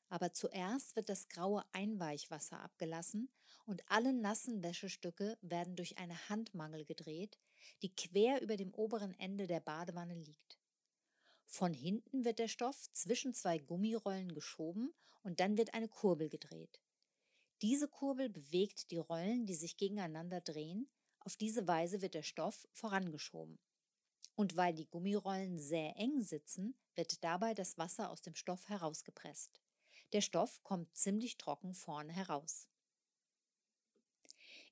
Aber 0.08 0.32
zuerst 0.32 0.96
wird 0.96 1.08
das 1.08 1.28
graue 1.28 1.64
Einweichwasser 1.72 2.60
abgelassen 2.60 3.30
und 3.66 3.82
alle 3.88 4.12
nassen 4.12 4.62
Wäschestücke 4.62 5.38
werden 5.40 5.76
durch 5.76 5.98
eine 5.98 6.28
Handmangel 6.28 6.84
gedreht, 6.84 7.38
die 7.82 7.94
quer 7.94 8.42
über 8.42 8.56
dem 8.56 8.74
oberen 8.74 9.14
Ende 9.18 9.46
der 9.46 9.60
Badewanne 9.60 10.14
liegt. 10.14 10.58
Von 11.46 11.74
hinten 11.74 12.24
wird 12.24 12.38
der 12.38 12.48
Stoff 12.48 12.90
zwischen 12.92 13.34
zwei 13.34 13.58
Gummirollen 13.58 14.34
geschoben 14.34 14.92
und 15.22 15.40
dann 15.40 15.58
wird 15.58 15.74
eine 15.74 15.88
Kurbel 15.88 16.28
gedreht. 16.28 16.80
Diese 17.62 17.88
Kurbel 17.88 18.28
bewegt 18.28 18.90
die 18.90 18.98
Rollen, 18.98 19.46
die 19.46 19.54
sich 19.54 19.76
gegeneinander 19.76 20.40
drehen. 20.40 20.88
Auf 21.20 21.36
diese 21.36 21.66
Weise 21.68 22.02
wird 22.02 22.14
der 22.14 22.22
Stoff 22.22 22.66
vorangeschoben. 22.72 23.58
Und 24.34 24.56
weil 24.56 24.74
die 24.74 24.86
Gummirollen 24.86 25.58
sehr 25.58 25.96
eng 25.96 26.22
sitzen, 26.22 26.74
wird 26.94 27.22
dabei 27.22 27.54
das 27.54 27.76
Wasser 27.78 28.10
aus 28.10 28.22
dem 28.22 28.34
Stoff 28.34 28.68
herausgepresst. 28.68 29.60
Der 30.12 30.22
Stoff 30.22 30.62
kommt 30.62 30.96
ziemlich 30.96 31.36
trocken 31.36 31.74
vorne 31.74 32.12
heraus. 32.12 32.68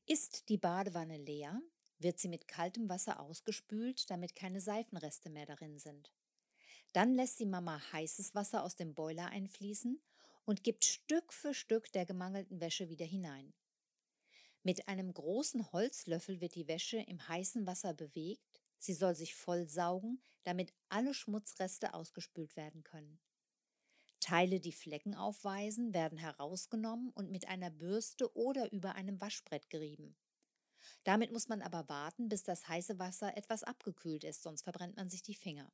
Ist 0.07 0.49
die 0.49 0.57
Badewanne 0.57 1.19
leer, 1.19 1.61
wird 1.99 2.19
sie 2.19 2.29
mit 2.29 2.49
kaltem 2.49 2.89
Wasser 2.89 3.21
ausgespült, 3.21 4.11
damit 4.11 4.35
keine 4.35 4.61
Seifenreste 4.61 5.29
mehr 5.29 5.47
darin 5.47 5.79
sind. 5.79 6.11
Dann 6.95 7.15
lässt 7.15 7.39
die 7.39 7.47
Mama 7.47 7.81
heißes 7.93 8.35
Wasser 8.35 8.65
aus 8.65 8.75
dem 8.75 8.95
Boiler 8.95 9.27
einfließen 9.27 10.01
und 10.47 10.65
gibt 10.65 10.85
Stück 10.87 11.33
für 11.33 11.53
Stück 11.53 11.93
der 11.93 12.07
gemangelten 12.07 12.61
Wäsche 12.61 12.89
wieder 12.89 13.05
hinein. 13.05 13.53
Mit 14.63 14.89
einem 14.89 15.13
großen 15.13 15.73
Holzlöffel 15.73 16.41
wird 16.41 16.55
die 16.55 16.69
Wäsche 16.69 16.99
im 16.99 17.27
heißen 17.29 17.67
Wasser 17.67 17.95
bewegt, 17.95 18.61
sie 18.79 18.95
soll 18.95 19.15
sich 19.15 19.35
voll 19.35 19.69
saugen, 19.69 20.23
damit 20.45 20.73
alle 20.89 21.15
Schmutzreste 21.15 21.95
ausgespült 21.95 22.57
werden 22.57 22.83
können. 22.83 23.21
Teile, 24.21 24.61
die 24.61 24.73
Flecken 24.73 25.15
aufweisen, 25.15 25.95
werden 25.95 26.19
herausgenommen 26.19 27.11
und 27.11 27.31
mit 27.31 27.49
einer 27.49 27.71
Bürste 27.71 28.35
oder 28.37 28.73
über 28.73 28.95
einem 28.95 29.21
Waschbrett 29.21 29.71
gerieben. 29.71 30.17
Damit 31.05 31.33
muss 31.33 31.49
man 31.49 31.63
aber 31.63 31.89
warten, 31.89 32.29
bis 32.29 32.43
das 32.43 32.69
heiße 32.69 32.99
Wasser 32.99 33.37
etwas 33.37 33.63
abgekühlt 33.63 34.25
ist, 34.25 34.43
sonst 34.43 34.63
verbrennt 34.63 34.97
man 34.97 35.11
sich 35.11 35.23
die 35.23 35.35
Finger. 35.35 35.73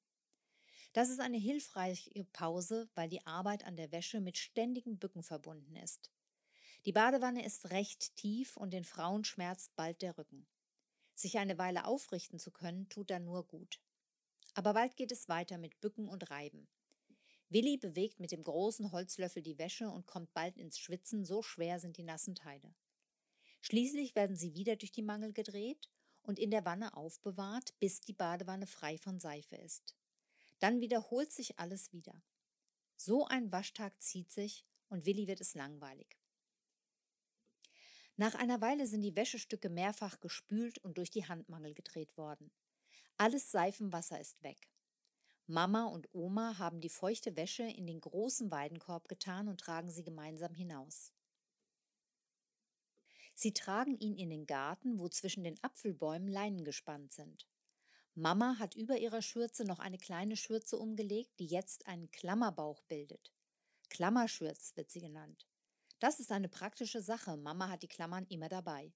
Das 0.92 1.08
ist 1.08 1.20
eine 1.20 1.38
hilfreiche 1.38 2.24
Pause, 2.32 2.88
weil 2.94 3.08
die 3.08 3.26
Arbeit 3.26 3.64
an 3.64 3.76
der 3.76 3.90
Wäsche 3.90 4.20
mit 4.20 4.38
ständigem 4.38 4.98
Bücken 4.98 5.22
verbunden 5.22 5.74
ist. 5.76 6.12
Die 6.86 6.92
Badewanne 6.92 7.44
ist 7.44 7.70
recht 7.70 8.14
tief 8.14 8.58
und 8.58 8.72
den 8.72 8.84
Frauen 8.84 9.24
schmerzt 9.24 9.74
bald 9.74 10.02
der 10.02 10.18
Rücken. 10.18 10.46
Sich 11.14 11.38
eine 11.38 11.56
Weile 11.56 11.86
aufrichten 11.86 12.38
zu 12.38 12.50
können, 12.50 12.88
tut 12.90 13.10
dann 13.10 13.24
nur 13.24 13.46
gut. 13.46 13.80
Aber 14.52 14.74
bald 14.74 14.96
geht 14.96 15.10
es 15.10 15.28
weiter 15.28 15.56
mit 15.56 15.80
Bücken 15.80 16.08
und 16.08 16.30
Reiben. 16.30 16.68
Willi 17.48 17.78
bewegt 17.78 18.20
mit 18.20 18.32
dem 18.32 18.42
großen 18.42 18.92
Holzlöffel 18.92 19.42
die 19.42 19.58
Wäsche 19.58 19.88
und 19.88 20.06
kommt 20.06 20.34
bald 20.34 20.58
ins 20.58 20.78
Schwitzen, 20.78 21.24
so 21.24 21.42
schwer 21.42 21.80
sind 21.80 21.96
die 21.96 22.02
nassen 22.02 22.34
Teile. 22.34 22.74
Schließlich 23.62 24.14
werden 24.14 24.36
sie 24.36 24.54
wieder 24.54 24.76
durch 24.76 24.92
die 24.92 25.02
Mangel 25.02 25.32
gedreht 25.32 25.88
und 26.22 26.38
in 26.38 26.50
der 26.50 26.66
Wanne 26.66 26.94
aufbewahrt, 26.94 27.78
bis 27.78 28.02
die 28.02 28.12
Badewanne 28.12 28.66
frei 28.66 28.98
von 28.98 29.18
Seife 29.18 29.56
ist. 29.56 29.94
Dann 30.58 30.80
wiederholt 30.80 31.32
sich 31.32 31.58
alles 31.58 31.92
wieder. 31.92 32.22
So 32.96 33.26
ein 33.26 33.50
Waschtag 33.52 34.02
zieht 34.02 34.30
sich 34.30 34.66
und 34.88 35.06
Willi 35.06 35.26
wird 35.26 35.40
es 35.40 35.54
langweilig. 35.54 36.18
Nach 38.16 38.34
einer 38.34 38.60
Weile 38.60 38.86
sind 38.86 39.02
die 39.02 39.16
Wäschestücke 39.16 39.68
mehrfach 39.68 40.20
gespült 40.20 40.78
und 40.78 40.98
durch 40.98 41.10
die 41.10 41.26
Handmangel 41.26 41.74
gedreht 41.74 42.16
worden. 42.16 42.52
Alles 43.16 43.50
Seifenwasser 43.50 44.20
ist 44.20 44.42
weg. 44.42 44.70
Mama 45.46 45.84
und 45.86 46.08
Oma 46.12 46.58
haben 46.58 46.80
die 46.80 46.88
feuchte 46.88 47.36
Wäsche 47.36 47.64
in 47.64 47.86
den 47.86 48.00
großen 48.00 48.50
Weidenkorb 48.50 49.08
getan 49.08 49.48
und 49.48 49.60
tragen 49.60 49.90
sie 49.90 50.04
gemeinsam 50.04 50.54
hinaus. 50.54 51.12
Sie 53.34 53.52
tragen 53.52 53.98
ihn 53.98 54.16
in 54.16 54.30
den 54.30 54.46
Garten, 54.46 55.00
wo 55.00 55.08
zwischen 55.08 55.42
den 55.42 55.62
Apfelbäumen 55.62 56.28
Leinen 56.28 56.64
gespannt 56.64 57.12
sind. 57.12 57.48
Mama 58.14 58.58
hat 58.60 58.76
über 58.76 58.96
ihrer 58.96 59.22
Schürze 59.22 59.64
noch 59.64 59.80
eine 59.80 59.98
kleine 59.98 60.36
Schürze 60.36 60.78
umgelegt, 60.78 61.32
die 61.40 61.46
jetzt 61.46 61.88
einen 61.88 62.10
Klammerbauch 62.12 62.80
bildet. 62.82 63.32
Klammerschürz 63.90 64.76
wird 64.76 64.90
sie 64.90 65.00
genannt. 65.00 65.48
Das 65.98 66.20
ist 66.20 66.32
eine 66.32 66.48
praktische 66.48 67.02
Sache. 67.02 67.36
Mama 67.36 67.68
hat 67.68 67.82
die 67.82 67.88
Klammern 67.88 68.26
immer 68.28 68.48
dabei. 68.48 68.92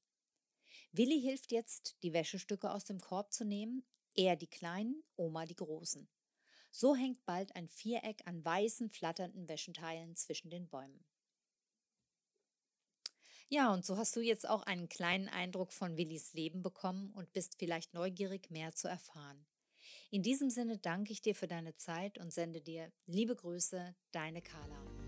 Willi 0.93 1.21
hilft 1.21 1.53
jetzt, 1.53 1.97
die 2.03 2.13
Wäschestücke 2.13 2.71
aus 2.71 2.85
dem 2.85 3.01
Korb 3.01 3.33
zu 3.33 3.45
nehmen, 3.45 3.85
er 4.15 4.37
die 4.37 4.47
kleinen, 4.47 5.03
Oma 5.17 5.45
die 5.45 5.57
großen. 5.57 6.09
So 6.71 6.95
hängt 6.95 7.25
bald 7.25 7.55
ein 7.57 7.69
Viereck 7.69 8.27
an 8.27 8.45
weißen, 8.45 8.91
flatternden 8.91 9.49
Wäschenteilen 9.49 10.15
zwischen 10.17 10.51
den 10.51 10.69
Bäumen. 10.69 11.05
Ja, 13.51 13.73
und 13.73 13.87
so 13.87 13.97
hast 13.97 14.15
du 14.15 14.21
jetzt 14.21 14.47
auch 14.47 14.63
einen 14.65 14.91
kleinen 14.91 15.29
Eindruck 15.29 15.73
von 15.73 15.97
Willis 15.97 16.35
Leben 16.35 16.63
bekommen 16.63 17.13
und 17.15 17.33
bist 17.33 17.57
vielleicht 17.59 17.95
neugierig, 17.95 18.51
mehr 18.51 18.75
zu 18.75 18.89
erfahren. 18.89 19.47
In 20.11 20.23
diesem 20.23 20.51
Sinne 20.51 20.79
danke 20.79 21.13
ich 21.13 21.23
dir 21.23 21.35
für 21.35 21.47
deine 21.47 21.75
Zeit 21.77 22.19
und 22.19 22.33
sende 22.33 22.61
dir 22.61 22.93
liebe 23.07 23.35
Grüße, 23.35 23.95
deine 24.13 24.43
Carla. 24.43 25.08